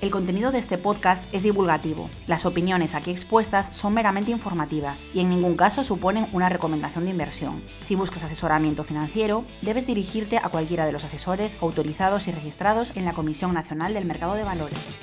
El 0.00 0.10
contenido 0.10 0.52
de 0.52 0.58
este 0.58 0.78
podcast 0.78 1.24
es 1.34 1.42
divulgativo. 1.42 2.08
Las 2.28 2.46
opiniones 2.46 2.94
aquí 2.94 3.10
expuestas 3.10 3.74
son 3.74 3.94
meramente 3.94 4.30
informativas 4.30 5.04
y 5.12 5.18
en 5.18 5.28
ningún 5.28 5.56
caso 5.56 5.82
suponen 5.82 6.28
una 6.32 6.48
recomendación 6.48 7.04
de 7.04 7.10
inversión. 7.10 7.60
Si 7.80 7.96
buscas 7.96 8.22
asesoramiento 8.22 8.84
financiero, 8.84 9.44
debes 9.60 9.88
dirigirte 9.88 10.38
a 10.38 10.50
cualquiera 10.50 10.86
de 10.86 10.92
los 10.92 11.02
asesores 11.02 11.58
autorizados 11.60 12.28
y 12.28 12.30
registrados 12.30 12.96
en 12.96 13.06
la 13.06 13.12
Comisión 13.12 13.52
Nacional 13.52 13.92
del 13.92 14.04
Mercado 14.04 14.36
de 14.36 14.44
Valores. 14.44 15.00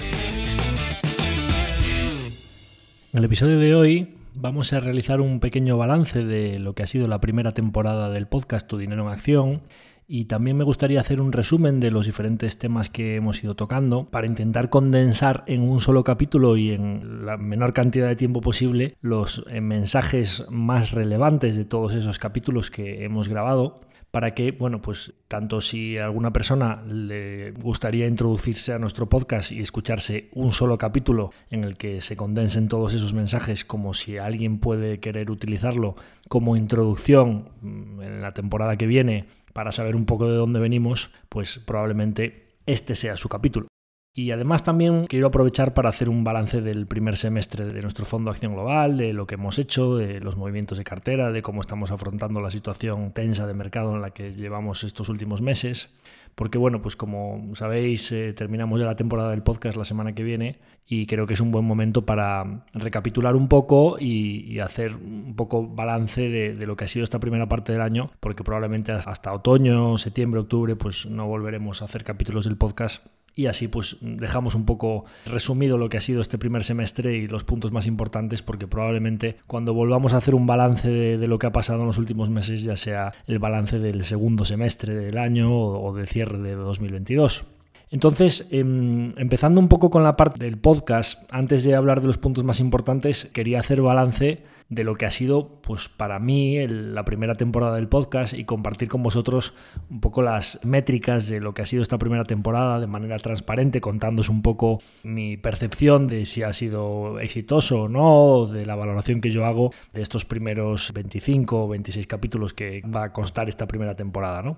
En 3.11 3.19
el 3.19 3.25
episodio 3.25 3.59
de 3.59 3.75
hoy 3.75 4.15
vamos 4.33 4.71
a 4.71 4.79
realizar 4.79 5.19
un 5.19 5.41
pequeño 5.41 5.77
balance 5.77 6.23
de 6.23 6.57
lo 6.57 6.73
que 6.73 6.83
ha 6.83 6.87
sido 6.87 7.09
la 7.09 7.19
primera 7.19 7.51
temporada 7.51 8.09
del 8.09 8.27
podcast 8.27 8.65
Tu 8.65 8.77
Dinero 8.77 9.01
en 9.03 9.09
Acción 9.09 9.61
y 10.07 10.25
también 10.25 10.57
me 10.57 10.63
gustaría 10.63 10.99
hacer 10.99 11.19
un 11.19 11.31
resumen 11.31 11.79
de 11.79 11.91
los 11.91 12.05
diferentes 12.05 12.57
temas 12.57 12.89
que 12.89 13.15
hemos 13.15 13.43
ido 13.43 13.55
tocando 13.55 14.05
para 14.05 14.27
intentar 14.27 14.69
condensar 14.69 15.43
en 15.47 15.61
un 15.61 15.79
solo 15.79 16.03
capítulo 16.03 16.57
y 16.57 16.71
en 16.71 17.25
la 17.25 17.37
menor 17.37 17.73
cantidad 17.73 18.07
de 18.07 18.15
tiempo 18.15 18.41
posible 18.41 18.97
los 19.01 19.43
eh, 19.49 19.61
mensajes 19.61 20.45
más 20.49 20.91
relevantes 20.91 21.55
de 21.55 21.65
todos 21.65 21.93
esos 21.93 22.19
capítulos 22.19 22.69
que 22.69 23.03
hemos 23.03 23.29
grabado 23.29 23.81
para 24.11 24.33
que, 24.33 24.53
bueno, 24.53 24.81
pues 24.81 25.13
tanto 25.27 25.59
si 25.59 25.97
a 25.97 26.05
alguna 26.05 26.31
persona 26.31 26.81
le 26.87 27.51
gustaría 27.51 28.07
introducirse 28.07 28.71
a 28.71 28.79
nuestro 28.79 29.09
podcast 29.09 29.51
y 29.51 29.59
escucharse 29.59 30.29
un 30.31 30.53
solo 30.53 30.77
capítulo 30.77 31.31
en 31.49 31.65
el 31.65 31.75
que 31.75 31.99
se 31.99 32.15
condensen 32.15 32.69
todos 32.69 32.93
esos 32.93 33.13
mensajes, 33.13 33.65
como 33.65 33.93
si 33.93 34.17
alguien 34.17 34.59
puede 34.59 35.01
querer 35.01 35.31
utilizarlo 35.31 35.97
como 36.29 36.55
introducción 36.55 37.49
mm, 37.59 38.01
en 38.03 38.21
la 38.21 38.33
temporada 38.33 38.77
que 38.77 38.87
viene 38.87 39.25
para 39.55 39.71
saber 39.71 39.95
un 39.95 40.05
poco 40.05 40.29
de 40.29 40.35
dónde 40.35 40.59
venimos, 40.59 41.11
pues 41.29 41.59
probablemente 41.59 42.57
este 42.65 42.93
sea 42.93 43.15
su 43.15 43.29
capítulo. 43.29 43.67
Y 44.13 44.31
además 44.31 44.65
también 44.65 45.07
quiero 45.07 45.27
aprovechar 45.27 45.73
para 45.73 45.87
hacer 45.87 46.09
un 46.09 46.25
balance 46.25 46.61
del 46.61 46.87
primer 46.87 47.15
semestre 47.15 47.63
de 47.63 47.81
nuestro 47.81 48.03
Fondo 48.03 48.31
Acción 48.31 48.53
Global, 48.53 48.97
de 48.97 49.13
lo 49.13 49.25
que 49.27 49.35
hemos 49.35 49.57
hecho, 49.57 49.95
de 49.95 50.19
los 50.19 50.35
movimientos 50.35 50.77
de 50.77 50.83
cartera, 50.83 51.31
de 51.31 51.41
cómo 51.41 51.61
estamos 51.61 51.91
afrontando 51.91 52.41
la 52.41 52.51
situación 52.51 53.13
tensa 53.13 53.47
de 53.47 53.53
mercado 53.53 53.95
en 53.95 54.01
la 54.01 54.11
que 54.11 54.33
llevamos 54.33 54.83
estos 54.83 55.07
últimos 55.07 55.41
meses 55.41 55.89
porque 56.35 56.57
bueno, 56.57 56.81
pues 56.81 56.95
como 56.95 57.55
sabéis, 57.55 58.11
eh, 58.11 58.33
terminamos 58.33 58.79
ya 58.79 58.85
la 58.85 58.95
temporada 58.95 59.31
del 59.31 59.41
podcast 59.41 59.77
la 59.77 59.85
semana 59.85 60.13
que 60.13 60.23
viene 60.23 60.59
y 60.85 61.05
creo 61.07 61.25
que 61.25 61.33
es 61.33 61.39
un 61.39 61.51
buen 61.51 61.65
momento 61.65 62.05
para 62.05 62.65
recapitular 62.73 63.35
un 63.35 63.47
poco 63.47 63.97
y, 63.99 64.59
hacer 64.59 64.95
un 64.95 65.35
poco 65.35 65.67
balance 65.67 66.21
de, 66.29 66.55
de, 66.55 66.65
lo 66.65 66.75
que 66.75 66.85
ha 66.85 66.87
sido 66.87 67.03
esta 67.03 67.19
primera 67.19 67.47
parte 67.47 67.71
del 67.71 67.81
año, 67.81 68.11
porque 68.19 68.43
probablemente 68.43 68.91
hasta 68.91 69.33
otoño, 69.33 69.97
septiembre, 69.97 70.41
octubre, 70.41 70.75
pues 70.75 71.05
no 71.05 71.27
volveremos 71.27 71.81
a 71.81 71.85
hacer 71.85 72.03
capítulos 72.03 72.45
del 72.45 72.57
podcast 72.57 73.05
y 73.35 73.47
así 73.47 73.67
pues 73.67 73.97
dejamos 74.01 74.55
un 74.55 74.65
poco 74.65 75.05
resumido 75.25 75.77
lo 75.77 75.89
que 75.89 75.97
ha 75.97 76.01
sido 76.01 76.21
este 76.21 76.37
primer 76.37 76.63
semestre 76.63 77.15
y 77.15 77.27
los 77.27 77.43
puntos 77.43 77.71
más 77.71 77.85
importantes 77.85 78.41
porque 78.41 78.67
probablemente 78.67 79.37
cuando 79.45 79.73
volvamos 79.73 80.13
a 80.13 80.17
hacer 80.17 80.35
un 80.35 80.47
balance 80.47 80.89
de, 80.89 81.27
lo 81.27 81.37
que 81.37 81.47
ha 81.47 81.51
pasado 81.51 81.81
en 81.81 81.87
los 81.87 81.97
últimos 81.97 82.29
meses 82.29 82.63
ya 82.63 82.77
sea 82.77 83.13
el 83.27 83.39
balance 83.39 83.79
del 83.79 84.03
segundo 84.05 84.45
semestre 84.45 84.95
del 84.95 85.17
año 85.17 85.53
o, 85.53 85.93
de 85.95 86.05
cierre 86.05 86.37
de 86.39 86.55
2022. 86.55 87.43
Entonces, 87.91 88.47
em, 88.51 89.17
empezando 89.17 89.61
un 89.61 89.67
poco 89.67 89.89
con 89.89 90.03
la 90.03 90.15
parte 90.15 90.43
del 90.43 90.57
podcast, 90.57 91.23
antes 91.31 91.63
de 91.63 91.75
hablar 91.75 92.01
de 92.01 92.07
los 92.07 92.17
puntos 92.17 92.43
más 92.43 92.59
importantes, 92.59 93.25
quería 93.31 93.59
hacer 93.59 93.81
balance 93.81 94.43
de 94.69 94.83
lo 94.83 94.95
que 94.95 95.05
ha 95.05 95.11
sido, 95.11 95.61
pues 95.61 95.89
para 95.89 96.19
mí, 96.19 96.67
la 96.67 97.05
primera 97.05 97.35
temporada 97.35 97.75
del 97.75 97.87
podcast 97.87 98.33
y 98.33 98.45
compartir 98.45 98.89
con 98.89 99.03
vosotros 99.03 99.53
un 99.89 100.01
poco 100.01 100.21
las 100.21 100.59
métricas 100.63 101.29
de 101.29 101.39
lo 101.39 101.53
que 101.53 101.61
ha 101.61 101.65
sido 101.65 101.81
esta 101.81 101.97
primera 101.97 102.23
temporada 102.23 102.79
de 102.79 102.87
manera 102.87 103.19
transparente, 103.19 103.81
contándoos 103.81 104.29
un 104.29 104.41
poco 104.41 104.79
mi 105.03 105.37
percepción 105.37 106.07
de 106.07 106.25
si 106.25 106.43
ha 106.43 106.53
sido 106.53 107.19
exitoso 107.19 107.83
o 107.83 107.89
no, 107.89 108.47
de 108.47 108.65
la 108.65 108.75
valoración 108.75 109.21
que 109.21 109.31
yo 109.31 109.45
hago 109.45 109.71
de 109.93 110.01
estos 110.01 110.25
primeros 110.25 110.91
25 110.93 111.63
o 111.63 111.67
26 111.67 112.07
capítulos 112.07 112.53
que 112.53 112.81
va 112.81 113.03
a 113.03 113.13
constar 113.13 113.49
esta 113.49 113.67
primera 113.67 113.95
temporada, 113.95 114.41
¿no? 114.41 114.57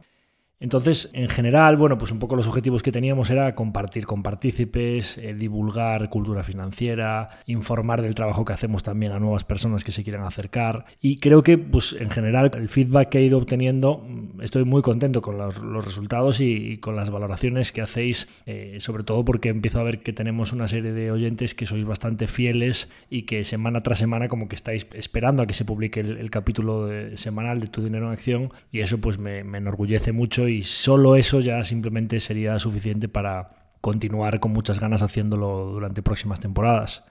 Entonces, 0.60 1.12
en 1.14 1.28
general, 1.28 1.78
bueno, 1.78 2.00
pues 2.00 2.12
un 2.12 2.18
poco 2.18 2.36
los 2.36 2.48
objetivos 2.48 2.82
que 2.82 2.92
teníamos 2.92 3.30
era 3.30 3.54
compartir 3.54 4.08
con 4.08 4.24
partícipes, 4.24 5.20
eh, 5.20 5.36
divulgar 5.36 6.10
cultura 6.10 6.42
financiera, 6.42 7.30
informar 7.46 8.02
del 8.02 8.16
trabajo 8.16 8.44
que 8.44 8.54
hacemos 8.54 8.82
también 8.82 9.12
a 9.12 9.20
nuevas 9.20 9.44
personas 9.44 9.84
que 9.84 9.92
se 9.92 10.04
quieran 10.04 10.24
acercar. 10.24 10.86
Y 11.00 11.18
creo 11.18 11.44
que, 11.44 11.60
pues 11.60 11.96
en 12.00 12.10
general, 12.10 12.50
el 12.56 12.70
feedback 12.70 13.10
que 13.10 13.20
he 13.20 13.24
ido 13.24 13.38
obteniendo, 13.38 14.00
mm, 14.00 14.42
estoy 14.42 14.64
muy 14.64 14.82
contento 14.82 15.22
con 15.22 15.38
los, 15.38 15.58
resultados 15.86 16.42
y, 16.42 16.80
con 16.80 16.96
las 16.96 17.12
valoraciones 17.12 17.72
que 17.72 17.82
hacéis, 17.82 18.28
eh, 18.48 18.78
sobre 18.80 19.04
todo 19.04 19.24
porque 19.24 19.50
empiezo 19.50 19.80
a 19.80 19.84
ver 19.84 20.02
que 20.02 20.12
tenemos 20.12 20.54
una 20.54 20.68
serie 20.68 20.92
de 20.92 21.12
oyentes 21.12 21.54
que 21.54 21.68
sois 21.68 21.86
bastante 21.86 22.26
fieles 22.26 22.90
y 23.12 23.24
que 23.24 23.44
semana 23.44 23.84
tras 23.84 24.00
semana 24.00 24.28
como 24.28 24.48
que 24.48 24.56
estáis 24.56 24.88
esperando 24.94 25.44
a 25.44 25.48
que 25.48 25.54
se 25.54 25.66
publique 25.66 26.00
el, 26.00 26.32
capítulo 26.32 26.90
semanal 27.16 27.60
de 27.60 27.68
Tu 27.68 27.84
Dinero 27.84 28.08
en 28.08 28.14
Acción 28.14 28.52
y 28.72 28.80
eso 28.80 28.98
pues 28.98 29.18
me 29.18 29.40
enorgullece 29.40 30.12
mucho 30.12 30.47
y 30.48 30.64
solo 30.64 31.16
eso 31.16 31.40
ya 31.40 31.64
simplemente 31.64 32.20
sería 32.20 32.60
suficiente 32.60 33.08
para 33.08 33.50
continuar 33.82 34.40
con 34.40 34.54
muchas 34.54 34.80
ganas 34.80 35.02
haciéndolo 35.04 35.66
durante 35.72 36.02
próximas 36.02 36.40
temporadas. 36.40 37.04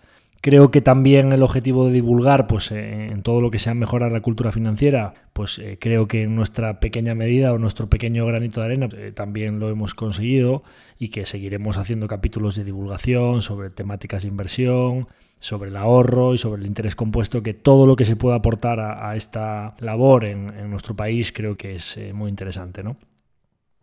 Creo 0.47 0.71
que 0.71 0.81
también 0.81 1.33
el 1.33 1.43
objetivo 1.43 1.87
de 1.87 1.93
divulgar, 1.93 2.47
pues 2.47 2.71
eh, 2.71 3.07
en 3.07 3.23
todo 3.23 3.41
lo 3.41 3.51
que 3.51 3.59
sea 3.59 3.75
mejorar 3.75 4.13
la 4.13 4.21
cultura 4.21 4.53
financiera, 4.53 5.15
pues 5.33 5.59
eh, 5.59 5.77
creo 5.81 6.07
que 6.07 6.23
en 6.23 6.37
nuestra 6.37 6.79
pequeña 6.79 7.15
medida 7.15 7.53
o 7.53 7.59
nuestro 7.59 7.89
pequeño 7.89 8.25
granito 8.27 8.61
de 8.61 8.67
arena 8.67 8.89
eh, 8.97 9.13
también 9.13 9.59
lo 9.59 9.71
hemos 9.71 9.95
conseguido 9.95 10.63
y 10.99 11.09
que 11.09 11.27
seguiremos 11.27 11.79
haciendo 11.79 12.07
capítulos 12.07 12.55
de 12.55 12.65
divulgación 12.65 13.43
sobre 13.43 13.71
temáticas 13.71 14.23
de 14.23 14.29
inversión, 14.29 15.09
sobre 15.41 15.71
el 15.71 15.77
ahorro 15.77 16.35
y 16.35 16.39
sobre 16.39 16.61
el 16.61 16.69
interés 16.69 16.95
compuesto, 16.95 17.43
que 17.43 17.55
todo 17.55 17.87
lo 17.87 17.97
que 17.97 18.05
se 18.05 18.15
pueda 18.15 18.37
aportar 18.37 18.79
a, 18.79 19.17
esta 19.17 19.75
labor 19.81 20.25
en, 20.25 20.51
en, 20.57 20.71
nuestro 20.71 20.95
país 20.95 21.33
creo 21.33 21.57
que 21.57 21.75
es 21.75 21.99
muy 22.15 22.31
interesante, 22.31 22.85
¿no? 22.85 22.97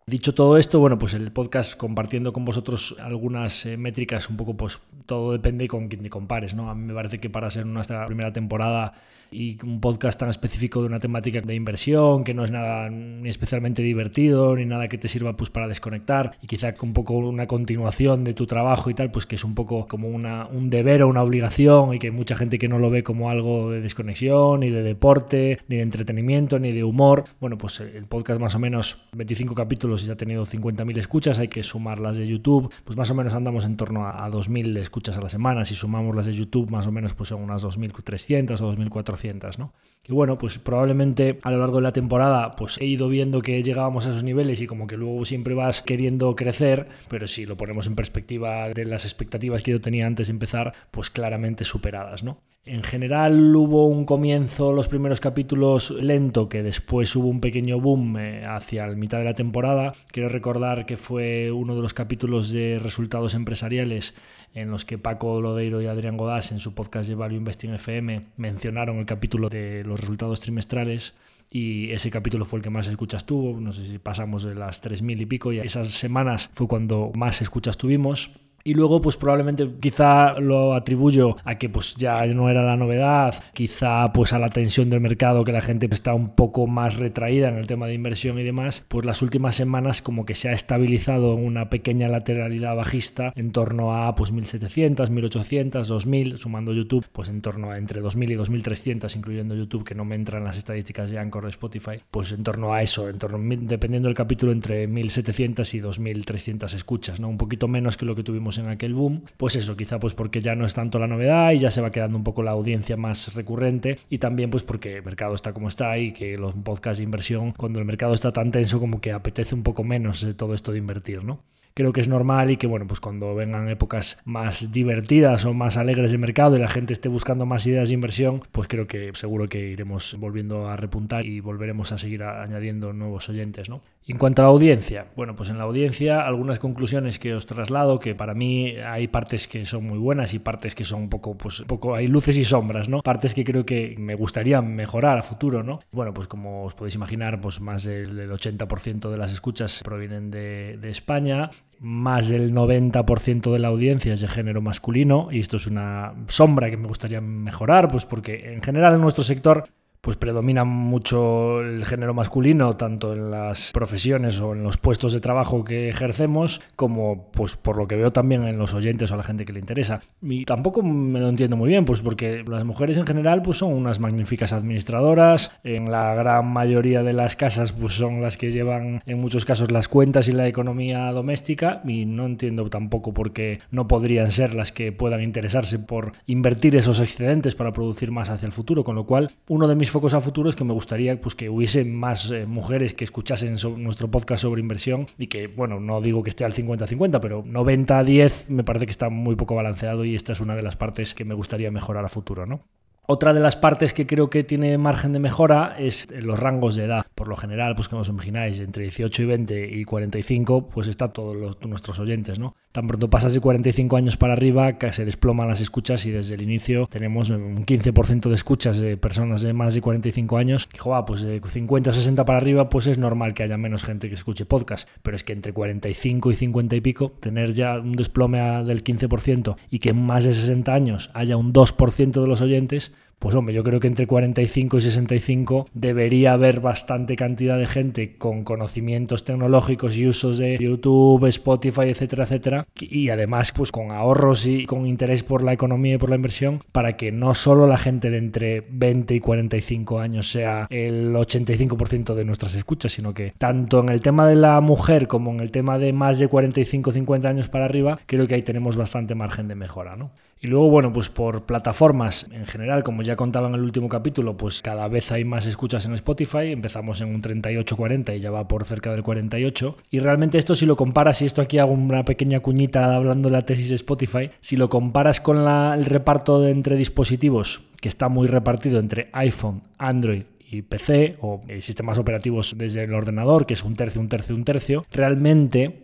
Dicho 0.06 0.34
todo 0.34 0.58
esto, 0.58 0.78
bueno, 0.80 0.98
pues 0.98 1.14
el 1.14 1.32
podcast 1.32 1.76
compartiendo 1.78 2.34
con 2.34 2.44
vosotros 2.44 2.94
algunas 3.00 3.64
eh, 3.64 3.78
métricas, 3.78 4.28
un 4.28 4.36
poco 4.36 4.54
pues 4.54 4.78
todo 5.06 5.32
depende 5.32 5.66
con 5.66 5.88
quien 5.88 6.02
te 6.02 6.10
compares, 6.10 6.54
¿no? 6.54 6.68
A 6.68 6.74
mí 6.74 6.82
me 6.82 6.92
parece 6.92 7.20
que 7.20 7.30
para 7.30 7.48
ser 7.48 7.64
nuestra 7.64 8.04
primera 8.04 8.30
temporada 8.30 8.92
y 9.34 9.58
un 9.64 9.80
podcast 9.80 10.18
tan 10.18 10.30
específico 10.30 10.80
de 10.80 10.86
una 10.86 11.00
temática 11.00 11.40
de 11.40 11.54
inversión, 11.54 12.24
que 12.24 12.32
no 12.32 12.44
es 12.44 12.50
nada 12.50 12.88
ni 12.88 13.28
especialmente 13.28 13.82
divertido, 13.82 14.54
ni 14.56 14.64
nada 14.64 14.88
que 14.88 14.96
te 14.96 15.08
sirva 15.08 15.36
pues 15.36 15.50
para 15.50 15.68
desconectar, 15.68 16.36
y 16.40 16.46
quizá 16.46 16.72
un 16.80 16.92
poco 16.92 17.14
una 17.14 17.46
continuación 17.46 18.24
de 18.24 18.34
tu 18.34 18.46
trabajo 18.46 18.90
y 18.90 18.94
tal, 18.94 19.10
pues 19.10 19.26
que 19.26 19.34
es 19.34 19.44
un 19.44 19.54
poco 19.54 19.86
como 19.86 20.08
una, 20.08 20.46
un 20.46 20.70
deber 20.70 21.02
o 21.02 21.08
una 21.08 21.22
obligación 21.22 21.94
y 21.94 21.98
que 21.98 22.06
hay 22.06 22.12
mucha 22.12 22.36
gente 22.36 22.58
que 22.58 22.68
no 22.68 22.78
lo 22.78 22.90
ve 22.90 23.02
como 23.02 23.28
algo 23.28 23.70
de 23.70 23.80
desconexión, 23.80 24.60
ni 24.60 24.70
de 24.70 24.82
deporte, 24.82 25.58
ni 25.68 25.76
de 25.76 25.82
entretenimiento, 25.82 26.58
ni 26.58 26.72
de 26.72 26.84
humor. 26.84 27.24
Bueno, 27.40 27.58
pues 27.58 27.80
el 27.80 28.04
podcast 28.06 28.40
más 28.40 28.54
o 28.54 28.58
menos 28.58 28.98
25 29.12 29.54
capítulos 29.54 29.64
capítulos 29.64 30.04
ya 30.04 30.12
ha 30.12 30.16
tenido 30.16 30.44
50.000 30.44 30.98
escuchas, 30.98 31.38
hay 31.38 31.48
que 31.48 31.62
sumar 31.62 31.98
las 31.98 32.16
de 32.16 32.26
YouTube, 32.28 32.72
pues 32.84 32.98
más 32.98 33.10
o 33.10 33.14
menos 33.14 33.32
andamos 33.32 33.64
en 33.64 33.76
torno 33.76 34.06
a, 34.06 34.30
2.000 34.30 34.76
escuchas 34.76 35.16
a 35.16 35.20
la 35.22 35.30
semana, 35.30 35.64
si 35.64 35.74
sumamos 35.74 36.14
las 36.14 36.26
de 36.26 36.32
YouTube 36.34 36.70
más 36.70 36.86
o 36.86 36.92
menos 36.92 37.14
pues 37.14 37.30
son 37.30 37.42
unas 37.42 37.64
2.300 37.64 38.60
o 38.60 38.72
2.400, 38.72 39.23
¿no? 39.58 39.72
Y 40.06 40.12
bueno, 40.12 40.36
pues 40.36 40.58
probablemente 40.58 41.38
a 41.42 41.50
lo 41.50 41.58
largo 41.58 41.76
de 41.76 41.82
la 41.82 41.92
temporada 41.92 42.52
pues 42.56 42.78
he 42.78 42.84
ido 42.84 43.08
viendo 43.08 43.40
que 43.40 43.62
llegábamos 43.62 44.06
a 44.06 44.10
esos 44.10 44.22
niveles 44.22 44.60
y 44.60 44.66
como 44.66 44.86
que 44.86 44.98
luego 44.98 45.24
siempre 45.24 45.54
vas 45.54 45.80
queriendo 45.80 46.36
crecer, 46.36 46.88
pero 47.08 47.26
si 47.26 47.46
lo 47.46 47.56
ponemos 47.56 47.86
en 47.86 47.96
perspectiva 47.96 48.68
de 48.68 48.84
las 48.84 49.04
expectativas 49.04 49.62
que 49.62 49.70
yo 49.70 49.80
tenía 49.80 50.06
antes 50.06 50.26
de 50.26 50.32
empezar, 50.32 50.74
pues 50.90 51.08
claramente 51.08 51.64
superadas, 51.64 52.22
¿no? 52.22 52.42
En 52.66 52.82
general 52.82 53.54
hubo 53.54 53.86
un 53.86 54.06
comienzo, 54.06 54.72
los 54.72 54.88
primeros 54.88 55.20
capítulos 55.20 55.90
lento, 55.90 56.48
que 56.48 56.62
después 56.62 57.14
hubo 57.14 57.28
un 57.28 57.40
pequeño 57.40 57.78
boom 57.78 58.16
eh, 58.16 58.46
hacia 58.46 58.86
la 58.86 58.94
mitad 58.94 59.18
de 59.18 59.24
la 59.24 59.34
temporada. 59.34 59.92
Quiero 60.10 60.30
recordar 60.30 60.86
que 60.86 60.96
fue 60.96 61.52
uno 61.52 61.76
de 61.76 61.82
los 61.82 61.92
capítulos 61.92 62.52
de 62.52 62.78
resultados 62.82 63.34
empresariales 63.34 64.14
en 64.54 64.70
los 64.70 64.86
que 64.86 64.96
Paco 64.96 65.42
Lodeiro 65.42 65.82
y 65.82 65.88
Adrián 65.88 66.16
Godás 66.16 66.52
en 66.52 66.58
su 66.58 66.74
podcast 66.74 67.06
de 67.06 67.16
Value 67.16 67.36
Investing 67.36 67.74
FM 67.74 68.28
mencionaron 68.38 68.96
el 68.96 69.04
capítulo 69.04 69.50
de 69.50 69.82
los 69.84 70.00
resultados 70.00 70.40
trimestrales 70.40 71.14
y 71.50 71.92
ese 71.92 72.10
capítulo 72.10 72.46
fue 72.46 72.60
el 72.60 72.62
que 72.62 72.70
más 72.70 72.88
escuchas 72.88 73.26
tuvo, 73.26 73.60
no 73.60 73.74
sé 73.74 73.84
si 73.84 73.98
pasamos 73.98 74.42
de 74.42 74.54
las 74.54 74.82
3.000 74.82 75.20
y 75.20 75.26
pico 75.26 75.52
y 75.52 75.58
esas 75.58 75.88
semanas 75.88 76.50
fue 76.54 76.66
cuando 76.66 77.12
más 77.14 77.42
escuchas 77.42 77.76
tuvimos. 77.76 78.30
Y 78.66 78.72
luego, 78.72 79.02
pues 79.02 79.18
probablemente 79.18 79.68
quizá 79.78 80.40
lo 80.40 80.72
atribuyo 80.72 81.36
a 81.44 81.58
que 81.58 81.68
pues 81.68 81.96
ya 81.96 82.24
no 82.28 82.48
era 82.48 82.62
la 82.62 82.78
novedad, 82.78 83.34
quizá 83.52 84.10
pues 84.14 84.32
a 84.32 84.38
la 84.38 84.48
tensión 84.48 84.88
del 84.88 85.02
mercado, 85.02 85.44
que 85.44 85.52
la 85.52 85.60
gente 85.60 85.86
está 85.92 86.14
un 86.14 86.34
poco 86.34 86.66
más 86.66 86.96
retraída 86.96 87.50
en 87.50 87.58
el 87.58 87.66
tema 87.66 87.86
de 87.86 87.92
inversión 87.92 88.38
y 88.38 88.42
demás, 88.42 88.86
pues 88.88 89.04
las 89.04 89.20
últimas 89.20 89.54
semanas 89.54 90.00
como 90.00 90.24
que 90.24 90.34
se 90.34 90.48
ha 90.48 90.54
estabilizado 90.54 91.34
en 91.34 91.44
una 91.44 91.68
pequeña 91.68 92.08
lateralidad 92.08 92.74
bajista 92.74 93.34
en 93.36 93.52
torno 93.52 93.94
a 93.94 94.14
pues 94.14 94.32
1700, 94.32 95.10
1800, 95.10 95.86
2000, 95.86 96.38
sumando 96.38 96.72
YouTube, 96.72 97.06
pues 97.12 97.28
en 97.28 97.42
torno 97.42 97.70
a 97.70 97.76
entre 97.76 98.00
2000 98.00 98.30
y 98.30 98.34
2300, 98.34 99.14
incluyendo 99.14 99.54
YouTube, 99.54 99.84
que 99.84 99.94
no 99.94 100.06
me 100.06 100.14
entran 100.14 100.42
las 100.42 100.56
estadísticas 100.56 101.10
de 101.10 101.18
Anchor 101.18 101.44
de 101.44 101.50
Spotify, 101.50 102.00
pues 102.10 102.32
en 102.32 102.42
torno 102.42 102.72
a 102.72 102.80
eso, 102.80 103.10
en 103.10 103.18
torno, 103.18 103.38
dependiendo 103.60 104.08
del 104.08 104.16
capítulo, 104.16 104.52
entre 104.52 104.86
1700 104.86 105.74
y 105.74 105.80
2300 105.80 106.72
escuchas, 106.72 107.20
¿no? 107.20 107.28
Un 107.28 107.36
poquito 107.36 107.68
menos 107.68 107.98
que 107.98 108.06
lo 108.06 108.14
que 108.14 108.22
tuvimos 108.22 108.53
en 108.58 108.68
aquel 108.68 108.94
boom, 108.94 109.22
pues 109.36 109.56
eso, 109.56 109.76
quizá 109.76 109.98
pues 109.98 110.14
porque 110.14 110.40
ya 110.40 110.54
no 110.54 110.64
es 110.64 110.74
tanto 110.74 110.98
la 110.98 111.06
novedad 111.06 111.52
y 111.52 111.58
ya 111.58 111.70
se 111.70 111.80
va 111.80 111.90
quedando 111.90 112.16
un 112.16 112.24
poco 112.24 112.42
la 112.42 112.52
audiencia 112.52 112.96
más 112.96 113.34
recurrente 113.34 113.96
y 114.10 114.18
también 114.18 114.50
pues 114.50 114.62
porque 114.62 114.96
el 114.96 115.02
mercado 115.04 115.34
está 115.34 115.52
como 115.52 115.68
está 115.68 115.98
y 115.98 116.12
que 116.12 116.36
los 116.36 116.54
podcasts 116.54 116.98
de 116.98 117.04
inversión, 117.04 117.52
cuando 117.52 117.78
el 117.78 117.84
mercado 117.84 118.14
está 118.14 118.32
tan 118.32 118.50
tenso 118.50 118.80
como 118.80 119.00
que 119.00 119.12
apetece 119.12 119.54
un 119.54 119.62
poco 119.62 119.84
menos 119.84 120.22
eh, 120.22 120.34
todo 120.34 120.54
esto 120.54 120.72
de 120.72 120.78
invertir, 120.78 121.24
¿no? 121.24 121.40
creo 121.74 121.92
que 121.92 122.00
es 122.00 122.08
normal 122.08 122.50
y 122.50 122.56
que 122.56 122.66
bueno, 122.66 122.86
pues 122.86 123.00
cuando 123.00 123.34
vengan 123.34 123.68
épocas 123.68 124.18
más 124.24 124.72
divertidas 124.72 125.44
o 125.44 125.52
más 125.52 125.76
alegres 125.76 126.12
de 126.12 126.18
mercado 126.18 126.56
y 126.56 126.60
la 126.60 126.68
gente 126.68 126.92
esté 126.92 127.08
buscando 127.08 127.46
más 127.46 127.66
ideas 127.66 127.88
de 127.88 127.94
inversión, 127.94 128.42
pues 128.52 128.68
creo 128.68 128.86
que 128.86 129.10
seguro 129.14 129.48
que 129.48 129.58
iremos 129.58 130.16
volviendo 130.18 130.68
a 130.68 130.76
repuntar 130.76 131.26
y 131.26 131.40
volveremos 131.40 131.92
a 131.92 131.98
seguir 131.98 132.22
añadiendo 132.22 132.92
nuevos 132.92 133.28
oyentes, 133.28 133.68
¿no? 133.68 133.82
En 134.06 134.18
cuanto 134.18 134.42
a 134.42 134.44
la 134.44 134.50
audiencia, 134.50 135.06
bueno, 135.16 135.34
pues 135.34 135.48
en 135.48 135.56
la 135.56 135.64
audiencia 135.64 136.26
algunas 136.26 136.58
conclusiones 136.58 137.18
que 137.18 137.34
os 137.34 137.46
traslado, 137.46 137.98
que 137.98 138.14
para 138.14 138.34
mí 138.34 138.74
hay 138.76 139.08
partes 139.08 139.48
que 139.48 139.64
son 139.64 139.84
muy 139.84 139.98
buenas 139.98 140.34
y 140.34 140.38
partes 140.38 140.74
que 140.74 140.84
son 140.84 141.02
un 141.02 141.08
poco, 141.08 141.36
pues 141.36 141.60
un 141.60 141.66
poco, 141.66 141.94
hay 141.94 142.06
luces 142.06 142.36
y 142.36 142.44
sombras, 142.44 142.88
¿no? 142.88 143.00
Partes 143.02 143.34
que 143.34 143.44
creo 143.44 143.64
que 143.64 143.94
me 143.98 144.14
gustaría 144.14 144.60
mejorar 144.60 145.18
a 145.18 145.22
futuro, 145.22 145.62
¿no? 145.62 145.80
Bueno, 145.90 146.12
pues 146.12 146.28
como 146.28 146.64
os 146.64 146.74
podéis 146.74 146.96
imaginar, 146.96 147.40
pues 147.40 147.60
más 147.60 147.84
del 147.84 148.30
80% 148.30 149.10
de 149.10 149.16
las 149.16 149.32
escuchas 149.32 149.82
provienen 149.82 150.30
de, 150.30 150.76
de 150.78 150.90
España, 150.90 151.48
más 151.80 152.28
del 152.28 152.52
90% 152.52 153.52
de 153.52 153.58
la 153.58 153.68
audiencia 153.68 154.12
es 154.12 154.20
de 154.20 154.28
género 154.28 154.60
masculino 154.60 155.28
y 155.30 155.40
esto 155.40 155.56
es 155.56 155.66
una 155.66 156.14
sombra 156.28 156.70
que 156.70 156.76
me 156.76 156.88
gustaría 156.88 157.20
mejorar, 157.20 157.88
pues 157.88 158.04
porque 158.04 158.52
en 158.52 158.60
general 158.60 158.94
en 158.94 159.00
nuestro 159.00 159.24
sector 159.24 159.64
pues 160.04 160.18
predomina 160.18 160.64
mucho 160.64 161.62
el 161.62 161.86
género 161.86 162.12
masculino, 162.12 162.76
tanto 162.76 163.14
en 163.14 163.30
las 163.30 163.72
profesiones 163.72 164.38
o 164.38 164.52
en 164.52 164.62
los 164.62 164.76
puestos 164.76 165.14
de 165.14 165.20
trabajo 165.20 165.64
que 165.64 165.88
ejercemos, 165.88 166.60
como 166.76 167.30
pues 167.32 167.56
por 167.56 167.78
lo 167.78 167.88
que 167.88 167.96
veo 167.96 168.10
también 168.10 168.44
en 168.44 168.58
los 168.58 168.74
oyentes 168.74 169.10
o 169.10 169.14
a 169.14 169.16
la 169.16 169.22
gente 169.22 169.46
que 169.46 169.54
le 169.54 169.60
interesa. 169.60 170.02
Y 170.20 170.44
tampoco 170.44 170.82
me 170.82 171.20
lo 171.20 171.30
entiendo 171.30 171.56
muy 171.56 171.70
bien, 171.70 171.86
pues 171.86 172.02
porque 172.02 172.44
las 172.46 172.64
mujeres 172.64 172.98
en 172.98 173.06
general 173.06 173.40
pues 173.40 173.56
son 173.56 173.72
unas 173.72 173.98
magníficas 173.98 174.52
administradoras, 174.52 175.52
en 175.64 175.90
la 175.90 176.14
gran 176.14 176.52
mayoría 176.52 177.02
de 177.02 177.14
las 177.14 177.34
casas 177.34 177.72
pues 177.72 177.94
son 177.94 178.20
las 178.20 178.36
que 178.36 178.52
llevan 178.52 179.02
en 179.06 179.18
muchos 179.18 179.46
casos 179.46 179.70
las 179.70 179.88
cuentas 179.88 180.28
y 180.28 180.32
la 180.32 180.46
economía 180.46 181.10
doméstica. 181.12 181.80
Y 181.86 182.04
no 182.04 182.26
entiendo 182.26 182.68
tampoco 182.68 183.14
por 183.14 183.32
qué 183.32 183.60
no 183.70 183.88
podrían 183.88 184.30
ser 184.30 184.54
las 184.54 184.70
que 184.70 184.92
puedan 184.92 185.22
interesarse 185.22 185.78
por 185.78 186.12
invertir 186.26 186.76
esos 186.76 187.00
excedentes 187.00 187.54
para 187.54 187.72
producir 187.72 188.10
más 188.10 188.28
hacia 188.28 188.44
el 188.44 188.52
futuro, 188.52 188.84
con 188.84 188.96
lo 188.96 189.06
cual 189.06 189.30
uno 189.48 189.66
de 189.66 189.76
mis 189.76 189.93
focos 189.94 190.12
a 190.12 190.20
futuro 190.20 190.50
es 190.50 190.56
que 190.56 190.64
me 190.64 190.72
gustaría 190.72 191.20
pues, 191.20 191.36
que 191.36 191.48
hubiese 191.48 191.84
más 191.84 192.28
eh, 192.32 192.46
mujeres 192.46 192.94
que 192.94 193.04
escuchasen 193.04 193.56
nuestro 193.78 194.10
podcast 194.10 194.42
sobre 194.42 194.60
inversión 194.60 195.06
y 195.18 195.28
que, 195.28 195.46
bueno, 195.46 195.78
no 195.78 196.00
digo 196.00 196.24
que 196.24 196.30
esté 196.30 196.44
al 196.44 196.52
50-50, 196.52 197.20
pero 197.20 197.44
90-10 197.44 198.48
me 198.48 198.64
parece 198.64 198.86
que 198.86 198.90
está 198.90 199.08
muy 199.08 199.36
poco 199.36 199.54
balanceado 199.54 200.04
y 200.04 200.16
esta 200.16 200.32
es 200.32 200.40
una 200.40 200.56
de 200.56 200.62
las 200.62 200.74
partes 200.74 201.14
que 201.14 201.24
me 201.24 201.34
gustaría 201.34 201.70
mejorar 201.70 202.04
a 202.04 202.08
futuro, 202.08 202.44
¿no? 202.44 202.64
Otra 203.06 203.34
de 203.34 203.40
las 203.40 203.54
partes 203.54 203.92
que 203.92 204.06
creo 204.06 204.30
que 204.30 204.44
tiene 204.44 204.78
margen 204.78 205.12
de 205.12 205.18
mejora 205.18 205.74
es 205.78 206.08
los 206.10 206.38
rangos 206.38 206.74
de 206.74 206.84
edad. 206.84 207.04
Por 207.14 207.28
lo 207.28 207.36
general, 207.36 207.74
pues 207.74 207.90
como 207.90 208.00
os 208.00 208.08
imagináis, 208.08 208.60
entre 208.60 208.84
18 208.84 209.22
y 209.22 209.26
20 209.26 209.66
y 209.76 209.84
45, 209.84 210.70
pues 210.70 210.88
está 210.88 211.12
todos 211.12 211.58
nuestros 211.60 211.98
oyentes, 211.98 212.38
¿no? 212.38 212.56
Tan 212.72 212.86
pronto 212.86 213.10
pasas 213.10 213.34
de 213.34 213.40
45 213.40 213.96
años 213.96 214.16
para 214.16 214.32
arriba, 214.32 214.78
que 214.78 214.90
se 214.90 215.04
desploman 215.04 215.48
las 215.48 215.60
escuchas 215.60 216.06
y 216.06 216.10
desde 216.10 216.34
el 216.34 216.42
inicio 216.42 216.88
tenemos 216.90 217.28
un 217.28 217.66
15% 217.66 218.28
de 218.30 218.34
escuchas 218.34 218.78
de 218.78 218.96
personas 218.96 219.42
de 219.42 219.52
más 219.52 219.74
de 219.74 219.82
45 219.82 220.38
años. 220.38 220.66
Y, 220.72 220.78
joa, 220.78 221.04
pues 221.04 221.20
de 221.20 221.42
50 221.46 221.90
o 221.90 221.92
60 221.92 222.24
para 222.24 222.38
arriba, 222.38 222.70
pues 222.70 222.86
es 222.86 222.98
normal 222.98 223.34
que 223.34 223.42
haya 223.42 223.58
menos 223.58 223.84
gente 223.84 224.08
que 224.08 224.14
escuche 224.14 224.46
podcast. 224.46 224.88
Pero 225.02 225.14
es 225.14 225.24
que 225.24 225.34
entre 225.34 225.52
45 225.52 226.32
y 226.32 226.34
50 226.34 226.74
y 226.74 226.80
pico, 226.80 227.12
tener 227.20 227.52
ya 227.52 227.78
un 227.78 227.92
desplome 227.92 228.40
del 228.64 228.82
15% 228.82 229.56
y 229.70 229.78
que 229.78 229.90
en 229.90 230.02
más 230.02 230.24
de 230.24 230.32
60 230.32 230.72
años 230.72 231.10
haya 231.12 231.36
un 231.36 231.52
2% 231.52 232.20
de 232.22 232.26
los 232.26 232.40
oyentes, 232.40 232.93
pues 233.18 233.34
hombre, 233.34 233.54
yo 233.54 233.64
creo 233.64 233.80
que 233.80 233.86
entre 233.86 234.06
45 234.06 234.78
y 234.78 234.80
65 234.80 235.68
debería 235.72 236.32
haber 236.32 236.60
bastante 236.60 237.16
cantidad 237.16 237.58
de 237.58 237.66
gente 237.66 238.16
con 238.16 238.44
conocimientos 238.44 239.24
tecnológicos 239.24 239.96
y 239.96 240.06
usos 240.06 240.38
de 240.38 240.58
YouTube, 240.58 241.26
Spotify, 241.26 241.88
etcétera, 241.88 242.24
etcétera, 242.24 242.66
y 242.78 243.08
además 243.08 243.52
pues 243.52 243.72
con 243.72 243.90
ahorros 243.90 244.46
y 244.46 244.66
con 244.66 244.86
interés 244.86 245.22
por 245.22 245.42
la 245.42 245.52
economía 245.52 245.94
y 245.94 245.98
por 245.98 246.10
la 246.10 246.16
inversión 246.16 246.60
para 246.72 246.96
que 246.96 247.12
no 247.12 247.34
solo 247.34 247.66
la 247.66 247.78
gente 247.78 248.10
de 248.10 248.18
entre 248.18 248.64
20 248.68 249.14
y 249.14 249.20
45 249.20 250.00
años 250.00 250.30
sea 250.30 250.66
el 250.70 251.14
85% 251.14 252.14
de 252.14 252.24
nuestras 252.24 252.54
escuchas, 252.54 252.92
sino 252.92 253.14
que 253.14 253.32
tanto 253.38 253.80
en 253.80 253.88
el 253.88 254.00
tema 254.00 254.26
de 254.26 254.36
la 254.36 254.60
mujer 254.60 255.08
como 255.08 255.30
en 255.30 255.40
el 255.40 255.50
tema 255.50 255.78
de 255.78 255.92
más 255.92 256.18
de 256.18 256.28
45 256.28 256.92
50 256.92 257.28
años 257.28 257.48
para 257.48 257.64
arriba, 257.64 257.98
creo 258.06 258.26
que 258.26 258.34
ahí 258.34 258.42
tenemos 258.42 258.76
bastante 258.76 259.14
margen 259.14 259.48
de 259.48 259.54
mejora, 259.54 259.96
¿no? 259.96 260.10
Y 260.44 260.48
luego, 260.48 260.68
bueno, 260.68 260.92
pues 260.92 261.08
por 261.08 261.44
plataformas 261.44 262.26
en 262.30 262.44
general, 262.44 262.84
como 262.84 263.00
ya 263.00 263.16
contaba 263.16 263.48
en 263.48 263.54
el 263.54 263.62
último 263.62 263.88
capítulo, 263.88 264.36
pues 264.36 264.60
cada 264.60 264.86
vez 264.88 265.10
hay 265.10 265.24
más 265.24 265.46
escuchas 265.46 265.86
en 265.86 265.94
Spotify. 265.94 266.52
Empezamos 266.52 267.00
en 267.00 267.14
un 267.14 267.22
38-40 267.22 268.14
y 268.14 268.20
ya 268.20 268.30
va 268.30 268.46
por 268.46 268.66
cerca 268.66 268.92
del 268.92 269.02
48. 269.02 269.78
Y 269.90 270.00
realmente 270.00 270.36
esto 270.36 270.54
si 270.54 270.66
lo 270.66 270.76
comparas, 270.76 271.22
y 271.22 271.24
esto 271.24 271.40
aquí 271.40 271.56
hago 271.56 271.72
una 271.72 272.04
pequeña 272.04 272.40
cuñita 272.40 272.94
hablando 272.94 273.30
de 273.30 273.32
la 273.32 273.46
tesis 273.46 273.70
de 273.70 273.76
Spotify, 273.76 274.32
si 274.40 274.56
lo 274.56 274.68
comparas 274.68 275.18
con 275.18 275.38
el 275.38 275.86
reparto 275.86 276.42
de 276.42 276.50
entre 276.50 276.76
dispositivos, 276.76 277.62
que 277.80 277.88
está 277.88 278.10
muy 278.10 278.28
repartido 278.28 278.78
entre 278.80 279.08
iPhone, 279.12 279.62
Android 279.78 280.24
y 280.50 280.60
PC 280.60 281.16
o 281.22 281.40
eh, 281.48 281.62
sistemas 281.62 281.96
operativos 281.96 282.54
desde 282.54 282.84
el 282.84 282.92
ordenador, 282.92 283.46
que 283.46 283.54
es 283.54 283.64
un 283.64 283.76
tercio, 283.76 283.98
un 284.02 284.10
tercio, 284.10 284.36
un 284.36 284.44
tercio, 284.44 284.84
realmente 284.92 285.83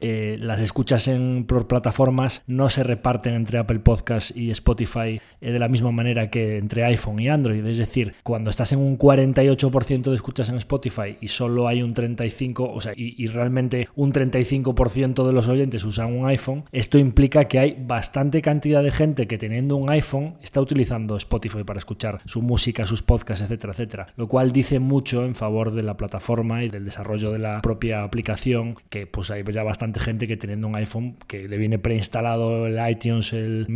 eh, 0.00 0.38
las 0.40 0.60
escuchas 0.60 1.08
en 1.08 1.46
plataformas 1.46 2.42
no 2.46 2.68
se 2.68 2.82
reparten 2.82 3.34
entre 3.34 3.58
Apple 3.58 3.80
Podcast 3.80 4.36
y 4.36 4.50
Spotify 4.50 5.20
eh, 5.40 5.52
de 5.52 5.58
la 5.58 5.68
misma 5.68 5.92
manera 5.92 6.30
que 6.30 6.58
entre 6.58 6.84
iPhone 6.84 7.20
y 7.20 7.28
Android. 7.28 7.64
Es 7.66 7.78
decir, 7.78 8.14
cuando 8.22 8.50
estás 8.50 8.72
en 8.72 8.78
un 8.78 8.98
48% 8.98 10.02
de 10.02 10.14
escuchas 10.14 10.48
en 10.48 10.56
Spotify 10.56 11.16
y 11.20 11.28
solo 11.28 11.68
hay 11.68 11.82
un 11.82 11.94
35%, 11.94 12.70
o 12.74 12.80
sea, 12.80 12.92
y, 12.96 13.22
y 13.22 13.26
realmente 13.26 13.88
un 13.94 14.12
35% 14.12 15.26
de 15.26 15.32
los 15.32 15.48
oyentes 15.48 15.84
usan 15.84 16.14
un 16.14 16.26
iPhone, 16.28 16.64
esto 16.72 16.98
implica 16.98 17.44
que 17.44 17.58
hay 17.58 17.76
bastante 17.78 18.42
cantidad 18.42 18.82
de 18.82 18.90
gente 18.90 19.26
que 19.26 19.38
teniendo 19.38 19.76
un 19.76 19.90
iPhone 19.90 20.34
está 20.42 20.60
utilizando 20.60 21.16
Spotify 21.16 21.64
para 21.64 21.78
escuchar 21.78 22.20
su 22.24 22.42
música, 22.42 22.86
sus 22.86 23.02
podcasts, 23.02 23.42
etcétera, 23.44 23.72
etcétera. 23.72 24.06
Lo 24.16 24.28
cual 24.28 24.52
dice 24.52 24.78
mucho 24.78 25.24
en 25.24 25.34
favor 25.34 25.74
de 25.74 25.82
la 25.82 25.96
plataforma 25.96 26.64
y 26.64 26.68
del 26.68 26.84
desarrollo 26.84 27.30
de 27.30 27.38
la 27.38 27.60
propia 27.62 28.04
aplicación, 28.04 28.76
que 28.90 29.06
pues 29.06 29.30
hay 29.30 29.42
ya 29.52 29.62
bastante 29.62 29.81
gente 30.00 30.26
que 30.26 30.36
teniendo 30.36 30.68
un 30.68 30.76
iPhone 30.76 31.16
que 31.26 31.48
le 31.48 31.56
viene 31.56 31.78
preinstalado 31.78 32.66
el 32.66 32.78
iTunes, 32.90 33.32
el, 33.32 33.66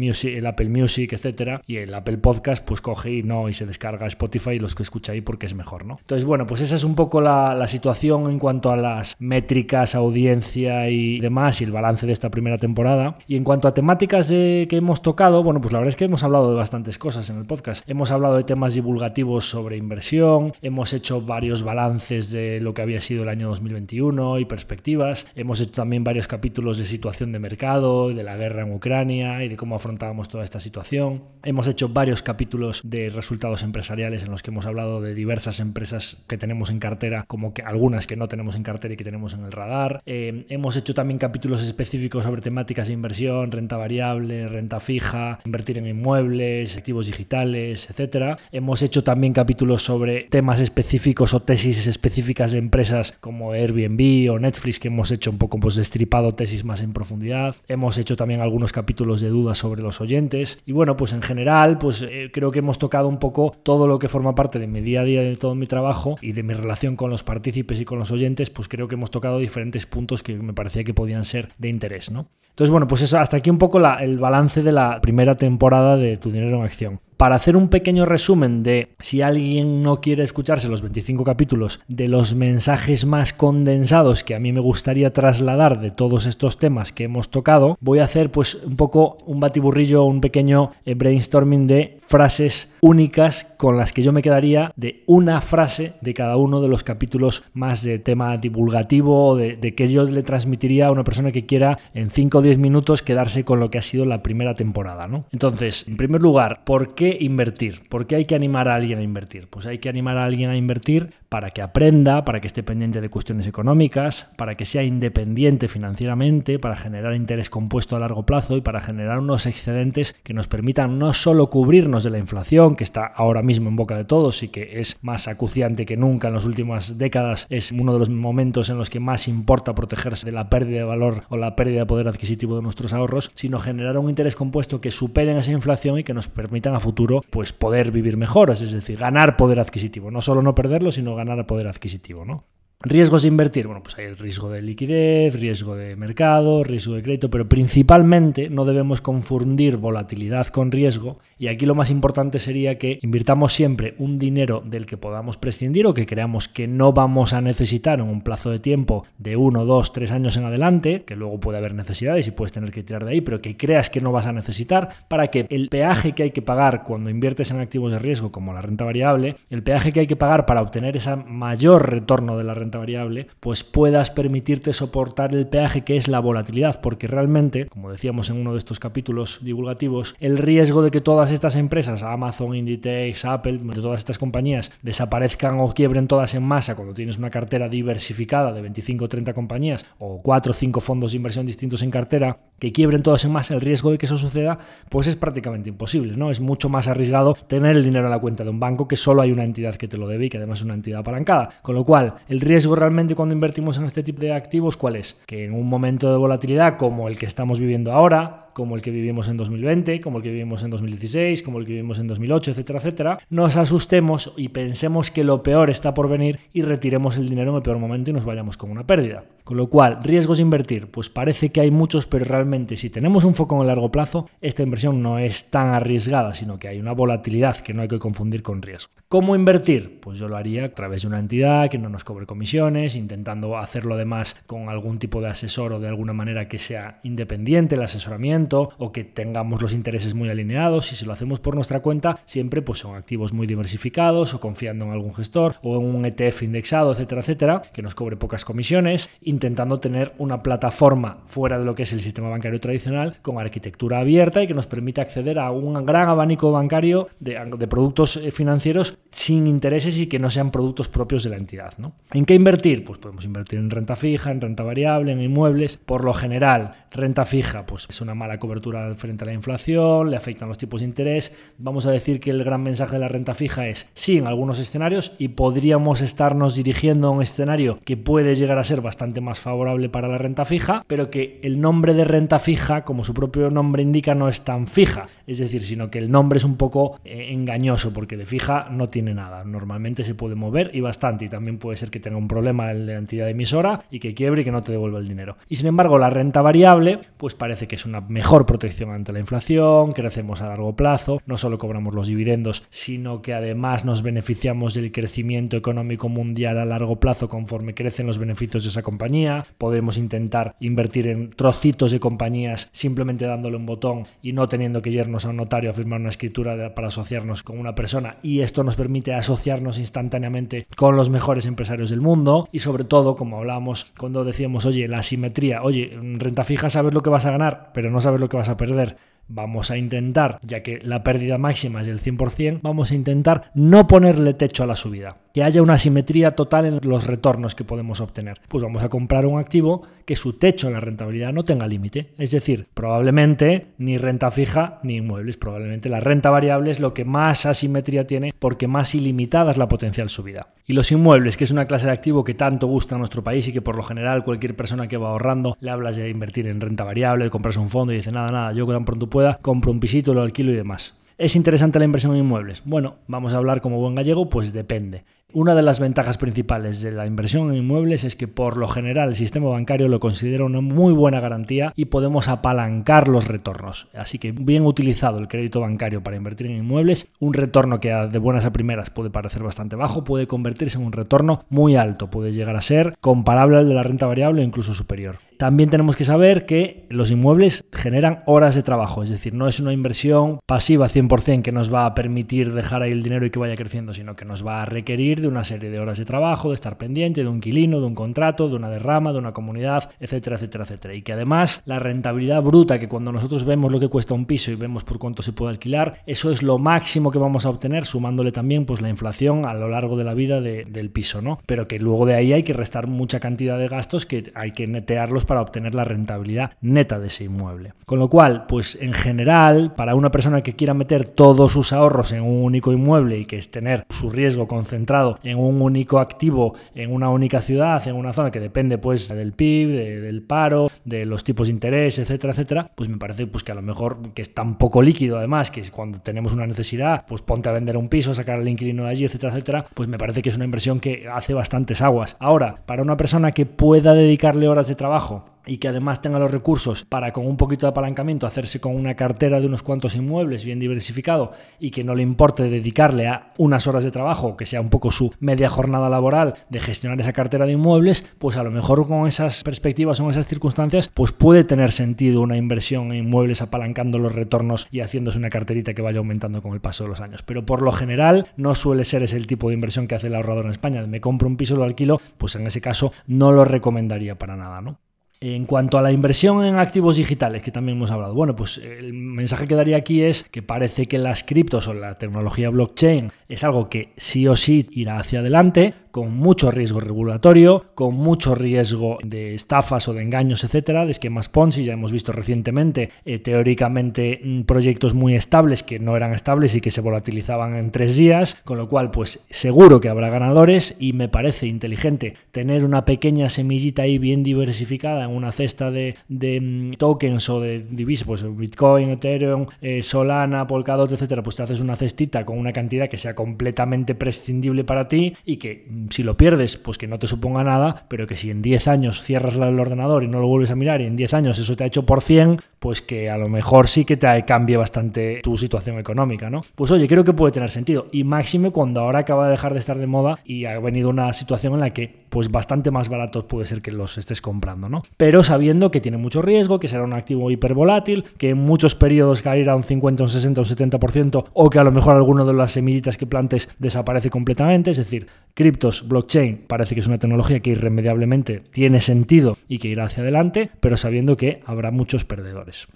Apple 0.47 0.69
Music, 0.69 1.13
etcétera, 1.13 1.61
y 1.67 1.77
el 1.77 1.93
Apple 1.95 2.19
Podcast, 2.19 2.65
pues 2.65 2.81
coge 2.81 3.13
y 3.13 3.23
no, 3.23 3.49
y 3.49 3.55
se 3.55 3.67
descarga 3.67 4.07
Spotify 4.07 4.53
y 4.53 4.59
los 4.59 4.75
que 4.75 4.83
escucha 4.83 5.13
ahí 5.13 5.21
porque 5.21 5.47
es 5.47 5.55
mejor, 5.55 5.85
¿no? 5.85 5.97
Entonces, 6.01 6.25
bueno, 6.25 6.47
pues 6.47 6.61
esa 6.61 6.77
es 6.77 6.85
un 6.85 6.95
poco 6.95 7.21
la, 7.21 7.67
situación 7.67 8.31
en 8.31 8.39
cuanto 8.39 8.71
a 8.71 8.77
las 8.77 9.17
métricas, 9.19 9.97
audiencia 9.97 10.89
y 10.89 11.19
demás, 11.19 11.61
y 11.61 11.65
el 11.65 11.73
balance 11.73 12.07
de 12.07 12.13
esta 12.13 12.31
primera 12.31 12.59
temporada. 12.59 13.19
Y 13.27 13.37
en 13.37 13.43
cuanto 13.43 13.67
a 13.67 13.75
temáticas 13.75 14.29
que 14.29 14.69
hemos 14.71 15.03
tocado, 15.03 15.43
bueno, 15.43 15.61
pues 15.61 15.73
la 15.73 15.81
verdad 15.81 15.89
es 15.89 15.97
que 15.97 16.05
hemos 16.05 16.23
hablado 16.23 16.51
de 16.51 16.57
bastantes 16.57 16.97
cosas 16.99 17.29
en 17.29 17.39
el 17.39 17.45
podcast. 17.45 17.83
Hemos 17.89 18.13
hablado 18.13 18.37
de 18.37 18.45
temas 18.45 18.75
divulgativos 18.75 19.49
sobre 19.49 19.77
inversión, 19.77 20.53
hemos 20.63 20.93
hecho 20.93 21.21
varios 21.23 21.65
balances 21.65 22.31
de 22.31 22.61
lo 22.61 22.75
que 22.75 22.83
había 22.83 23.01
sido 23.01 23.25
el 23.25 23.29
año 23.29 23.49
2021 23.49 24.39
y 24.39 24.45
perspectivas, 24.45 25.27
hemos 25.35 25.61
hecho 25.61 25.73
también 25.73 25.86
varios 26.05 26.29
capítulos 26.29 26.79
de 26.79 26.85
situación 26.85 27.33
de 27.33 27.39
mercado, 27.39 28.09
de 28.09 28.23
la 28.23 28.37
guerra 28.37 28.63
en 28.63 28.73
Ucrania 28.73 29.43
y 29.45 29.49
de 29.49 29.57
cómo 29.57 29.75
afrontábamos 29.75 30.29
toda 30.29 30.45
esta 30.45 30.61
situación. 30.61 31.25
Hemos 31.43 31.69
hecho 31.69 31.89
varios 31.89 32.23
capítulos 32.23 32.83
de 32.85 33.11
resultados 33.11 33.63
empresariales 33.63 34.23
en 34.23 34.31
los 34.31 34.43
que 34.43 34.51
hemos 34.51 34.67
hablado 34.67 35.01
de 35.01 35.15
diversas 35.15 35.61
empresas 35.61 36.25
que 36.29 36.39
tenemos 36.39 36.71
en 36.71 36.79
cartera, 36.79 37.25
como 37.27 37.55
que 37.55 37.63
algunas 37.63 38.07
que 38.07 38.17
no 38.17 38.29
tenemos 38.29 38.57
en 38.57 38.63
cartera 38.63 38.95
y 38.95 38.97
que 38.97 39.05
tenemos 39.05 39.33
en 39.33 39.45
el 39.45 39.53
radar. 39.53 40.03
Eh, 40.07 40.45
hemos 40.49 40.77
hecho 40.77 40.95
también 40.95 41.19
capítulos 41.19 41.63
específicos 41.63 42.25
sobre 42.25 42.43
temáticas 42.43 42.89
de 42.89 42.95
inversión, 42.95 43.53
renta 43.53 43.77
variable, 43.77 44.49
renta 44.49 44.81
fija, 44.81 45.39
invertir 45.45 45.79
en 45.79 45.87
inmuebles, 45.87 46.77
activos 46.77 47.07
digitales, 47.07 47.89
etcétera. 47.89 48.37
Hemos 48.53 48.83
hecho 48.83 49.03
también 49.03 49.33
capítulos 49.33 49.83
sobre 49.83 50.25
temas 50.25 50.61
específicos 50.61 51.33
o 51.33 51.41
tesis 51.41 51.87
específicas 51.87 52.53
de 52.53 52.59
empresas 52.59 53.17
como 53.21 53.53
Airbnb 53.53 54.31
o 54.33 54.39
Netflix 54.39 54.79
que 54.79 54.89
hemos 54.89 55.11
hecho 55.11 55.31
un 55.31 55.39
poco 55.39 55.59
pues 55.59 55.76
destripado 55.77 56.35
tesis 56.35 56.65
más 56.65 56.83
en 56.83 56.93
profundidad. 56.93 57.57
Hemos 57.69 57.99
hecho 57.99 58.17
también 58.17 58.41
algunos 58.41 58.73
capítulos 58.73 59.21
de 59.21 59.29
dudas 59.29 59.59
sobre 59.59 59.83
los 59.83 60.01
oyentes 60.01 60.63
y 60.67 60.73
bueno, 60.73 60.97
pues 60.97 61.13
en 61.13 61.23
general 61.23 61.79
pues 61.79 62.03
eh, 62.03 62.31
creo 62.33 62.51
que 62.51 62.61
hemos 62.61 62.79
tocado 62.79 63.09
un 63.09 63.19
poco 63.19 63.53
todo 63.63 63.87
lo 63.87 63.99
que 63.99 64.09
forma 64.09 64.35
parte 64.35 64.59
de 64.59 64.67
mi 64.67 64.81
día 64.81 65.03
a 65.03 65.05
día 65.05 65.23
de 65.23 65.37
todo 65.37 65.55
mi 65.55 65.67
trabajo 65.67 66.17
y 66.21 66.33
de 66.33 66.43
mi 66.43 66.55
relación 66.55 66.97
con 66.97 67.11
los 67.11 67.23
partícipes 67.23 67.81
y 67.81 67.85
con 67.85 67.99
los 67.99 68.11
oyentes, 68.11 68.51
pues 68.51 68.69
creo 68.69 68.89
que 68.89 68.95
hemos 68.95 69.11
tocado 69.11 69.39
diferentes 69.39 69.87
puntos 69.87 70.23
que 70.23 70.35
me 70.35 70.53
parecía 70.53 70.85
que 70.85 70.95
podían 70.95 71.25
ser 71.25 71.49
de 71.59 71.69
interés, 71.69 72.11
¿no? 72.11 72.29
Entonces, 72.51 72.71
bueno, 72.71 72.89
pues 72.89 73.03
eso, 73.03 73.19
hasta 73.19 73.37
aquí 73.37 73.51
un 73.51 73.59
poco 73.59 73.79
el 73.79 74.19
balance 74.19 74.63
de 74.63 74.73
la 74.73 75.01
primera 75.03 75.35
temporada 75.35 75.99
de 75.99 76.17
Tu 76.17 76.31
Dinero 76.31 76.57
en 76.57 76.65
Acción 76.65 77.01
para 77.17 77.37
hacer 77.37 77.57
un 77.57 77.69
pequeño 77.69 78.05
resumen 78.05 78.63
de 78.63 78.89
si 79.01 79.23
alguien 79.23 79.83
no 79.83 80.01
quiere 80.01 80.23
escucharse 80.23 80.69
los 80.69 80.83
25 80.83 81.25
capítulos 81.25 81.81
de 81.89 82.09
los 82.09 82.35
mensajes 82.35 83.07
más 83.07 83.33
condensados 83.33 84.25
que 84.25 84.35
a 84.35 84.41
mí 84.41 84.53
me 84.53 84.61
gustaría 84.61 85.13
trasladar 85.13 85.81
de 85.81 85.91
todos 85.91 86.27
estos 86.27 86.59
temas 86.59 86.93
que 86.93 87.05
hemos 87.05 87.31
tocado, 87.31 87.79
voy 87.81 88.01
a 88.01 88.05
hacer 88.05 88.31
pues 88.31 88.55
un 88.55 88.77
poco 88.77 89.19
un 89.27 89.41
batiburrillo, 89.41 90.05
un 90.05 90.21
pequeño 90.21 90.73
eh, 90.85 90.95
brainstorming 90.95 91.67
de 91.67 91.99
frases 92.07 92.75
únicas 92.81 93.45
con 93.57 93.77
las 93.77 93.93
que 93.93 94.03
yo 94.03 94.13
me 94.13 94.23
quedaría 94.23 94.73
de 94.77 95.03
una 95.07 95.41
frase 95.41 95.95
de 96.01 96.15
cada 96.15 96.37
uno 96.37 96.61
de 96.61 96.69
los 96.69 96.85
capítulos 96.85 97.43
más 97.53 97.83
de 97.83 97.99
tema 97.99 98.37
divulgativo 98.37 99.37
de, 99.37 99.57
de 99.57 99.75
que 99.75 99.89
yo 99.89 100.05
le 100.05 100.23
transmitiría 100.23 100.87
a 100.87 100.93
una 100.93 101.05
persona 101.05 101.33
que 101.33 101.47
quiera 101.47 101.79
en 101.95 102.11
5 102.11 102.39
o 102.39 102.43
10 102.43 102.59
minutos 102.59 103.03
quedarse 103.03 103.45
con 103.45 103.59
lo 103.59 103.71
que 103.71 103.79
ha 103.79 103.83
sido 103.83 104.05
la 104.05 104.23
primera 104.23 104.55
temporada. 104.55 105.09
¿no? 105.09 105.25
Entonces, 105.33 105.87
en 105.89 105.97
primer 105.97 106.23
lugar, 106.23 106.63
¿por 106.65 106.95
qué 106.95 107.06
invertir? 107.21 107.89
¿Por 107.89 108.07
qué 108.07 108.17
hay 108.17 108.25
que 108.25 108.35
animar 108.35 108.69
a 108.69 108.75
alguien 108.75 108.99
a 108.99 109.03
invertir? 109.03 109.49
Pues 109.49 109.67
hay 109.67 109.79
que 109.79 109.89
animar 109.89 110.17
a 110.17 110.25
alguien 110.25 110.51
a 110.51 110.57
invertir 110.57 111.13
para 111.29 111.51
que 111.51 111.63
aprenda, 111.63 112.25
para 112.25 112.41
que 112.41 112.47
esté 112.47 112.63
pendiente 112.63 113.01
de 113.01 113.09
cuestiones 113.11 113.47
económicas, 113.47 114.29
para 114.37 114.55
que 114.55 114.65
sea 114.65 114.83
independiente 114.83 115.69
financieramente, 115.69 116.59
para 116.59 116.77
generar 116.77 117.15
interés 117.15 117.51
compuesto 117.51 117.97
a 117.97 117.99
largo 117.99 118.25
plazo 118.25 118.57
y 118.57 118.61
para 118.61 118.81
generar 118.81 119.19
unos 119.19 119.47
excedentes 119.47 120.15
que 120.23 120.35
nos 120.35 120.49
permitan 120.49 120.99
no 120.99 121.13
solo 121.13 121.51
cubrirnos 121.51 122.05
de 122.05 122.11
la 122.11 122.19
inflación, 122.19 122.77
que 122.77 122.85
está 122.85 123.05
ahora 123.07 123.43
mismo 123.43 123.69
en 123.69 123.77
boca 123.77 123.97
de 123.97 124.05
todos 124.05 124.43
y 124.43 124.49
que 124.49 124.81
es 124.81 124.99
más 125.03 125.29
acuciante 125.29 125.85
que 125.85 125.97
nunca 125.97 126.29
en 126.29 126.35
las 126.35 126.45
últimas 126.45 126.99
décadas, 126.99 127.47
es 127.51 127.73
uno 127.73 127.93
de 127.93 127.99
los 127.99 128.11
momentos 128.11 128.71
en 128.71 128.79
los 128.79 128.91
que 128.91 129.01
más 129.01 129.29
importa 129.29 129.75
protegerse 129.75 130.27
de 130.27 130.33
la 130.33 130.49
pérdida 130.49 130.79
de 130.79 130.85
valor 130.85 131.25
o 131.29 131.37
la 131.37 131.57
pérdida 131.57 131.81
de 131.81 131.87
poder 131.87 132.09
adquisitivo 132.09 132.57
de 132.57 132.63
nuestros 132.63 132.93
ahorros, 132.93 133.31
sino 133.35 133.59
generar 133.59 133.99
un 133.99 134.09
interés 134.09 134.37
compuesto 134.37 134.81
que 134.81 134.91
supere 134.91 135.37
esa 135.37 135.53
inflación 135.53 135.99
y 135.99 136.05
que 136.05 136.15
nos 136.15 136.29
permitan 136.29 136.75
a 136.75 136.81
futuro 136.81 136.96
pues 137.31 137.53
poder 137.53 137.91
vivir 137.91 138.17
mejor, 138.17 138.51
es 138.51 138.73
decir, 138.73 138.99
ganar 138.99 139.37
poder 139.37 139.61
adquisitivo, 139.61 140.11
no 140.11 140.21
solo 140.23 140.43
no 140.43 140.55
perderlo, 140.55 140.91
sino 140.91 141.15
ganar 141.15 141.47
poder 141.47 141.69
adquisitivo, 141.69 142.25
¿no? 142.25 142.45
Riesgos 142.89 143.23
de 143.23 143.29
invertir, 143.29 143.67
bueno, 143.67 143.83
pues 143.83 143.99
hay 143.99 144.05
el 144.05 144.17
riesgo 144.17 144.49
de 144.49 144.63
liquidez, 144.63 145.35
riesgo 145.35 145.75
de 145.75 145.97
mercado, 145.97 146.63
riesgo 146.63 146.95
de 146.95 147.03
crédito, 147.03 147.29
pero 147.29 147.49
principalmente 147.49 148.49
no 148.49 148.65
debemos 148.65 149.01
confundir 149.01 149.77
volatilidad 149.77 150.47
con 150.47 150.71
riesgo 150.71 151.19
y 151.37 151.49
aquí 151.49 151.67
lo 151.67 151.75
más 151.75 151.91
importante 151.91 152.39
sería 152.39 152.79
que 152.79 153.01
invirtamos 153.03 153.53
siempre 153.53 153.97
un 153.99 154.21
dinero 154.21 154.63
del 154.65 154.87
que 154.87 154.97
podamos 154.97 155.37
prescindir 155.37 155.85
o 155.89 155.95
que 155.95 156.07
creamos 156.07 156.47
que 156.47 156.69
no 156.69 156.93
vamos 156.93 157.33
a 157.33 157.41
necesitar 157.41 157.99
en 157.99 158.07
un 158.07 158.21
plazo 158.21 158.51
de 158.51 158.61
tiempo 158.61 159.05
de 159.19 159.37
uno, 159.37 159.65
dos, 159.65 159.93
tres 159.93 160.13
años 160.13 160.37
en 160.37 160.45
adelante, 160.45 161.03
que 161.03 161.17
luego 161.17 161.41
puede 161.41 161.59
haber 161.59 161.75
necesidades 161.75 162.29
y 162.29 162.31
puedes 162.31 162.53
tener 162.53 162.71
que 162.71 162.85
tirar 162.85 163.05
de 163.05 163.11
ahí, 163.11 163.21
pero 163.21 163.41
que 163.41 163.57
creas 163.57 163.91
que 163.91 164.01
no 164.01 164.13
vas 164.13 164.29
a 164.29 164.33
necesitar 164.33 164.91
para 165.09 165.27
que 165.27 165.47
el 165.51 165.71
peaje 165.71 166.13
que 166.13 166.23
hay 166.23 166.31
que 166.31 166.41
pagar 166.41 166.85
cuando 166.85 167.11
inviertes 167.11 167.51
en 167.51 167.59
activos 167.59 167.91
de 167.91 167.99
riesgo 167.99 168.31
como 168.31 168.55
la 168.55 168.63
renta 168.63 168.85
variable, 168.85 169.35
el 169.51 169.65
peaje 169.65 169.91
que 169.91 169.99
hay 169.99 170.07
que 170.07 170.15
pagar 170.15 170.47
para 170.47 170.63
obtener 170.63 170.97
ese 170.97 171.17
mayor 171.17 171.91
retorno 171.91 172.39
de 172.39 172.45
la 172.45 172.55
renta 172.55 172.76
variable, 172.77 173.29
pues 173.41 173.65
puedas 173.65 174.11
permitirte 174.11 174.73
soportar 174.73 175.35
el 175.35 175.47
peaje 175.47 175.85
que 175.85 175.97
es 175.97 176.09
la 176.09 176.21
volatilidad, 176.21 176.81
porque 176.81 177.07
realmente, 177.07 177.67
como 177.67 177.91
decíamos 177.91 178.31
en 178.31 178.37
uno 178.37 178.53
de 178.53 178.59
estos 178.59 178.79
capítulos 178.79 179.41
divulgativos, 179.43 180.15
el 180.21 180.39
riesgo 180.39 180.83
de 180.83 180.91
que 180.91 181.01
todas 181.01 181.33
estas 181.33 181.57
empresas, 181.57 182.03
Amazon, 182.03 182.55
Inditex, 182.55 183.25
Apple, 183.25 183.59
de 183.59 183.83
todas 183.83 184.01
estas 184.01 184.19
compañías, 184.19 184.73
desaparezcan 184.83 185.61
o 185.61 185.73
quiebren 185.73 186.09
todas 186.09 186.35
en 186.35 186.43
masa 186.43 186.77
cuando 186.77 186.95
tienes 186.95 187.19
una 187.19 187.31
cartera 187.31 187.69
diversificada 187.69 188.53
de 188.53 188.61
25 188.61 189.05
o 189.05 189.09
30 189.09 189.35
compañías 189.35 189.87
o 189.99 190.21
4 190.23 190.51
o 190.51 190.55
5 190.55 190.81
fondos 190.81 191.13
de 191.13 191.17
inversión 191.17 191.47
distintos 191.47 191.83
en 191.83 191.91
cartera, 191.91 192.39
que 192.59 192.73
quiebren 192.73 193.03
todas 193.03 193.25
en 193.25 193.33
masa, 193.33 193.55
el 193.55 193.61
riesgo 193.61 193.91
de 193.91 193.99
que 193.99 194.07
eso 194.07 194.17
suceda, 194.17 194.59
pues 194.89 195.07
es 195.07 195.17
prácticamente 195.17 195.69
imposible, 195.69 196.17
¿no? 196.17 196.31
Es 196.31 196.41
mucho 196.41 196.69
más 196.69 196.89
arriesgado 196.89 197.35
tener 197.47 197.77
el 197.77 197.85
dinero 197.85 198.07
en 198.07 198.11
la 198.11 198.19
cuenta 198.19 198.45
de 198.45 198.51
un 198.51 198.61
banco 198.61 198.89
que 198.89 198.97
solo 198.97 199.23
hay 199.23 199.33
una 199.33 199.45
entidad 199.45 199.75
que 199.75 199.89
te 199.89 199.99
lo 199.99 200.09
debe 200.09 200.27
y 200.27 200.29
que 200.29 200.39
además 200.39 200.61
es 200.61 200.65
una 200.65 200.75
entidad 200.75 201.01
apalancada. 201.01 201.51
Con 201.63 201.75
lo 201.75 201.85
cual, 201.85 202.15
el 202.29 202.41
riesgo 202.41 202.56
riesgo 202.57 202.75
realmente 202.75 203.15
cuando 203.15 203.35
invertimos 203.35 203.77
en 203.77 203.85
este 203.85 204.03
tipo 204.03 204.23
de 204.23 204.33
activos 204.33 204.79
cuál 204.79 204.97
es? 204.97 205.21
Que 205.27 205.45
en 205.45 205.53
un 205.53 205.69
momento 205.69 206.11
de 206.11 206.17
volatilidad 206.17 206.79
como 206.79 207.07
el 207.07 207.19
que 207.19 207.27
estamos 207.27 207.61
viviendo 207.61 207.93
ahora, 207.93 208.46
como 208.57 208.75
el 208.75 208.81
que 208.81 208.91
vivimos 208.91 209.29
en 209.29 209.37
2020, 209.37 210.01
como 210.01 210.17
el 210.17 210.25
que 210.25 210.31
vivimos 210.31 210.63
en 210.63 210.71
2016, 210.71 211.43
como 211.43 211.59
el 211.59 211.67
que 211.67 211.73
vivimos 211.73 211.99
en 211.99 212.07
2008, 212.07 212.53
etcétera, 212.53 212.79
etcétera, 212.79 213.19
nos 213.29 213.59
asustemos 213.59 214.33
y 214.39 214.49
pensemos 214.49 215.11
que 215.11 215.25
lo 215.25 215.43
peor 215.43 215.69
está 215.69 215.93
por 215.93 216.09
venir 216.09 216.41
y 216.55 216.63
retiremos 216.63 217.19
el 217.19 217.29
dinero 217.29 217.51
en 217.51 217.57
el 217.57 217.63
peor 217.63 217.79
momento 217.79 218.09
y 218.09 218.15
nos 218.15 218.25
vayamos 218.25 218.57
con 218.57 218.71
una 218.71 218.87
pérdida. 218.87 219.25
Con 219.45 219.59
lo 219.59 219.69
cual, 219.69 219.99
riesgos 220.03 220.39
de 220.39 220.43
invertir, 220.43 220.91
pues 220.91 221.11
parece 221.11 221.51
que 221.51 221.61
hay 221.61 221.71
muchos, 221.71 222.07
pero 222.07 222.25
realmente 222.25 222.77
si 222.77 222.89
tenemos 222.89 223.25
un 223.25 223.35
foco 223.35 223.57
en 223.57 223.61
el 223.61 223.67
largo 223.67 223.93
plazo, 223.93 224.27
esta 224.41 224.63
inversión 224.63 225.03
no 225.03 225.19
es 225.19 225.51
tan 225.51 225.69
arriesgada, 225.69 226.33
sino 226.33 226.59
que 226.59 226.69
hay 226.69 226.81
una 226.81 226.93
volatilidad 226.93 227.57
que 227.57 227.75
no 227.75 227.83
hay 227.83 227.89
que 227.89 227.99
confundir 227.99 228.43
con 228.43 228.63
riesgo. 228.63 228.91
¿Cómo 229.09 229.37
invertir? 229.37 230.01
Pues 230.01 230.19
yo 230.19 230.29
lo 230.29 230.37
haría 230.37 230.65
a 230.65 230.69
través 230.71 231.03
de 231.03 231.09
una 231.09 231.21
entidad 231.21 231.69
que 231.69 231.79
no 231.79 231.91
nos 231.91 232.05
cobre 232.05 232.25
comisiones, 232.25 232.97
intentando 232.97 233.59
hacerlo 233.59 233.95
además 233.97 234.43
con 234.47 234.71
algún 234.71 234.99
tipo 234.99 235.21
de 235.21 235.29
asesor 235.29 235.75
o 235.75 235.79
de 235.79 235.89
alguna 235.89 236.15
manera 236.15 236.49
que 236.49 236.59
sea 236.59 237.01
independiente 237.05 237.75
el 237.75 237.83
asesoramiento 237.83 238.46
o 238.53 238.93
que 238.93 239.05
tengamos 239.05 239.63
los 239.63 239.73
intereses 239.73 240.15
muy 240.15 240.29
alineados. 240.29 240.87
Si 240.87 240.97
se 240.97 241.07
lo 241.07 241.13
hacemos 241.13 241.41
por 241.41 241.55
nuestra 241.55 241.81
cuenta, 241.81 242.19
siempre 242.25 242.63
pues 242.63 242.79
son 242.79 242.97
activos 242.97 243.33
muy 243.33 243.47
diversificados 243.47 244.35
o 244.35 244.41
confiando 244.41 244.85
en 244.85 244.93
algún 244.93 245.15
gestor 245.15 245.57
o 245.63 245.77
en 245.77 245.95
un 245.95 246.05
ETF 246.05 246.43
indexado, 246.43 246.93
etcétera, 246.93 247.21
etcétera, 247.21 247.63
que 247.73 247.83
nos 247.83 247.95
cobre 247.95 248.17
pocas 248.17 248.45
comisiones, 248.45 249.11
intentando 249.23 249.81
tener 249.81 250.15
una 250.19 250.43
plataforma 250.43 251.19
fuera 251.27 251.59
de 251.59 251.65
lo 251.65 251.75
que 251.75 251.85
es 251.85 251.93
el 251.93 252.01
sistema 252.01 252.29
bancario 252.29 252.61
tradicional 252.61 253.19
con 253.23 253.39
arquitectura 253.39 254.01
abierta 254.01 254.43
y 254.43 254.47
que 254.47 254.55
nos 254.55 254.67
permita 254.67 255.03
acceder 255.03 255.39
a 255.39 255.51
un 255.51 255.85
gran 255.85 256.09
abanico 256.09 256.53
bancario 256.53 257.09
de, 257.21 257.39
de 257.59 257.69
productos 257.69 258.17
eh, 258.17 258.31
financieros 258.31 258.99
sin 259.11 259.47
intereses 259.47 259.99
y 259.99 260.07
que 260.07 260.19
no 260.19 260.31
sean 260.31 260.51
productos 260.51 260.89
propios 260.89 261.25
de 261.25 261.31
la 261.31 261.37
entidad. 261.37 261.75
¿no? 261.79 261.95
¿En 262.13 262.25
qué 262.25 262.35
invertir? 262.35 262.85
Pues 262.85 262.99
podemos 262.99 263.25
invertir 263.25 263.59
en 263.59 263.71
renta 263.71 263.97
fija, 263.97 264.31
en 264.31 264.41
renta 264.41 264.63
variable, 264.63 265.13
en 265.13 265.21
inmuebles. 265.21 265.77
Por 265.77 266.05
lo 266.05 266.13
general, 266.15 266.75
renta 266.91 267.25
fija 267.25 267.67
pues 267.67 267.87
es 267.89 268.01
una 268.01 268.15
mala 268.15 268.36
cobertura 268.39 268.95
frente 268.95 269.25
a 269.25 269.27
la 269.27 269.33
inflación, 269.33 270.11
le 270.11 270.17
afectan 270.17 270.49
los 270.49 270.59
tipos 270.59 270.81
de 270.81 270.87
interés. 270.87 271.37
Vamos 271.59 271.87
a 271.87 271.91
decir 271.91 272.21
que 272.21 272.31
el 272.31 272.45
gran 272.45 272.63
mensaje 272.63 272.95
de 272.95 273.01
la 273.01 273.09
renta 273.09 273.35
fija 273.35 273.69
es 273.69 273.89
sí 273.95 274.19
en 274.19 274.27
algunos 274.27 274.59
escenarios 274.59 275.15
y 275.19 275.29
podríamos 275.29 276.01
estarnos 276.01 276.55
dirigiendo 276.55 277.09
a 277.09 277.11
un 277.11 277.23
escenario 277.23 277.79
que 277.85 277.97
puede 277.97 278.35
llegar 278.35 278.59
a 278.59 278.65
ser 278.65 278.81
bastante 278.81 279.21
más 279.21 279.41
favorable 279.41 279.89
para 279.89 280.09
la 280.09 280.19
renta 280.19 280.45
fija, 280.45 280.85
pero 280.87 281.11
que 281.11 281.39
el 281.43 281.61
nombre 281.61 281.95
de 281.95 282.05
renta 282.05 282.39
fija, 282.39 282.85
como 282.85 283.05
su 283.05 283.15
propio 283.15 283.51
nombre 283.51 283.83
indica, 283.83 284.15
no 284.15 284.29
es 284.29 284.45
tan 284.45 284.67
fija. 284.67 285.09
Es 285.27 285.39
decir, 285.39 285.63
sino 285.63 285.91
que 285.91 285.99
el 285.99 286.11
nombre 286.11 286.39
es 286.39 286.45
un 286.45 286.57
poco 286.57 287.01
eh, 287.05 287.29
engañoso 287.31 287.93
porque 287.93 288.17
de 288.17 288.27
fija 288.27 288.69
no 288.71 288.89
tiene 288.89 289.15
nada. 289.15 289.45
Normalmente 289.45 290.05
se 290.05 290.15
puede 290.15 290.35
mover 290.35 290.71
y 290.73 290.81
bastante 290.81 291.25
y 291.25 291.29
también 291.29 291.59
puede 291.59 291.77
ser 291.77 291.91
que 291.91 292.01
tenga 292.01 292.17
un 292.17 292.29
problema 292.29 292.71
en 292.71 292.87
la 292.87 292.95
entidad 292.95 293.29
emisora 293.29 293.83
y 293.91 294.01
que 294.01 294.15
quiebre 294.15 294.43
y 294.43 294.45
que 294.45 294.53
no 294.53 294.63
te 294.63 294.73
devuelva 294.73 294.99
el 294.99 295.09
dinero. 295.09 295.37
Y 295.49 295.57
sin 295.57 295.67
embargo, 295.67 295.99
la 295.99 296.11
renta 296.11 296.43
variable, 296.43 297.01
pues 297.17 297.35
parece 297.35 297.67
que 297.67 297.77
es 297.77 297.87
una 297.87 298.01
mejor 298.01 298.26
protección 298.27 298.91
ante 298.91 299.13
la 299.13 299.21
inflación, 299.21 299.93
crecemos 299.93 300.43
a 300.43 300.49
largo 300.49 300.75
plazo, 300.75 301.23
no 301.27 301.37
solo 301.37 301.59
cobramos 301.59 301.95
los 301.95 302.09
dividendos, 302.09 302.65
sino 302.71 303.23
que 303.23 303.35
además 303.35 303.85
nos 303.85 304.03
beneficiamos 304.03 304.75
del 304.75 304.91
crecimiento 304.91 305.57
económico 305.57 306.09
mundial 306.09 306.59
a 306.59 306.65
largo 306.65 306.99
plazo 306.99 307.29
conforme 307.29 307.75
crecen 307.75 308.07
los 308.07 308.19
beneficios 308.19 308.65
de 308.65 308.71
esa 308.71 308.83
compañía. 308.83 309.47
Podemos 309.59 309.97
intentar 309.97 310.57
invertir 310.59 311.07
en 311.07 311.31
trocitos 311.31 311.93
de 311.93 312.01
compañías 312.01 312.69
simplemente 312.73 313.27
dándole 313.27 313.57
un 313.57 313.67
botón 313.67 314.07
y 314.23 314.33
no 314.33 314.49
teniendo 314.49 314.83
que 314.83 314.91
irnos 314.91 315.25
a 315.25 315.31
un 315.31 315.37
notario 315.37 315.71
a 315.71 315.75
firmar 315.75 316.01
una 316.01 316.09
escritura 316.09 316.75
para 316.75 316.89
asociarnos 316.89 317.45
con 317.45 317.59
una 317.59 317.77
persona 317.77 318.17
y 318.23 318.41
esto 318.41 318.65
nos 318.65 318.75
permite 318.75 319.15
asociarnos 319.15 319.79
instantáneamente 319.79 320.67
con 320.77 320.97
los 320.97 321.11
mejores 321.11 321.47
empresarios 321.47 321.91
del 321.91 322.01
mundo 322.01 322.49
y 322.51 322.59
sobre 322.59 322.85
todo, 322.85 323.15
como 323.15 323.39
hablábamos 323.39 323.93
cuando 323.97 324.25
decíamos, 324.25 324.67
oye, 324.67 324.89
la 324.89 324.99
asimetría, 324.99 325.63
oye, 325.63 325.97
renta 326.19 326.43
fija 326.43 326.71
sabes 326.71 326.93
lo 326.93 327.03
que 327.03 327.11
vas 327.11 327.27
a 327.27 327.31
ganar, 327.31 327.71
pero 327.73 327.91
no 327.91 328.01
sabes 328.01 328.16
lo 328.21 328.29
que 328.29 328.37
vas 328.37 328.49
a 328.49 328.57
perder 328.57 328.97
vamos 329.29 329.71
a 329.71 329.77
intentar, 329.77 330.39
ya 330.43 330.63
que 330.63 330.79
la 330.83 331.03
pérdida 331.03 331.39
máxima 331.39 331.81
es 331.81 331.87
del 331.87 332.01
100%, 332.01 332.61
vamos 332.63 332.91
a 332.91 332.95
intentar 332.95 333.51
no 333.55 333.87
ponerle 333.87 334.35
techo 334.35 334.63
a 334.63 334.67
la 334.67 334.77
subida, 334.77 335.17
que 335.35 335.43
haya 335.43 335.63
una 335.63 335.79
simetría 335.79 336.33
total 336.33 336.67
en 336.67 336.81
los 336.83 337.07
retornos 337.07 337.55
que 337.55 337.65
podemos 337.65 338.01
obtener. 338.01 338.41
Pues 338.49 338.63
vamos 338.63 338.83
a 338.83 338.89
comprar 338.89 339.27
un 339.27 339.39
activo 339.39 339.83
que 340.05 340.17
su 340.17 340.35
techo 340.35 340.69
en 340.69 340.75
la 340.75 340.81
rentabilidad 340.81 341.33
no 341.33 341.45
tenga 341.45 341.67
límite, 341.67 342.13
es 342.19 342.31
decir, 342.31 342.69
probablemente 342.73 343.69
ni 343.79 343.99
renta 343.99 344.31
fija 344.31 344.79
ni 344.83 344.97
inmuebles, 344.97 345.37
probablemente 345.37 345.89
la 345.89 346.01
renta 346.01 346.31
variable 346.31 346.71
es 346.71 346.81
lo 346.81 346.95
que 346.95 347.05
más 347.05 347.45
asimetría 347.47 348.07
tiene 348.07 348.33
porque 348.39 348.69
más 348.69 348.95
ilimitada 348.95 349.51
es 349.51 349.57
la 349.57 349.69
potencial 349.69 350.09
subida. 350.09 350.55
Y 350.65 350.73
los 350.73 350.91
inmuebles, 350.93 351.37
que 351.37 351.45
es 351.45 351.51
una 351.51 351.67
clase 351.67 351.87
de 351.87 351.93
activo 351.93 352.25
que 352.25 352.35
tanto 352.35 352.67
gusta 352.67 352.95
a 352.95 352.99
nuestro 352.99 353.23
país 353.23 353.47
y 353.49 353.53
que 353.53 353.63
por 353.63 353.77
lo 353.77 353.83
general 353.83 354.25
cualquier 354.25 354.55
persona 354.57 354.89
que 354.89 354.97
va 354.97 355.11
ahorrando 355.11 355.57
le 355.61 355.71
hablas 355.71 355.97
de 355.97 356.09
invertir 356.09 356.47
en 356.47 356.61
renta 356.61 356.85
variable, 356.85 357.25
de 357.25 357.31
comprarse 357.31 357.61
un 357.61 357.71
fondo 357.71 357.93
y 357.93 357.96
dice 357.97 358.13
nada, 358.13 358.31
nada, 358.31 358.53
yo 358.53 358.67
tan 358.67 358.85
pronto 358.85 359.09
pueda, 359.09 359.39
compro 359.39 359.71
un 359.71 359.81
pisito, 359.81 360.15
lo 360.15 360.23
alquilo 360.23 360.53
y 360.53 360.57
demás. 360.57 360.99
¿Es 361.19 361.35
interesante 361.35 361.79
la 361.79 361.87
inversión 361.87 362.13
en 362.13 362.21
inmuebles? 362.21 362.63
Bueno, 362.65 362.97
vamos 363.07 363.33
a 363.33 363.39
hablar 363.39 363.63
como 363.63 363.81
buen 363.81 363.95
gallego, 363.95 364.29
pues 364.29 364.53
depende. 364.53 365.05
Una 365.39 365.55
de 365.55 365.61
las 365.61 365.81
ventajas 365.81 366.17
principales 366.17 366.81
de 366.81 366.93
la 366.93 367.05
inversión 367.05 367.51
en 367.51 367.59
inmuebles 367.59 368.05
es 368.05 368.17
que 368.17 368.27
por 368.27 368.57
lo 368.57 368.69
general 368.69 369.11
el 369.11 369.15
sistema 369.17 369.51
bancario 369.51 369.87
lo 369.87 370.01
considera 370.01 370.47
una 370.47 370.63
muy 370.63 370.95
buena 370.95 371.21
garantía 371.21 371.75
y 371.77 371.85
podemos 371.85 372.29
apalancar 372.29 373.07
los 373.07 373.29
retornos. 373.29 373.87
Así 373.95 374.19
que 374.19 374.33
bien 374.33 374.65
utilizado 374.65 375.19
el 375.19 375.29
crédito 375.29 375.61
bancario 375.61 376.03
para 376.03 376.17
invertir 376.17 376.47
en 376.47 376.57
inmuebles, 376.57 377.09
un 377.21 377.35
retorno 377.35 377.81
que 377.81 377.91
de 377.91 378.19
buenas 378.19 378.47
a 378.47 378.53
primeras 378.55 378.89
puede 378.89 379.11
parecer 379.11 379.43
bastante 379.43 379.77
bajo, 379.77 380.05
puede 380.05 380.27
convertirse 380.27 380.79
en 380.79 380.87
un 380.87 380.93
retorno 380.93 381.45
muy 381.51 381.77
alto, 381.77 382.09
puede 382.09 382.33
llegar 382.33 382.57
a 382.57 382.63
ser 382.63 382.97
comparable 383.03 383.59
al 383.59 383.69
de 383.69 383.75
la 383.75 383.83
renta 383.83 384.07
variable 384.07 384.41
o 384.41 384.45
incluso 384.45 384.73
superior. 384.73 385.19
También 385.37 385.69
tenemos 385.69 385.97
que 385.97 386.07
saber 386.07 386.47
que 386.47 386.87
los 386.89 387.11
inmuebles 387.11 387.67
generan 387.71 388.23
horas 388.25 388.55
de 388.55 388.63
trabajo, 388.63 389.03
es 389.03 389.11
decir, 389.11 389.35
no 389.35 389.49
es 389.49 389.61
una 389.61 389.75
inversión 389.75 390.41
pasiva 390.47 390.89
100% 390.89 391.43
que 391.43 391.53
nos 391.53 391.73
va 391.73 391.85
a 391.85 391.95
permitir 391.95 392.55
dejar 392.55 392.81
ahí 392.81 392.93
el 392.93 393.03
dinero 393.03 393.27
y 393.27 393.31
que 393.31 393.39
vaya 393.39 393.55
creciendo, 393.55 393.93
sino 393.93 394.17
que 394.17 394.25
nos 394.25 394.47
va 394.47 394.63
a 394.63 394.65
requerir 394.65 395.26
de 395.27 395.33
una 395.33 395.45
serie 395.45 395.71
de 395.71 395.79
horas 395.79 395.99
de 395.99 396.05
trabajo, 396.05 396.49
de 396.49 396.55
estar 396.55 396.79
pendiente 396.79 397.23
de 397.23 397.29
un 397.29 397.37
inquilino, 397.37 397.81
de 397.81 397.87
un 397.87 397.95
contrato, 397.95 398.49
de 398.49 398.57
una 398.57 398.71
derrama, 398.71 399.13
de 399.13 399.19
una 399.19 399.33
comunidad, 399.33 399.91
etcétera, 400.01 400.37
etcétera, 400.37 400.65
etcétera. 400.65 400.95
Y 400.95 401.03
que 401.03 401.13
además 401.13 401.63
la 401.67 401.79
rentabilidad 401.79 402.43
bruta, 402.43 402.79
que 402.79 402.89
cuando 402.89 403.13
nosotros 403.13 403.45
vemos 403.45 403.71
lo 403.71 403.81
que 403.81 403.89
cuesta 403.89 404.15
un 404.15 404.27
piso 404.27 404.51
y 404.51 404.57
vemos 404.57 404.85
por 404.85 404.99
cuánto 404.99 405.23
se 405.23 405.33
puede 405.33 405.53
alquilar, 405.53 406.01
eso 406.07 406.31
es 406.31 406.43
lo 406.43 406.59
máximo 406.59 407.11
que 407.11 407.19
vamos 407.19 407.47
a 407.47 407.51
obtener, 407.51 407.85
sumándole 407.85 408.33
también 408.33 408.65
pues 408.65 408.81
la 408.81 408.89
inflación 408.89 409.47
a 409.47 409.55
lo 409.55 409.69
largo 409.69 409.97
de 409.97 410.05
la 410.05 410.15
vida 410.15 410.41
del 410.41 410.91
piso, 410.91 411.23
¿no? 411.23 411.39
Pero 411.47 411.69
que 411.69 411.79
luego 411.79 412.07
de 412.07 412.15
ahí 412.15 412.33
hay 412.33 412.43
que 412.43 412.53
restar 412.53 412.87
mucha 412.87 413.21
cantidad 413.21 413.59
de 413.59 413.69
gastos 413.69 414.07
que 414.07 414.33
hay 414.35 414.53
que 414.53 414.67
netearlos 414.67 415.25
para 415.25 415.43
obtener 415.43 415.75
la 415.75 415.85
rentabilidad 415.85 416.53
neta 416.61 416.99
de 416.99 417.09
ese 417.09 417.25
inmueble. 417.25 417.73
Con 417.85 417.99
lo 417.99 418.09
cual, 418.09 418.47
pues 418.47 418.79
en 418.81 418.93
general, 418.93 419.75
para 419.77 419.95
una 419.95 420.11
persona 420.11 420.41
que 420.41 420.55
quiera 420.55 420.75
meter 420.75 421.07
todos 421.07 421.53
sus 421.53 421.73
ahorros 421.73 422.13
en 422.13 422.23
un 422.23 422.43
único 422.43 422.73
inmueble 422.73 423.19
y 423.19 423.25
que 423.25 423.39
es 423.39 423.51
tener 423.51 423.85
su 423.91 424.11
riesgo 424.11 424.47
concentrado 424.47 425.06
en 425.23 425.39
un 425.39 425.63
único 425.63 425.99
activo, 425.99 426.55
en 426.75 426.93
una 426.93 427.11
única 427.11 427.41
ciudad, 427.41 427.87
en 427.87 427.97
una 427.97 428.13
zona 428.13 428.31
que 428.31 428.41
depende 428.41 428.79
pues 428.79 429.09
del 429.09 429.33
PIB, 429.33 430.03
del 430.03 430.23
paro, 430.23 430.69
de 430.85 431.05
los 431.05 431.25
tipos 431.25 431.49
de 431.49 431.55
interés, 431.55 431.99
etcétera, 431.99 432.33
etcétera, 432.33 432.71
pues 432.75 432.89
me 432.89 432.99
parece 432.99 433.27
pues 433.27 433.45
que 433.45 433.53
a 433.53 433.55
lo 433.55 433.63
mejor 433.63 434.13
que 434.15 434.23
es 434.23 434.35
tan 434.35 434.59
poco 434.59 434.83
líquido 434.83 435.19
además, 435.19 435.51
que 435.51 435.63
cuando 435.71 435.99
tenemos 435.99 436.33
una 436.33 436.47
necesidad, 436.47 437.05
pues 437.07 437.23
ponte 437.23 437.49
a 437.49 437.53
vender 437.53 437.77
un 437.77 437.89
piso, 437.89 438.15
sacar 438.15 438.39
al 438.39 438.49
inquilino 438.49 438.85
de 438.85 438.91
allí, 438.91 439.05
etcétera, 439.05 439.33
etcétera, 439.33 439.67
pues 439.75 439.89
me 439.89 439.99
parece 439.99 440.23
que 440.23 440.29
es 440.29 440.37
una 440.37 440.45
inversión 440.45 440.81
que 440.81 441.07
hace 441.13 441.35
bastantes 441.35 441.83
aguas. 441.83 442.17
Ahora, 442.21 442.57
para 442.67 442.83
una 442.83 442.97
persona 442.97 443.33
que 443.33 443.47
pueda 443.47 443.95
dedicarle 443.95 444.49
horas 444.49 444.69
de 444.69 444.75
trabajo 444.75 445.25
y 445.47 445.59
que 445.59 445.69
además 445.69 446.03
tenga 446.03 446.19
los 446.19 446.31
recursos 446.31 446.85
para 446.85 447.13
con 447.13 447.27
un 447.27 447.37
poquito 447.37 447.67
de 447.67 447.71
apalancamiento 447.71 448.27
hacerse 448.27 448.61
con 448.61 448.75
una 448.75 448.95
cartera 448.95 449.41
de 449.41 449.47
unos 449.47 449.63
cuantos 449.63 449.97
inmuebles 449.97 450.45
bien 450.45 450.59
diversificado 450.59 451.33
y 451.59 451.71
que 451.71 451.85
no 451.85 451.95
le 451.95 452.03
importe 452.03 452.45
dedicarle 452.45 453.07
a 453.07 453.33
unas 453.39 453.67
horas 453.67 453.85
de 453.85 453.91
trabajo, 453.91 454.37
que 454.37 454.47
sea 454.47 454.61
un 454.61 454.71
poco 454.71 454.91
su 454.91 455.15
media 455.21 455.49
jornada 455.49 455.89
laboral 455.89 456.35
de 456.51 456.61
gestionar 456.61 457.01
esa 457.01 457.13
cartera 457.13 457.47
de 457.47 457.53
inmuebles, 457.53 458.05
pues 458.19 458.37
a 458.37 458.43
lo 458.43 458.51
mejor 458.51 458.87
con 458.87 459.07
esas 459.07 459.43
perspectivas 459.43 460.01
o 460.01 460.05
en 460.05 460.11
esas 460.11 460.27
circunstancias, 460.27 460.91
pues 460.93 461.13
puede 461.13 461.45
tener 461.45 461.73
sentido 461.73 462.21
una 462.21 462.37
inversión 462.37 462.93
en 462.93 463.07
inmuebles 463.07 463.43
apalancando 463.43 463.99
los 463.99 464.15
retornos 464.15 464.69
y 464.71 464.81
haciéndose 464.81 465.19
una 465.19 465.31
carterita 465.31 465.75
que 465.75 465.83
vaya 465.83 465.99
aumentando 465.99 466.43
con 466.43 466.53
el 466.53 466.61
paso 466.61 466.85
de 466.85 466.91
los 466.91 467.01
años. 467.01 467.23
Pero 467.23 467.47
por 467.47 467.63
lo 467.63 467.73
general 467.73 468.29
no 468.37 468.55
suele 468.55 468.85
ser 468.85 469.03
ese 469.03 469.17
el 469.17 469.27
tipo 469.27 469.49
de 469.49 469.55
inversión 469.55 469.87
que 469.87 469.95
hace 469.95 470.09
el 470.09 470.15
ahorrador 470.15 470.45
en 470.45 470.53
España. 470.53 470.87
Me 470.87 471.01
compro 471.01 471.29
un 471.29 471.37
piso, 471.37 471.57
lo 471.57 471.65
alquilo, 471.65 472.01
pues 472.19 472.37
en 472.37 472.47
ese 472.47 472.61
caso 472.61 472.93
no 473.07 473.33
lo 473.33 473.45
recomendaría 473.45 474.17
para 474.19 474.37
nada, 474.37 474.61
¿no? 474.61 474.79
En 475.21 475.47
cuanto 475.47 475.79
a 475.79 475.83
la 475.83 475.93
inversión 475.93 476.45
en 476.45 476.59
activos 476.59 476.97
digitales, 476.97 477.43
que 477.43 477.51
también 477.51 477.79
hemos 477.79 477.91
hablado, 477.91 478.13
bueno, 478.15 478.37
pues 478.37 478.59
el 478.59 478.93
mensaje 478.93 479.47
que 479.47 479.55
daría 479.55 479.79
aquí 479.79 480.03
es 480.03 480.25
que 480.31 480.43
parece 480.43 480.85
que 480.85 480.99
las 480.99 481.25
criptos 481.25 481.69
o 481.69 481.75
la 481.75 481.97
tecnología 481.97 482.51
blockchain 482.51 483.11
es 483.29 483.43
algo 483.43 483.71
que 483.71 483.95
sí 483.97 484.29
o 484.29 484.37
sí 484.37 484.69
irá 484.73 484.99
hacia 484.99 485.21
adelante, 485.21 485.73
con 485.97 486.15
mucho 486.15 486.51
riesgo 486.51 486.79
regulatorio, 486.79 487.71
con 487.75 487.95
mucho 487.95 488.35
riesgo 488.35 488.99
de 489.03 489.35
estafas 489.35 489.89
o 489.89 489.95
de 489.95 490.03
engaños, 490.03 490.45
etcétera, 490.45 490.85
de 490.85 490.91
esquemas 490.91 491.31
Ponzi. 491.31 491.65
Ya 491.65 491.73
hemos 491.73 491.91
visto 491.91 492.13
recientemente, 492.13 492.91
eh, 493.07 493.19
teóricamente, 493.19 494.21
mm, 494.23 494.43
proyectos 494.43 494.93
muy 494.93 495.15
estables 495.15 495.63
que 495.63 495.79
no 495.79 495.97
eran 495.97 496.13
estables 496.13 496.55
y 496.55 496.61
que 496.61 496.71
se 496.71 496.83
volatilizaban 496.83 497.57
en 497.57 497.71
tres 497.71 497.97
días, 497.97 498.35
con 498.45 498.59
lo 498.59 498.69
cual, 498.69 498.91
pues 498.91 499.25
seguro 499.31 499.81
que 499.81 499.89
habrá 499.89 500.11
ganadores 500.11 500.77
y 500.79 500.93
me 500.93 501.09
parece 501.09 501.47
inteligente 501.47 502.13
tener 502.31 502.67
una 502.67 502.85
pequeña 502.85 503.31
semillita 503.31 503.81
ahí 503.81 503.97
bien 503.97 504.23
diversificada 504.23 505.05
en 505.05 505.13
una 505.13 505.33
cesta 505.33 505.71
de, 505.71 505.95
mm, 506.11 506.73
tokens 506.73 507.31
o 507.31 507.41
de 507.41 507.61
divisas, 507.61 508.07
pues 508.07 508.37
Bitcoin, 508.37 508.91
Ethereum, 508.91 509.47
eh, 509.63 509.81
Solana, 509.83 510.47
Polkadot, 510.47 510.93
etcétera, 510.93 511.23
pues 511.23 511.37
te 511.37 511.45
haces 511.45 511.61
una 511.63 511.75
cestita 511.75 512.27
con 512.27 512.37
una 512.39 512.53
cantidad 512.53 512.91
que 512.91 512.99
sea 512.99 513.15
completamente 513.15 513.95
prescindible 513.95 514.63
para 514.65 514.89
ti 514.89 515.15
y 515.25 515.39
que 515.39 515.65
mm, 515.67 515.86
si 515.91 516.03
lo 516.03 516.17
pierdes, 516.17 516.57
pues 516.57 516.79
que 516.79 516.87
no 516.87 516.99
te 516.99 517.07
suponga 517.07 517.45
nada, 517.45 517.85
pero 517.89 518.07
que 518.07 518.17
si 518.17 518.31
en 518.31 518.43
10 518.43 518.69
años 518.69 519.03
cierras 519.03 519.35
el 519.35 519.61
ordenador 519.61 520.05
y 520.05 520.09
no 520.09 520.21
lo 520.21 520.27
vuelves 520.27 520.51
a 520.51 520.57
mirar 520.57 520.81
y 520.81 520.87
en 520.87 520.97
10 520.97 521.15
años 521.15 521.39
eso 521.39 521.57
te 521.57 521.65
ha 521.65 521.67
hecho 521.67 521.85
por 521.85 522.01
100, 522.03 522.41
pues 522.59 522.83
que 522.83 523.11
a 523.11 523.19
lo 523.19 523.29
mejor 523.29 523.69
sí 523.69 523.85
que 523.85 523.97
te 523.97 524.25
cambie 524.25 524.57
bastante 524.57 525.21
tu 525.23 525.37
situación 525.37 525.79
económica, 525.79 526.31
¿no? 526.31 526.41
Pues 526.55 526.71
oye, 526.71 526.89
creo 526.89 527.05
que 527.05 527.13
puede 527.13 527.33
tener 527.33 527.51
sentido. 527.51 527.87
Y 527.93 528.05
máxime 528.05 528.51
cuando 528.51 528.81
ahora 528.81 529.01
acaba 529.01 529.27
de 529.27 529.33
dejar 529.33 529.53
de 529.53 529.61
estar 529.61 529.79
de 529.79 529.87
moda 529.87 530.19
y 530.25 530.47
ha 530.47 530.59
venido 530.59 530.91
una 530.91 531.13
situación 531.13 531.55
en 531.55 531.61
la 531.61 531.71
que 531.71 532.07
pues 532.09 532.31
bastante 532.31 532.71
más 532.71 532.89
baratos 532.89 533.25
puede 533.25 533.47
ser 533.47 533.61
que 533.61 533.73
los 533.73 533.99
estés 533.99 534.21
comprando, 534.21 534.69
¿no? 534.69 534.83
Pero 534.97 535.23
sabiendo 535.23 535.71
que 535.71 535.81
tiene 535.81 535.99
mucho 535.99 536.23
riesgo, 536.23 536.59
que 536.59 536.69
será 536.69 536.83
un 536.83 536.93
activo 536.93 537.31
hipervolátil, 537.31 538.05
que 538.17 538.31
en 538.31 538.39
muchos 538.39 538.75
periodos 538.75 539.23
caerá 539.23 539.55
un 539.55 539.63
50, 539.63 540.03
un 540.03 540.09
60, 540.09 540.41
un 540.41 540.47
70% 540.47 541.25
o 541.33 541.51
que 541.51 541.59
a 541.59 541.65
lo 541.65 541.73
mejor 541.73 541.95
alguno 541.95 542.25
de 542.25 542.33
las 542.33 542.53
semillitas 542.53 542.97
que 542.97 543.07
plantes 543.07 543.49
desaparece 543.59 544.11
completamente, 544.11 544.71
es 544.71 544.77
decir, 544.77 545.09
criptos, 545.35 545.76
blockchain, 545.83 546.45
parece 546.47 546.75
que 546.75 546.81
es 546.81 546.87
una 546.87 546.99
tecnología 546.99 547.41
que 547.41 547.51
irremediablemente 547.51 548.41
tiene 548.41 548.81
sentido 548.81 549.37
y 549.49 549.59
que 549.59 549.69
irá 549.69 549.85
hacia 549.85 550.03
adelante, 550.03 550.51
pero 550.61 550.77
sabiendo 550.77 551.17
que 551.17 551.41
habrá 551.45 551.71
muchos 551.71 552.05
perdedores. 552.05 552.69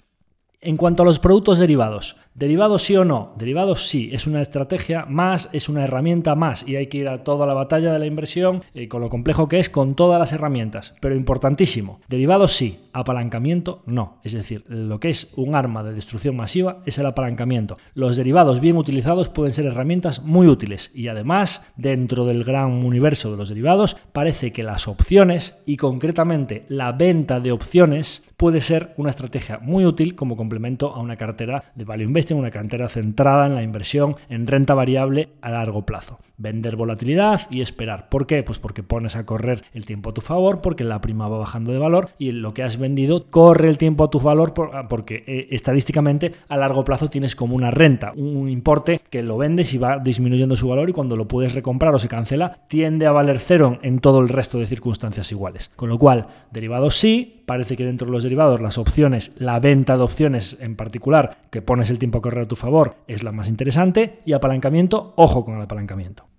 En 0.63 0.77
cuanto 0.77 1.01
a 1.01 1.05
los 1.07 1.19
productos 1.19 1.57
derivados, 1.57 2.17
¿Derivados 2.33 2.83
sí 2.83 2.95
o 2.95 3.03
no? 3.03 3.33
Derivados 3.37 3.89
sí, 3.89 4.09
es 4.13 4.25
una 4.25 4.41
estrategia 4.41 5.05
más, 5.05 5.49
es 5.51 5.67
una 5.67 5.83
herramienta 5.83 6.33
más 6.33 6.65
y 6.65 6.77
hay 6.77 6.87
que 6.87 6.99
ir 6.99 7.09
a 7.09 7.25
toda 7.25 7.45
la 7.45 7.53
batalla 7.53 7.91
de 7.91 7.99
la 7.99 8.05
inversión 8.05 8.63
eh, 8.73 8.87
con 8.87 9.01
lo 9.01 9.09
complejo 9.09 9.49
que 9.49 9.59
es 9.59 9.69
con 9.69 9.95
todas 9.95 10.17
las 10.17 10.31
herramientas. 10.31 10.95
Pero 11.01 11.15
importantísimo, 11.15 11.99
derivados 12.07 12.53
sí, 12.53 12.79
apalancamiento 12.93 13.81
no. 13.85 14.19
Es 14.23 14.31
decir, 14.31 14.63
lo 14.69 15.01
que 15.01 15.09
es 15.09 15.33
un 15.35 15.55
arma 15.55 15.83
de 15.83 15.93
destrucción 15.93 16.37
masiva 16.37 16.81
es 16.85 16.97
el 16.97 17.05
apalancamiento. 17.05 17.77
Los 17.95 18.15
derivados 18.15 18.61
bien 18.61 18.77
utilizados 18.77 19.27
pueden 19.27 19.53
ser 19.53 19.65
herramientas 19.65 20.23
muy 20.23 20.47
útiles 20.47 20.89
y 20.93 21.09
además 21.09 21.63
dentro 21.75 22.25
del 22.25 22.45
gran 22.45 22.71
universo 22.71 23.29
de 23.29 23.37
los 23.37 23.49
derivados 23.49 23.97
parece 24.13 24.53
que 24.53 24.63
las 24.63 24.87
opciones 24.87 25.61
y 25.65 25.75
concretamente 25.75 26.63
la 26.69 26.93
venta 26.93 27.41
de 27.41 27.51
opciones 27.51 28.23
puede 28.37 28.59
ser 28.59 28.95
una 28.97 29.11
estrategia 29.11 29.59
muy 29.59 29.85
útil 29.85 30.15
como 30.15 30.35
complemento 30.35 30.91
a 30.91 30.99
una 30.99 31.15
cartera 31.15 31.65
de 31.75 31.85
value 31.85 32.09
investing, 32.21 32.37
una 32.37 32.51
cartera 32.51 32.87
centrada 32.87 33.47
en 33.47 33.55
la 33.55 33.63
inversión 33.63 34.15
en 34.29 34.45
renta 34.45 34.75
variable 34.75 35.29
a 35.41 35.49
largo 35.49 35.85
plazo. 35.85 36.19
Vender 36.41 36.75
volatilidad 36.75 37.41
y 37.51 37.61
esperar. 37.61 38.09
¿Por 38.09 38.25
qué? 38.25 38.41
Pues 38.41 38.57
porque 38.57 38.81
pones 38.81 39.15
a 39.15 39.27
correr 39.27 39.63
el 39.73 39.85
tiempo 39.85 40.09
a 40.09 40.13
tu 40.13 40.21
favor, 40.21 40.61
porque 40.61 40.83
la 40.83 40.99
prima 41.01 41.27
va 41.27 41.37
bajando 41.37 41.71
de 41.71 41.77
valor 41.77 42.09
y 42.17 42.31
lo 42.31 42.55
que 42.55 42.63
has 42.63 42.77
vendido 42.77 43.29
corre 43.29 43.69
el 43.69 43.77
tiempo 43.77 44.03
a 44.03 44.09
tu 44.09 44.19
valor 44.19 44.53
ah, 44.73 44.87
porque 44.89 45.23
eh, 45.27 45.47
estadísticamente 45.51 46.31
a 46.49 46.57
largo 46.57 46.83
plazo 46.83 47.09
tienes 47.09 47.35
como 47.35 47.55
una 47.55 47.69
renta, 47.69 48.13
un 48.15 48.49
importe 48.49 48.99
que 49.09 49.21
lo 49.21 49.37
vendes 49.37 49.73
y 49.75 49.77
va 49.77 49.99
disminuyendo 49.99 50.55
su 50.55 50.67
valor 50.67 50.89
y 50.89 50.93
cuando 50.93 51.15
lo 51.15 51.27
puedes 51.27 51.53
recomprar 51.53 51.93
o 51.93 51.99
se 51.99 52.07
cancela 52.07 52.57
tiende 52.67 53.05
a 53.05 53.11
valer 53.11 53.37
cero 53.37 53.77
en 53.83 53.99
todo 53.99 54.19
el 54.19 54.29
resto 54.29 54.57
de 54.57 54.65
circunstancias 54.65 55.31
iguales. 55.31 55.69
Con 55.75 55.89
lo 55.89 55.99
cual, 55.99 56.27
derivados 56.51 56.95
sí, 56.95 57.43
parece 57.45 57.75
que 57.75 57.85
dentro 57.85 58.07
de 58.07 58.13
los 58.13 58.23
derivados 58.23 58.61
las 58.61 58.77
opciones, 58.77 59.35
la 59.37 59.59
venta 59.59 59.97
de 59.97 60.03
opciones 60.03 60.57
en 60.59 60.75
particular, 60.75 61.37
que 61.51 61.61
pones 61.61 61.89
el 61.89 61.99
tiempo 61.99 62.17
a 62.17 62.21
correr 62.21 62.45
a 62.45 62.47
tu 62.47 62.55
favor, 62.55 62.95
es 63.07 63.23
la 63.23 63.31
más 63.31 63.47
interesante 63.47 64.21
y 64.25 64.33
apalancamiento, 64.33 65.13
ojo 65.17 65.45
con 65.45 65.55
el 65.55 65.61
apalancamiento. 65.61 66.30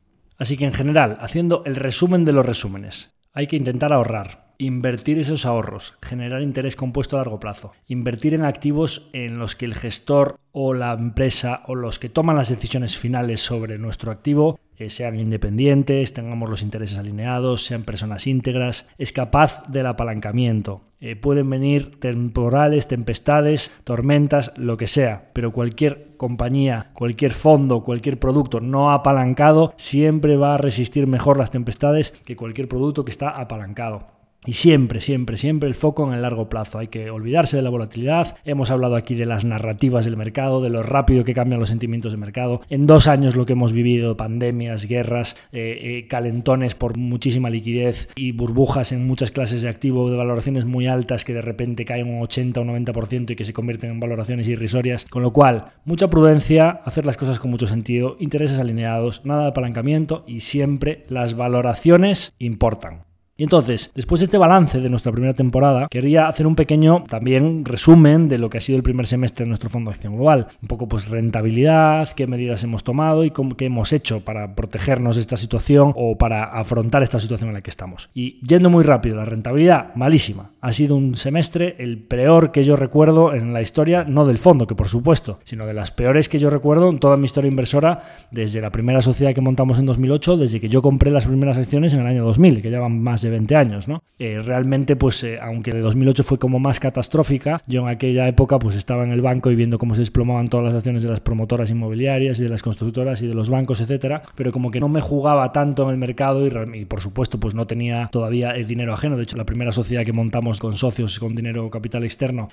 Así 0.43 0.57
que 0.57 0.65
en 0.65 0.73
general, 0.73 1.19
haciendo 1.21 1.63
el 1.67 1.77
resumen 1.77 2.25
de 2.25 2.33
los 2.33 2.45
resúmenes, 2.45 3.15
hay 3.33 3.47
que 3.47 3.55
intentar 3.55 3.93
ahorrar, 3.93 4.52
invertir 4.67 5.19
esos 5.19 5.47
ahorros, 5.47 5.95
generar 6.03 6.43
interés 6.43 6.77
compuesto 6.77 7.17
a 7.17 7.21
largo 7.21 7.41
plazo, 7.41 7.73
invertir 7.89 8.35
en 8.35 8.45
activos 8.45 9.11
en 9.13 9.39
los 9.39 9.57
que 9.57 9.65
el 9.65 9.75
gestor 9.75 10.37
o 10.53 10.75
la 10.75 10.93
empresa 10.93 11.63
o 11.67 11.75
los 11.75 11.99
que 11.99 12.09
toman 12.09 12.37
las 12.37 12.49
decisiones 12.49 12.97
finales 12.97 13.41
sobre 13.41 13.79
nuestro 13.79 14.13
activo 14.13 14.61
eh, 14.77 14.91
sean 14.91 15.19
independientes, 15.19 16.13
tengamos 16.13 16.49
los 16.49 16.63
intereses 16.63 16.99
alineados, 16.99 17.65
sean 17.65 17.83
personas 17.83 18.27
íntegras, 18.27 18.89
es 18.99 19.13
capaz 19.13 19.65
del 19.69 19.87
apalancamiento. 19.87 20.83
Eh, 21.01 21.17
pueden 21.17 21.51
venir 21.51 21.99
temporales, 21.99 22.87
tempestades, 22.87 23.73
tormentas, 23.83 24.53
lo 24.57 24.77
que 24.77 24.87
sea, 24.87 25.31
pero 25.33 25.53
cualquier 25.53 26.17
compañía, 26.17 26.91
cualquier 26.95 27.33
fondo, 27.33 27.83
cualquier 27.83 28.21
producto 28.21 28.61
no 28.61 28.93
apalancado 28.93 29.75
siempre 29.77 30.37
va 30.37 30.55
a 30.55 30.59
resistir 30.59 31.09
mejor 31.09 31.39
las 31.39 31.51
tempestades 31.51 32.13
que 32.13 32.37
cualquier 32.37 32.69
producto 32.69 33.05
que 33.05 33.11
está 33.11 33.31
apalancado. 33.31 34.22
Y 34.45 34.55
siempre, 34.55 35.01
siempre, 35.01 35.37
siempre 35.37 35.69
el 35.69 35.77
foco 35.77 36.05
en 36.09 36.15
el 36.15 36.23
largo 36.23 36.49
plazo. 36.49 36.79
Hay 36.79 36.89
que 36.89 37.11
olvidarse 37.11 37.57
de 37.57 37.63
la 37.63 37.71
volatilidad. 37.71 38.37
Hemos 38.45 38.73
hablado 38.73 38.97
aquí 38.97 39.15
de 39.15 39.25
las 39.25 39.45
narrativas 39.45 40.05
del 40.05 40.17
mercado, 40.17 40.61
de 40.61 40.69
lo 40.69 40.83
rápido 40.83 41.23
que 41.23 41.33
cambian 41.33 41.61
los 41.61 41.69
sentimientos 41.69 42.11
de 42.11 42.19
mercado. 42.19 42.61
En 42.69 42.89
dos 42.89 43.07
años 43.07 43.37
lo 43.37 43.47
que 43.47 43.53
hemos 43.53 43.73
vivido, 43.73 44.17
pandemias, 44.17 44.87
guerras, 44.87 45.37
eh, 45.53 45.79
eh, 45.81 46.09
calentones 46.09 46.75
por 46.75 46.97
muchísima 46.97 47.51
liquidez 47.51 48.09
y 48.17 48.33
burbujas 48.33 48.91
en 48.91 49.07
muchas 49.07 49.31
clases 49.31 49.63
de 49.63 49.69
activo 49.69 50.11
de 50.11 50.17
valoraciones 50.17 50.65
muy 50.65 50.89
altas 50.89 51.25
que 51.25 51.35
de 51.35 51.43
repente 51.43 51.85
caen 51.85 52.09
un 52.09 52.23
80 52.23 52.61
o 52.61 52.65
90% 52.65 53.31
y 53.31 53.37
que 53.37 53.45
se 53.45 53.53
convierten 53.53 53.93
en 53.93 54.01
valoraciones 54.01 54.49
irrisorias. 54.49 55.05
Con 55.05 55.23
lo 55.23 55.33
cual, 55.33 55.67
mucha 55.85 56.11
prudencia, 56.11 56.81
hacer 56.85 57.07
las 57.07 57.17
cosas 57.17 57.39
con 57.39 57.53
mucho 57.53 57.69
sentido, 57.69 58.17
intereses 58.19 58.59
alineados, 58.59 59.25
nada 59.25 59.43
de 59.43 59.49
apalancamiento 59.51 60.25
y 60.27 60.41
siempre 60.41 61.05
las 61.09 61.35
valoraciones 61.37 62.35
importan. 62.41 63.12
Y 63.35 63.45
entonces, 63.45 63.91
después 63.95 64.21
de 64.21 64.27
este 64.27 64.37
balance 64.37 64.79
de 64.79 64.91
nuestra 64.91 65.11
primera 65.11 65.33
temporada, 65.33 65.89
quería 65.91 66.29
hacer 66.29 66.47
un 66.47 66.55
pequeño 66.55 67.05
también 67.09 67.65
resumen 67.65 68.29
de 68.29 68.37
lo 68.37 68.51
que 68.51 68.59
ha 68.59 68.61
sido 68.61 68.77
el 68.77 68.83
primer 68.83 69.07
semestre 69.07 69.45
de 69.45 69.49
nuestro 69.49 69.71
Fondo 69.71 69.91
de 69.91 69.95
Acción 69.95 70.17
Global. 70.17 70.49
Un 70.61 70.69
poco 70.69 70.87
pues 70.87 71.09
rentabilidad, 71.09 72.11
qué 72.11 72.27
medidas 72.27 72.63
hemos 72.63 72.85
tomado 72.85 73.25
y 73.25 73.33
qué 73.57 73.65
hemos 73.65 73.95
hecho 73.95 74.23
para 74.23 74.55
protegernos 74.55 75.17
de 75.17 75.23
esta 75.23 75.39
situación 75.39 75.95
o 75.97 76.19
para 76.19 76.45
afrontar 76.45 77.03
esta 77.03 77.19
situación 77.19 77.49
en 77.49 77.55
la 77.55 77.63
que 77.63 77.71
estamos. 77.71 78.11
Y 78.13 78.39
yendo 78.47 78.69
muy 78.69 78.85
rápido, 78.85 79.17
la 79.17 79.25
rentabilidad 79.25 79.95
malísima. 79.95 80.51
Ha 80.61 80.73
sido 80.73 80.95
un 80.95 81.15
semestre 81.15 81.77
el 81.79 81.99
peor 81.99 82.53
que 82.53 82.65
yo 82.65 82.77
recuerdo 82.77 83.33
en 83.33 83.55
la 83.55 83.63
historia, 83.63 84.05
no 84.05 84.27
del 84.27 84.39
fondo, 84.39 84.67
que 84.67 84.75
por 84.75 84.89
supuesto, 84.89 85.39
sino 85.45 85.65
de 85.65 85.73
las 85.73 85.91
peores 85.91 86.29
que 86.29 86.39
yo 86.39 86.51
recuerdo 86.51 86.91
en 86.91 86.99
toda 86.99 87.17
mi 87.17 87.25
historia 87.25 87.49
inversora 87.49 88.03
desde 88.31 88.61
la 88.61 88.71
primera 88.71 89.01
sociedad 89.01 89.33
que 89.33 89.41
montamos 89.41 89.79
en 89.79 89.87
2008, 89.87 90.37
desde 90.37 90.61
que 90.61 90.69
yo 90.69 90.83
compré 90.83 91.11
las 91.11 91.25
primeras 91.25 91.57
acciones 91.57 91.95
en 91.95 92.01
el 92.01 92.07
año 92.07 92.25
2000, 92.25 92.61
que 92.61 92.71
ya 92.71 92.79
van 92.79 93.03
más 93.03 93.22
de 93.23 93.31
20 93.31 93.57
años, 93.57 93.89
¿no? 93.89 94.03
Eh, 94.19 94.41
realmente, 94.41 94.97
pues, 94.97 95.23
eh, 95.25 95.39
aunque 95.41 95.73
de 95.73 95.81
2008 95.81 96.25
fue 96.25 96.39
como 96.39 96.59
más 96.59 96.81
catastrófica, 96.81 97.63
yo 97.67 97.83
en 97.83 97.89
aquella 97.89 98.29
época, 98.29 98.59
pues, 98.59 98.77
estaba 98.77 99.05
en 99.05 99.13
el 99.13 99.23
banco 99.23 99.51
y 99.51 99.57
viendo 99.57 99.79
cómo 99.79 99.95
se 99.95 100.01
desplomaban 100.01 100.49
todas 100.49 100.67
las 100.67 100.75
acciones 100.75 101.03
de 101.03 101.09
las 101.09 101.21
promotoras 101.21 101.71
inmobiliarias 101.71 102.39
y 102.41 102.45
de 102.45 102.49
las 102.49 102.63
constructoras 102.63 103.23
y 103.23 103.27
de 103.27 103.35
los 103.35 103.51
bancos, 103.51 103.81
etcétera, 103.81 104.23
pero 104.35 104.53
como 104.53 104.71
que 104.71 104.81
no 104.81 104.89
me 104.89 105.01
jugaba 105.01 105.53
tanto 105.53 105.85
en 105.85 105.91
el 105.91 105.97
mercado 105.97 106.47
y, 106.47 106.85
por 106.85 107.01
supuesto, 107.01 107.41
pues, 107.41 107.55
no 107.55 107.67
tenía 107.67 108.09
todavía 108.13 108.51
el 108.53 108.67
dinero 108.67 108.93
ajeno. 108.93 109.17
De 109.17 109.25
hecho, 109.25 109.37
la 109.37 109.47
primera 109.47 109.73
sociedad 109.73 110.05
que 110.05 110.13
montamos 110.13 110.59
con 110.59 110.75
socios 110.75 111.19
con 111.19 111.35
dinero 111.35 111.71
capital 111.71 112.05
externo 112.05 112.49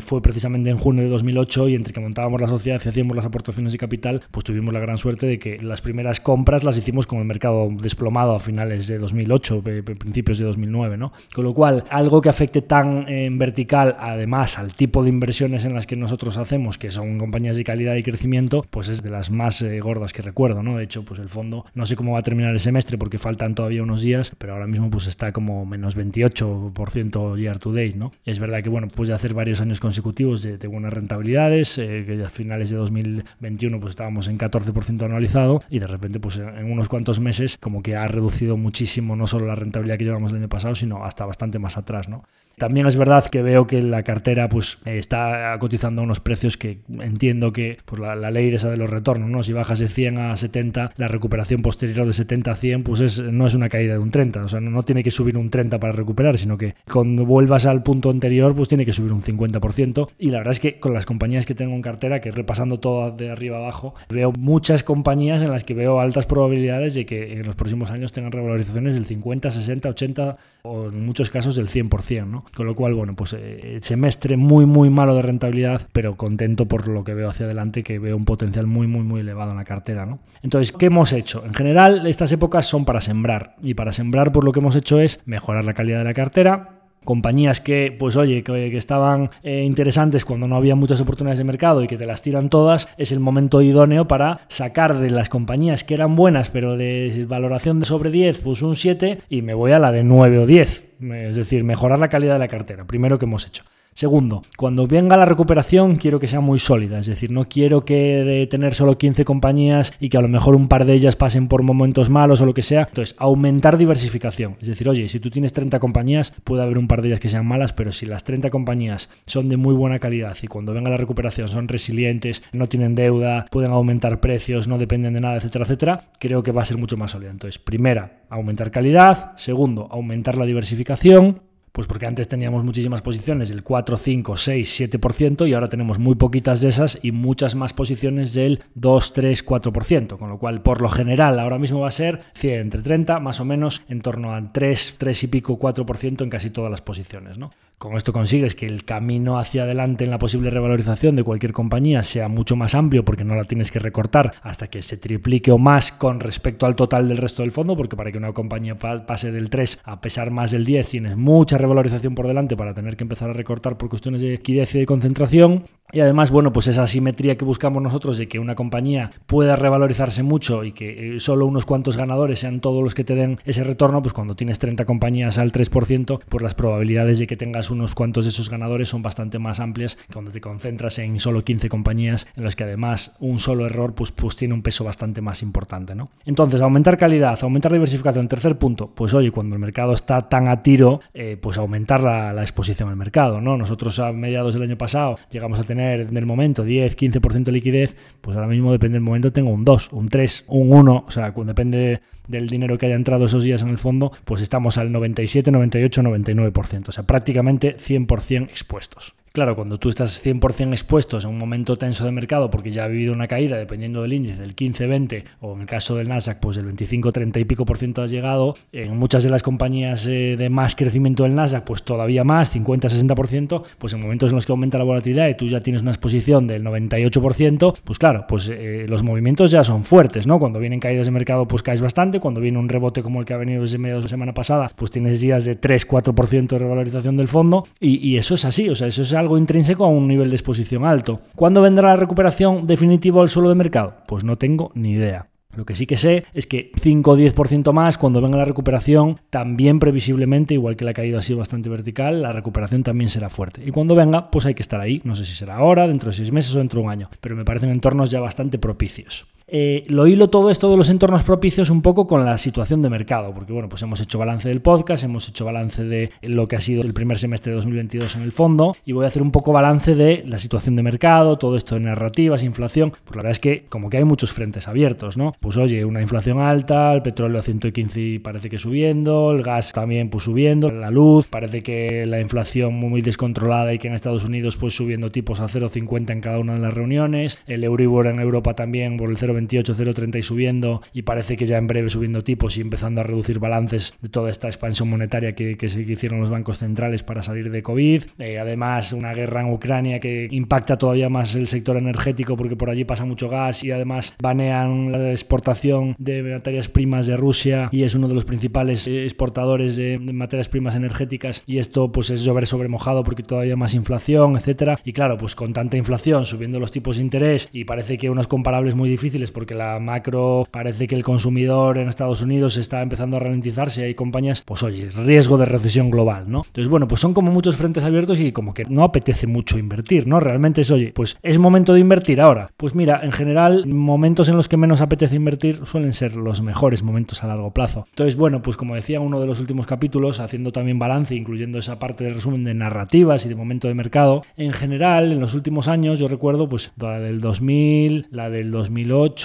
fue 0.00 0.22
precisamente 0.22 0.70
en 0.70 0.76
junio 0.76 1.02
de 1.04 1.10
2008 1.10 1.68
y 1.68 1.74
entre 1.74 1.92
que 1.92 2.00
montábamos 2.00 2.40
la 2.40 2.48
sociedad 2.48 2.80
y 2.84 2.88
hacíamos 2.88 3.16
las 3.16 3.26
aportaciones 3.26 3.72
de 3.72 3.78
capital, 3.78 4.22
pues 4.30 4.44
tuvimos 4.44 4.72
la 4.72 4.80
gran 4.80 4.98
suerte 4.98 5.26
de 5.26 5.38
que 5.38 5.58
las 5.58 5.80
primeras 5.80 6.20
compras 6.20 6.64
las 6.64 6.76
hicimos 6.76 7.06
con 7.06 7.18
el 7.18 7.24
mercado 7.24 7.68
desplomado 7.70 8.34
a 8.34 8.38
finales 8.38 8.86
de 8.86 8.98
2008, 8.98 9.62
principios 10.10 10.38
de 10.38 10.44
2009, 10.46 10.96
¿no? 10.96 11.12
Con 11.32 11.44
lo 11.44 11.54
cual, 11.54 11.84
algo 11.88 12.20
que 12.20 12.28
afecte 12.28 12.62
tan 12.62 13.08
en 13.08 13.38
vertical, 13.38 13.96
además 13.98 14.58
al 14.58 14.74
tipo 14.74 15.04
de 15.04 15.08
inversiones 15.08 15.64
en 15.64 15.72
las 15.72 15.86
que 15.86 15.94
nosotros 15.94 16.36
hacemos, 16.36 16.78
que 16.78 16.90
son 16.90 17.16
compañías 17.18 17.56
de 17.56 17.62
calidad 17.62 17.94
y 17.94 18.02
crecimiento, 18.02 18.66
pues 18.70 18.88
es 18.88 19.02
de 19.04 19.10
las 19.10 19.30
más 19.30 19.62
eh, 19.62 19.78
gordas 19.78 20.12
que 20.12 20.22
recuerdo, 20.22 20.64
¿no? 20.64 20.76
De 20.76 20.84
hecho, 20.84 21.04
pues 21.04 21.20
el 21.20 21.28
fondo, 21.28 21.64
no 21.74 21.86
sé 21.86 21.94
cómo 21.94 22.12
va 22.12 22.18
a 22.18 22.22
terminar 22.22 22.52
el 22.52 22.58
semestre 22.58 22.98
porque 22.98 23.18
faltan 23.18 23.54
todavía 23.54 23.84
unos 23.84 24.02
días, 24.02 24.32
pero 24.36 24.54
ahora 24.54 24.66
mismo 24.66 24.90
pues 24.90 25.06
está 25.06 25.30
como 25.32 25.64
menos 25.64 25.96
28% 25.96 27.38
year 27.38 27.58
to 27.60 27.72
date, 27.72 27.94
¿no? 27.94 28.10
Es 28.24 28.40
verdad 28.40 28.64
que, 28.64 28.68
bueno, 28.68 28.88
pues 28.92 29.08
de 29.08 29.14
hacer 29.14 29.32
varios 29.32 29.60
años 29.60 29.78
consecutivos 29.78 30.42
de, 30.42 30.58
buenas 30.66 30.92
rentabilidades, 30.92 31.78
eh, 31.78 32.04
que 32.04 32.22
a 32.24 32.30
finales 32.30 32.70
de 32.70 32.76
2021 32.76 33.78
pues 33.78 33.92
estábamos 33.92 34.26
en 34.28 34.38
14% 34.38 35.04
anualizado 35.04 35.62
y 35.70 35.78
de 35.78 35.86
repente 35.86 36.18
pues 36.18 36.38
en 36.38 36.70
unos 36.70 36.88
cuantos 36.88 37.20
meses 37.20 37.58
como 37.58 37.82
que 37.82 37.96
ha 37.96 38.08
reducido 38.08 38.56
muchísimo 38.56 39.16
no 39.16 39.26
solo 39.26 39.46
la 39.46 39.54
rentabilidad 39.54 39.98
que 40.00 40.04
llevamos 40.06 40.32
el 40.32 40.38
año 40.38 40.48
pasado, 40.48 40.74
sino 40.74 41.04
hasta 41.04 41.26
bastante 41.26 41.58
más 41.58 41.76
atrás, 41.76 42.08
¿no? 42.08 42.24
También 42.60 42.86
es 42.86 42.96
verdad 42.96 43.24
que 43.24 43.40
veo 43.40 43.66
que 43.66 43.80
la 43.80 44.02
cartera 44.02 44.50
pues, 44.50 44.80
está 44.84 45.56
cotizando 45.58 46.02
a 46.02 46.04
unos 46.04 46.20
precios 46.20 46.58
que 46.58 46.80
entiendo 46.98 47.54
que 47.54 47.78
pues, 47.86 47.98
la, 48.02 48.30
ley 48.30 48.54
esa 48.54 48.68
de 48.68 48.76
los 48.76 48.90
retornos, 48.90 49.30
¿no? 49.30 49.42
si 49.42 49.54
bajas 49.54 49.78
de 49.78 49.88
100 49.88 50.18
a 50.18 50.36
70, 50.36 50.92
la 50.98 51.08
recuperación 51.08 51.62
posterior 51.62 52.06
de 52.06 52.12
70 52.12 52.50
a 52.50 52.54
100 52.54 52.82
pues 52.82 53.00
es, 53.00 53.18
no 53.18 53.46
es 53.46 53.54
una 53.54 53.70
caída 53.70 53.94
de 53.94 53.98
un 53.98 54.10
30, 54.10 54.44
o 54.44 54.48
sea, 54.48 54.60
no, 54.60 54.82
tiene 54.82 55.02
que 55.02 55.10
subir 55.10 55.38
un 55.38 55.48
30 55.48 55.80
para 55.80 55.94
recuperar, 55.94 56.36
sino 56.36 56.58
que 56.58 56.74
cuando 56.92 57.24
vuelvas 57.24 57.64
al 57.64 57.82
punto 57.82 58.10
anterior 58.10 58.54
pues 58.54 58.68
tiene 58.68 58.84
que 58.84 58.92
subir 58.92 59.12
un 59.12 59.22
50%. 59.22 60.10
Y 60.18 60.28
la 60.28 60.38
verdad 60.38 60.52
es 60.52 60.60
que 60.60 60.78
con 60.78 60.92
las 60.92 61.06
compañías 61.06 61.46
que 61.46 61.54
tengo 61.54 61.74
en 61.74 61.80
cartera, 61.80 62.20
que 62.20 62.30
repasando 62.30 62.78
todo 62.78 63.10
de 63.10 63.30
arriba 63.30 63.56
abajo, 63.56 63.94
veo 64.10 64.32
muchas 64.38 64.84
compañías 64.84 65.40
en 65.40 65.50
las 65.50 65.64
que 65.64 65.72
veo 65.72 65.98
altas 65.98 66.26
probabilidades 66.26 66.92
de 66.92 67.06
que 67.06 67.32
en 67.32 67.46
los 67.46 67.56
próximos 67.56 67.90
años 67.90 68.12
tengan 68.12 68.32
revalorizaciones 68.32 68.96
del 68.96 69.06
50, 69.06 69.50
60, 69.50 69.88
80 69.88 70.36
o 70.62 70.88
en 70.88 71.06
muchos 71.06 71.30
casos 71.30 71.56
del 71.56 71.70
100%, 71.70 72.26
¿no? 72.26 72.44
Con 72.54 72.66
lo 72.66 72.74
cual, 72.74 72.94
bueno, 72.94 73.14
pues 73.14 73.34
eh, 73.38 73.78
semestre 73.82 74.36
muy, 74.36 74.66
muy 74.66 74.90
malo 74.90 75.14
de 75.14 75.22
rentabilidad, 75.22 75.88
pero 75.92 76.16
contento 76.16 76.66
por 76.66 76.88
lo 76.88 77.04
que 77.04 77.14
veo 77.14 77.28
hacia 77.28 77.46
adelante, 77.46 77.82
que 77.82 77.98
veo 77.98 78.16
un 78.16 78.24
potencial 78.24 78.66
muy, 78.66 78.86
muy, 78.86 79.02
muy 79.02 79.20
elevado 79.20 79.52
en 79.52 79.56
la 79.56 79.64
cartera, 79.64 80.06
¿no? 80.06 80.18
Entonces, 80.42 80.72
¿qué 80.72 80.86
hemos 80.86 81.12
hecho? 81.12 81.44
En 81.44 81.54
general, 81.54 82.06
estas 82.06 82.32
épocas 82.32 82.66
son 82.66 82.84
para 82.84 83.00
sembrar, 83.00 83.56
y 83.62 83.74
para 83.74 83.92
sembrar, 83.92 84.32
por 84.32 84.44
lo 84.44 84.52
que 84.52 84.60
hemos 84.60 84.76
hecho 84.76 85.00
es 85.00 85.22
mejorar 85.26 85.64
la 85.64 85.74
calidad 85.74 85.98
de 85.98 86.04
la 86.04 86.14
cartera, 86.14 86.80
compañías 87.04 87.60
que, 87.60 87.94
pues 87.98 88.16
oye, 88.16 88.42
que, 88.42 88.76
estaban 88.76 89.30
eh, 89.42 89.62
interesantes 89.64 90.24
cuando 90.24 90.48
no 90.48 90.56
había 90.56 90.74
muchas 90.74 91.00
oportunidades 91.00 91.38
de 91.38 91.44
mercado 91.44 91.82
y 91.82 91.86
que 91.86 91.96
te 91.96 92.06
las 92.06 92.22
tiran 92.22 92.50
todas, 92.50 92.88
es 92.98 93.12
el 93.12 93.20
momento 93.20 93.62
idóneo 93.62 94.06
para 94.06 94.40
sacar 94.48 94.98
de 94.98 95.10
las 95.10 95.28
compañías 95.28 95.84
que 95.84 95.94
eran 95.94 96.14
buenas, 96.14 96.50
pero 96.50 96.76
de 96.76 97.24
valoración 97.28 97.80
de 97.80 97.86
sobre 97.86 98.10
10, 98.10 98.38
pues 98.38 98.62
un 98.62 98.76
7 98.76 99.20
y 99.28 99.42
me 99.42 99.54
voy 99.54 99.72
a 99.72 99.78
la 99.78 99.92
de 99.92 100.04
9 100.04 100.38
o 100.38 100.46
10. 100.46 100.89
Es 101.00 101.36
decir, 101.36 101.64
mejorar 101.64 101.98
la 101.98 102.08
calidad 102.08 102.34
de 102.34 102.40
la 102.40 102.48
cartera, 102.48 102.86
primero 102.86 103.18
que 103.18 103.24
hemos 103.24 103.46
hecho. 103.46 103.64
Segundo, 103.92 104.42
cuando 104.56 104.86
venga 104.86 105.16
la 105.16 105.24
recuperación 105.24 105.96
quiero 105.96 106.20
que 106.20 106.28
sea 106.28 106.40
muy 106.40 106.58
sólida, 106.58 107.00
es 107.00 107.06
decir, 107.06 107.30
no 107.30 107.48
quiero 107.48 107.84
que 107.84 108.24
de 108.24 108.46
tener 108.46 108.72
solo 108.72 108.96
15 108.96 109.24
compañías 109.24 109.92
y 110.00 110.08
que 110.08 110.16
a 110.16 110.22
lo 110.22 110.28
mejor 110.28 110.54
un 110.54 110.68
par 110.68 110.84
de 110.84 110.94
ellas 110.94 111.16
pasen 111.16 111.48
por 111.48 111.62
momentos 111.62 112.08
malos 112.08 112.40
o 112.40 112.46
lo 112.46 112.54
que 112.54 112.62
sea. 112.62 112.86
Entonces, 112.88 113.16
aumentar 113.18 113.76
diversificación. 113.76 114.56
Es 114.60 114.68
decir, 114.68 114.88
oye, 114.88 115.08
si 115.08 115.20
tú 115.20 115.28
tienes 115.28 115.52
30 115.52 115.80
compañías, 115.80 116.32
puede 116.44 116.62
haber 116.62 116.78
un 116.78 116.88
par 116.88 117.02
de 117.02 117.08
ellas 117.08 117.20
que 117.20 117.28
sean 117.28 117.46
malas, 117.46 117.72
pero 117.72 117.92
si 117.92 118.06
las 118.06 118.24
30 118.24 118.50
compañías 118.50 119.10
son 119.26 119.48
de 119.48 119.56
muy 119.56 119.74
buena 119.74 119.98
calidad 119.98 120.36
y 120.40 120.46
cuando 120.46 120.72
venga 120.72 120.88
la 120.88 120.96
recuperación 120.96 121.48
son 121.48 121.68
resilientes, 121.68 122.42
no 122.52 122.68
tienen 122.68 122.94
deuda, 122.94 123.46
pueden 123.50 123.72
aumentar 123.72 124.20
precios, 124.20 124.68
no 124.68 124.78
dependen 124.78 125.14
de 125.14 125.20
nada, 125.20 125.36
etcétera, 125.36 125.64
etcétera, 125.64 126.00
creo 126.18 126.42
que 126.42 126.52
va 126.52 126.62
a 126.62 126.66
ser 126.66 126.78
mucho 126.78 126.96
más 126.96 127.10
sólida. 127.10 127.30
Entonces, 127.30 127.58
primera, 127.58 128.22
aumentar 128.30 128.70
calidad. 128.70 129.32
Segundo, 129.36 129.88
aumentar 129.90 130.38
la 130.38 130.46
diversificación. 130.46 131.49
Pues 131.72 131.86
porque 131.86 132.06
antes 132.06 132.26
teníamos 132.28 132.64
muchísimas 132.64 133.00
posiciones 133.02 133.48
del 133.48 133.62
4, 133.62 133.96
5, 133.96 134.36
6, 134.36 134.80
7% 134.80 135.48
y 135.48 135.54
ahora 135.54 135.68
tenemos 135.68 135.98
muy 135.98 136.16
poquitas 136.16 136.60
de 136.60 136.68
esas 136.68 136.98
y 137.02 137.12
muchas 137.12 137.54
más 137.54 137.72
posiciones 137.72 138.34
del 138.34 138.64
2, 138.74 139.12
3, 139.12 139.46
4%, 139.46 140.18
con 140.18 140.28
lo 140.28 140.38
cual 140.38 140.62
por 140.62 140.80
lo 140.82 140.88
general 140.88 141.38
ahora 141.38 141.58
mismo 141.58 141.80
va 141.80 141.88
a 141.88 141.92
ser 141.92 142.22
100 142.34 142.60
entre 142.60 142.82
30, 142.82 143.20
más 143.20 143.40
o 143.40 143.44
menos 143.44 143.82
en 143.88 144.00
torno 144.00 144.34
a 144.34 144.52
3, 144.52 144.94
3 144.98 145.22
y 145.24 145.26
pico, 145.28 145.58
4% 145.58 146.22
en 146.22 146.30
casi 146.30 146.50
todas 146.50 146.70
las 146.70 146.80
posiciones. 146.80 147.38
¿no? 147.38 147.50
Con 147.80 147.96
esto 147.96 148.12
consigues 148.12 148.54
que 148.54 148.66
el 148.66 148.84
camino 148.84 149.38
hacia 149.38 149.62
adelante 149.62 150.04
en 150.04 150.10
la 150.10 150.18
posible 150.18 150.50
revalorización 150.50 151.16
de 151.16 151.24
cualquier 151.24 151.54
compañía 151.54 152.02
sea 152.02 152.28
mucho 152.28 152.54
más 152.54 152.74
amplio 152.74 153.06
porque 153.06 153.24
no 153.24 153.34
la 153.34 153.44
tienes 153.44 153.70
que 153.70 153.78
recortar 153.78 154.34
hasta 154.42 154.66
que 154.66 154.82
se 154.82 154.98
triplique 154.98 155.50
o 155.50 155.56
más 155.56 155.90
con 155.90 156.20
respecto 156.20 156.66
al 156.66 156.76
total 156.76 157.08
del 157.08 157.16
resto 157.16 157.40
del 157.40 157.52
fondo, 157.52 157.78
porque 157.78 157.96
para 157.96 158.12
que 158.12 158.18
una 158.18 158.34
compañía 158.34 158.78
pase 158.78 159.32
del 159.32 159.48
3 159.48 159.80
a 159.84 160.02
pesar 160.02 160.30
más 160.30 160.50
del 160.50 160.66
10 160.66 160.88
tienes 160.88 161.16
mucha 161.16 161.56
revalorización 161.60 162.14
por 162.14 162.26
delante 162.26 162.56
para 162.56 162.74
tener 162.74 162.96
que 162.96 163.04
empezar 163.04 163.30
a 163.30 163.32
recortar 163.32 163.76
por 163.76 163.88
cuestiones 163.88 164.22
de 164.22 164.30
liquidez 164.30 164.74
y 164.74 164.80
de 164.80 164.86
concentración. 164.86 165.64
Y 165.92 166.00
además, 166.00 166.30
bueno, 166.30 166.52
pues 166.52 166.68
esa 166.68 166.86
simetría 166.86 167.36
que 167.36 167.44
buscamos 167.44 167.82
nosotros 167.82 168.16
de 168.16 168.28
que 168.28 168.38
una 168.38 168.54
compañía 168.54 169.10
pueda 169.26 169.56
revalorizarse 169.56 170.22
mucho 170.22 170.62
y 170.62 170.72
que 170.72 171.16
eh, 171.16 171.20
solo 171.20 171.46
unos 171.46 171.66
cuantos 171.66 171.96
ganadores 171.96 172.40
sean 172.40 172.60
todos 172.60 172.82
los 172.82 172.94
que 172.94 173.02
te 173.02 173.16
den 173.16 173.38
ese 173.44 173.64
retorno, 173.64 174.00
pues 174.00 174.12
cuando 174.12 174.36
tienes 174.36 174.60
30 174.60 174.84
compañías 174.84 175.38
al 175.38 175.50
3%, 175.50 176.20
pues 176.28 176.42
las 176.42 176.54
probabilidades 176.54 177.18
de 177.18 177.26
que 177.26 177.36
tengas 177.36 177.70
unos 177.70 177.94
cuantos 177.94 178.24
de 178.24 178.30
esos 178.30 178.50
ganadores 178.50 178.88
son 178.88 179.02
bastante 179.02 179.38
más 179.38 179.58
amplias 179.58 179.96
que 179.96 180.12
cuando 180.12 180.30
te 180.30 180.40
concentras 180.40 180.98
en 181.00 181.18
solo 181.18 181.44
15 181.44 181.68
compañías 181.68 182.28
en 182.36 182.44
las 182.44 182.54
que 182.54 182.64
además 182.64 183.16
un 183.18 183.38
solo 183.38 183.66
error 183.66 183.94
pues, 183.94 184.12
pues 184.12 184.36
tiene 184.36 184.54
un 184.54 184.62
peso 184.62 184.84
bastante 184.84 185.20
más 185.20 185.42
importante, 185.42 185.94
¿no? 185.94 186.10
Entonces, 186.24 186.60
aumentar 186.60 186.98
calidad, 186.98 187.38
aumentar 187.42 187.72
diversificación. 187.72 188.28
Tercer 188.28 188.58
punto, 188.58 188.90
pues 188.94 189.14
oye, 189.14 189.30
cuando 189.30 189.56
el 189.56 189.60
mercado 189.60 189.92
está 189.92 190.28
tan 190.28 190.48
a 190.48 190.62
tiro, 190.62 191.00
eh, 191.14 191.36
pues 191.40 191.49
aumentar 191.58 192.02
la, 192.02 192.32
la 192.32 192.42
exposición 192.42 192.88
al 192.88 192.96
mercado, 192.96 193.40
¿no? 193.40 193.56
Nosotros 193.56 193.98
a 193.98 194.12
mediados 194.12 194.54
del 194.54 194.62
año 194.64 194.76
pasado 194.76 195.16
llegamos 195.30 195.60
a 195.60 195.64
tener 195.64 196.00
en 196.00 196.16
el 196.16 196.26
momento 196.26 196.64
10, 196.64 196.96
15% 196.96 197.44
de 197.44 197.52
liquidez, 197.52 197.96
pues 198.20 198.36
ahora 198.36 198.48
mismo 198.48 198.72
depende 198.72 198.94
del 198.96 199.02
momento 199.02 199.32
tengo 199.32 199.50
un 199.50 199.64
2, 199.64 199.90
un 199.92 200.08
3, 200.08 200.44
un 200.48 200.72
1, 200.72 201.04
o 201.06 201.10
sea, 201.10 201.32
depende 201.44 202.00
del 202.28 202.48
dinero 202.48 202.78
que 202.78 202.86
haya 202.86 202.94
entrado 202.94 203.24
esos 203.24 203.42
días 203.42 203.62
en 203.62 203.68
el 203.68 203.78
fondo, 203.78 204.12
pues 204.24 204.40
estamos 204.40 204.78
al 204.78 204.92
97, 204.92 205.50
98, 205.50 206.02
99%, 206.02 206.88
o 206.88 206.92
sea, 206.92 207.04
prácticamente 207.04 207.76
100% 207.76 208.44
expuestos. 208.44 209.14
Claro, 209.32 209.54
cuando 209.54 209.76
tú 209.76 209.88
estás 209.88 210.26
100% 210.26 210.72
expuestos 210.72 211.24
en 211.24 211.30
un 211.30 211.38
momento 211.38 211.78
tenso 211.78 212.04
de 212.04 212.10
mercado 212.10 212.50
porque 212.50 212.72
ya 212.72 212.82
ha 212.82 212.86
habido 212.86 213.12
una 213.12 213.28
caída, 213.28 213.56
dependiendo 213.58 214.02
del 214.02 214.12
índice, 214.12 214.42
del 214.42 214.56
15-20 214.56 215.22
o 215.40 215.54
en 215.54 215.60
el 215.60 215.66
caso 215.68 215.94
del 215.94 216.08
Nasdaq, 216.08 216.40
pues 216.40 216.56
del 216.56 216.66
25-30 216.74 217.40
y 217.40 217.44
pico 217.44 217.64
por 217.64 217.78
ciento 217.78 218.02
has 218.02 218.10
llegado, 218.10 218.56
en 218.72 218.96
muchas 218.96 219.22
de 219.22 219.30
las 219.30 219.44
compañías 219.44 220.04
eh, 220.08 220.34
de 220.36 220.50
más 220.50 220.74
crecimiento 220.74 221.22
del 221.22 221.36
Nasdaq, 221.36 221.62
pues 221.62 221.84
todavía 221.84 222.24
más, 222.24 222.56
50-60%, 222.56 223.62
pues 223.78 223.92
en 223.92 224.00
momentos 224.00 224.32
en 224.32 224.34
los 224.34 224.46
que 224.46 224.52
aumenta 224.52 224.78
la 224.78 224.84
volatilidad 224.84 225.28
y 225.28 225.36
tú 225.36 225.46
ya 225.46 225.60
tienes 225.60 225.82
una 225.82 225.92
exposición 225.92 226.48
del 226.48 226.64
98%, 226.64 227.76
pues 227.84 228.00
claro, 228.00 228.24
pues 228.28 228.50
eh, 228.52 228.86
los 228.88 229.04
movimientos 229.04 229.52
ya 229.52 229.62
son 229.62 229.84
fuertes, 229.84 230.26
¿no? 230.26 230.40
Cuando 230.40 230.58
vienen 230.58 230.80
caídas 230.80 231.06
de 231.06 231.12
mercado, 231.12 231.46
pues 231.46 231.62
caes 231.62 231.80
bastante, 231.80 232.18
cuando 232.18 232.40
viene 232.40 232.58
un 232.58 232.68
rebote 232.68 233.04
como 233.04 233.20
el 233.20 233.26
que 233.26 233.34
ha 233.34 233.36
venido 233.36 233.62
desde 233.62 233.78
medio 233.78 233.98
de 233.98 234.02
la 234.02 234.08
semana 234.08 234.34
pasada, 234.34 234.72
pues 234.74 234.90
tienes 234.90 235.20
días 235.20 235.44
de 235.44 235.60
3-4% 235.60 236.48
de 236.48 236.58
revalorización 236.58 237.16
del 237.16 237.28
fondo 237.28 237.64
y, 237.78 237.96
y 238.08 238.16
eso 238.16 238.34
es 238.34 238.44
así, 238.44 238.68
o 238.68 238.74
sea, 238.74 238.88
eso 238.88 239.02
es 239.02 239.19
algo 239.20 239.38
intrínseco 239.38 239.84
a 239.84 239.88
un 239.88 240.08
nivel 240.08 240.30
de 240.30 240.36
exposición 240.36 240.84
alto. 240.84 241.20
¿Cuándo 241.36 241.62
vendrá 241.62 241.90
la 241.90 241.96
recuperación 241.96 242.66
definitiva 242.66 243.22
al 243.22 243.28
suelo 243.28 243.48
de 243.48 243.54
mercado? 243.54 243.94
Pues 244.08 244.24
no 244.24 244.36
tengo 244.36 244.72
ni 244.74 244.92
idea. 244.92 245.28
Lo 245.54 245.66
que 245.66 245.74
sí 245.74 245.86
que 245.86 245.96
sé 245.96 246.24
es 246.32 246.46
que 246.46 246.70
5 246.76 247.10
o 247.10 247.16
10% 247.16 247.72
más 247.72 247.98
cuando 247.98 248.20
venga 248.20 248.38
la 248.38 248.44
recuperación, 248.44 249.18
también 249.30 249.80
previsiblemente, 249.80 250.54
igual 250.54 250.76
que 250.76 250.84
la 250.84 250.94
caída 250.94 251.18
ha 251.18 251.22
sido 251.22 251.40
bastante 251.40 251.68
vertical, 251.68 252.22
la 252.22 252.32
recuperación 252.32 252.84
también 252.84 253.10
será 253.10 253.28
fuerte. 253.30 253.62
Y 253.66 253.72
cuando 253.72 253.96
venga, 253.96 254.30
pues 254.30 254.46
hay 254.46 254.54
que 254.54 254.62
estar 254.62 254.80
ahí. 254.80 255.00
No 255.02 255.16
sé 255.16 255.24
si 255.24 255.32
será 255.32 255.56
ahora, 255.56 255.88
dentro 255.88 256.10
de 256.10 256.16
6 256.16 256.30
meses 256.30 256.54
o 256.54 256.58
dentro 256.58 256.80
de 256.80 256.86
un 256.86 256.92
año, 256.92 257.10
pero 257.20 257.34
me 257.34 257.44
parecen 257.44 257.70
entornos 257.70 258.10
ya 258.10 258.20
bastante 258.20 258.58
propicios. 258.58 259.26
Eh, 259.52 259.84
lo 259.88 260.06
hilo 260.06 260.30
todo 260.30 260.48
esto 260.50 260.70
de 260.70 260.76
los 260.76 260.90
entornos 260.90 261.24
propicios 261.24 261.70
un 261.70 261.82
poco 261.82 262.06
con 262.06 262.24
la 262.24 262.38
situación 262.38 262.82
de 262.82 262.88
mercado, 262.88 263.34
porque 263.34 263.52
bueno, 263.52 263.68
pues 263.68 263.82
hemos 263.82 264.00
hecho 264.00 264.18
balance 264.18 264.48
del 264.48 264.60
podcast, 264.60 265.02
hemos 265.02 265.28
hecho 265.28 265.44
balance 265.44 265.82
de 265.82 266.10
lo 266.22 266.46
que 266.46 266.54
ha 266.54 266.60
sido 266.60 266.82
el 266.82 266.94
primer 266.94 267.18
semestre 267.18 267.50
de 267.50 267.56
2022 267.56 268.14
en 268.14 268.22
el 268.22 268.30
fondo, 268.30 268.76
y 268.84 268.92
voy 268.92 269.06
a 269.06 269.08
hacer 269.08 269.22
un 269.22 269.32
poco 269.32 269.52
balance 269.52 269.96
de 269.96 270.22
la 270.24 270.38
situación 270.38 270.76
de 270.76 270.84
mercado, 270.84 271.36
todo 271.36 271.56
esto 271.56 271.74
de 271.74 271.80
narrativas, 271.80 272.44
inflación, 272.44 272.90
pues 272.90 273.16
la 273.16 273.22
verdad 273.22 273.32
es 273.32 273.40
que 273.40 273.64
como 273.68 273.90
que 273.90 273.96
hay 273.96 274.04
muchos 274.04 274.30
frentes 274.30 274.68
abiertos, 274.68 275.16
¿no? 275.16 275.34
Pues 275.40 275.56
oye, 275.56 275.84
una 275.84 276.00
inflación 276.00 276.40
alta, 276.40 276.92
el 276.92 277.02
petróleo 277.02 277.40
a 277.40 277.42
115 277.42 278.20
parece 278.22 278.50
que 278.50 278.58
subiendo, 278.58 279.32
el 279.32 279.42
gas 279.42 279.72
también 279.72 280.10
pues 280.10 280.24
subiendo, 280.24 280.70
la 280.70 280.90
luz, 280.90 281.26
parece 281.26 281.64
que 281.64 282.06
la 282.06 282.20
inflación 282.20 282.74
muy 282.74 283.02
descontrolada 283.02 283.74
y 283.74 283.80
que 283.80 283.88
en 283.88 283.94
Estados 283.94 284.24
Unidos 284.24 284.56
pues 284.56 284.74
subiendo 284.74 285.10
tipos 285.10 285.40
a 285.40 285.48
0,50 285.48 286.10
en 286.10 286.20
cada 286.20 286.38
una 286.38 286.54
de 286.54 286.60
las 286.60 286.72
reuniones, 286.72 287.38
el 287.48 287.64
Euribor 287.64 288.06
en 288.06 288.20
Europa 288.20 288.54
también 288.54 288.96
por 288.96 289.10
el 289.10 289.16
0,20 289.16 289.39
0,28, 289.48 289.74
0,30 289.74 290.18
y 290.18 290.22
subiendo 290.22 290.82
y 290.92 291.02
parece 291.02 291.36
que 291.36 291.46
ya 291.46 291.58
en 291.58 291.66
breve 291.66 291.90
subiendo 291.90 292.24
tipos 292.24 292.56
y 292.56 292.60
empezando 292.60 293.00
a 293.00 293.04
reducir 293.04 293.38
balances 293.38 293.94
de 294.00 294.08
toda 294.08 294.30
esta 294.30 294.48
expansión 294.48 294.88
monetaria 294.88 295.34
que, 295.34 295.56
que, 295.56 295.66
hicieron 295.66 296.20
los 296.20 296.30
bancos 296.30 296.58
centrales 296.58 297.02
para 297.02 297.22
salir 297.22 297.50
de 297.50 297.62
COVID. 297.62 298.02
Eh, 298.18 298.38
además, 298.38 298.92
una 298.92 299.12
guerra 299.14 299.40
en 299.42 299.52
Ucrania 299.52 300.00
que 300.00 300.28
impacta 300.30 300.78
todavía 300.78 301.08
más 301.08 301.34
el 301.34 301.46
sector 301.46 301.76
energético 301.76 302.36
porque 302.36 302.56
por 302.56 302.70
allí 302.70 302.84
pasa 302.84 303.04
mucho 303.04 303.28
gas 303.28 303.64
y 303.64 303.70
además 303.70 304.14
banean 304.20 304.92
la 304.92 305.10
exportación 305.10 305.94
de 305.98 306.22
materias 306.22 306.68
primas 306.68 307.06
de 307.06 307.16
Rusia 307.16 307.68
y 307.72 307.84
es 307.84 307.94
uno 307.94 308.08
de 308.08 308.14
los 308.14 308.24
principales 308.24 308.86
exportadores 308.86 309.76
de, 309.76 309.98
materias 309.98 310.48
primas 310.48 310.74
energéticas 310.74 311.42
y 311.46 311.58
esto 311.58 311.92
pues 311.92 312.10
es 312.10 312.24
llover 312.24 312.46
sobre 312.46 312.68
mojado 312.68 313.02
porque 313.04 313.22
todavía 313.22 313.56
más 313.56 313.74
inflación, 313.74 314.36
etcétera. 314.36 314.78
Y 314.84 314.92
claro, 314.92 315.18
pues 315.18 315.34
con 315.34 315.52
tanta 315.52 315.76
inflación, 315.76 316.24
subiendo 316.24 316.58
los 316.58 316.70
tipos 316.70 316.96
de 316.96 317.02
interés 317.02 317.48
y 317.52 317.64
parece 317.64 317.98
que 317.98 318.10
unos 318.10 318.26
comparables 318.26 318.74
muy 318.74 318.88
difíciles 318.88 319.29
porque 319.30 319.54
la 319.54 319.78
macro 319.80 320.46
parece 320.50 320.86
que 320.86 320.94
el 320.94 321.02
consumidor 321.02 321.78
en 321.78 321.88
Estados 321.88 322.22
Unidos 322.22 322.56
está 322.56 322.82
empezando 322.82 323.16
a 323.16 323.20
ralentizarse 323.20 323.80
y 323.80 323.84
hay 323.84 323.94
compañías, 323.94 324.42
pues 324.42 324.62
oye, 324.62 324.90
riesgo 324.90 325.38
de 325.38 325.44
recesión 325.44 325.90
global, 325.90 326.30
¿no? 326.30 326.42
Entonces, 326.46 326.68
bueno, 326.68 326.88
pues 326.88 327.00
son 327.00 327.14
como 327.14 327.30
muchos 327.30 327.56
frentes 327.56 327.84
abiertos 327.84 328.20
y 328.20 328.32
como 328.32 328.54
que 328.54 328.64
no 328.68 328.84
apetece 328.84 329.26
mucho 329.26 329.58
invertir, 329.58 330.06
¿no? 330.06 330.20
Realmente 330.20 330.60
es, 330.62 330.70
oye, 330.70 330.92
pues 330.94 331.18
es 331.22 331.38
momento 331.38 331.74
de 331.74 331.80
invertir 331.80 332.20
ahora. 332.20 332.50
Pues 332.56 332.74
mira, 332.74 333.00
en 333.02 333.12
general, 333.12 333.66
momentos 333.66 334.28
en 334.28 334.36
los 334.36 334.48
que 334.48 334.56
menos 334.56 334.80
apetece 334.80 335.16
invertir 335.16 335.60
suelen 335.64 335.92
ser 335.92 336.16
los 336.16 336.40
mejores 336.42 336.82
momentos 336.82 337.22
a 337.22 337.26
largo 337.26 337.52
plazo. 337.52 337.86
Entonces, 337.90 338.16
bueno, 338.16 338.42
pues 338.42 338.56
como 338.56 338.74
decía 338.74 339.00
uno 339.00 339.20
de 339.20 339.26
los 339.26 339.40
últimos 339.40 339.66
capítulos, 339.66 340.20
haciendo 340.20 340.52
también 340.52 340.78
balance, 340.78 341.14
incluyendo 341.14 341.58
esa 341.58 341.78
parte 341.78 342.04
del 342.04 342.14
resumen 342.14 342.44
de 342.44 342.54
narrativas 342.54 343.24
y 343.26 343.28
de 343.28 343.34
momento 343.34 343.68
de 343.68 343.74
mercado, 343.74 344.22
en 344.36 344.52
general, 344.52 345.12
en 345.12 345.20
los 345.20 345.34
últimos 345.34 345.68
años, 345.68 345.98
yo 345.98 346.08
recuerdo, 346.08 346.48
pues 346.48 346.72
la 346.78 346.98
del 346.98 347.20
2000, 347.20 348.08
la 348.10 348.30
del 348.30 348.50
2008, 348.50 349.19